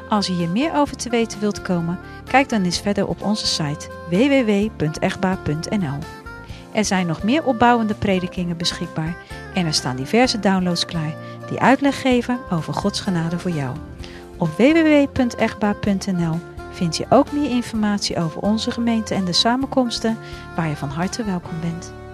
Als 0.09 0.27
je 0.27 0.33
hier 0.33 0.49
meer 0.49 0.75
over 0.75 0.97
te 0.97 1.11
weten 1.11 1.41
wilt 1.41 1.63
komen, 1.63 1.99
kijk 2.25 2.49
dan 2.49 2.65
eens 2.65 2.81
verder 2.81 3.07
op 3.07 3.23
onze 3.23 3.47
site 3.47 3.89
www.echtbaar.nl. 4.11 5.99
Er 6.73 6.85
zijn 6.85 7.07
nog 7.07 7.23
meer 7.23 7.45
opbouwende 7.45 7.95
predikingen 7.95 8.57
beschikbaar 8.57 9.17
en 9.55 9.67
er 9.67 9.75
staan 9.75 9.97
diverse 9.97 10.41
downloads 10.41 10.85
klaar 10.85 11.15
die 11.49 11.61
uitleg 11.61 12.01
geven 12.01 12.39
over 12.51 12.75
Gods 12.75 13.01
genade 13.01 13.39
voor 13.39 13.51
jou. 13.51 13.77
Op 14.37 14.49
www.echtbaar.nl 14.57 16.56
vind 16.77 16.97
je 16.97 17.07
ook 17.09 17.33
meer 17.33 17.51
informatie 17.51 18.19
over 18.19 18.41
onze 18.41 18.71
gemeente 18.71 19.15
en 19.15 19.25
de 19.25 19.33
samenkomsten 19.33 20.19
waar 20.57 20.69
je 20.69 20.77
van 20.77 20.89
harte 20.89 21.25
welkom 21.25 21.61
bent. 21.61 22.06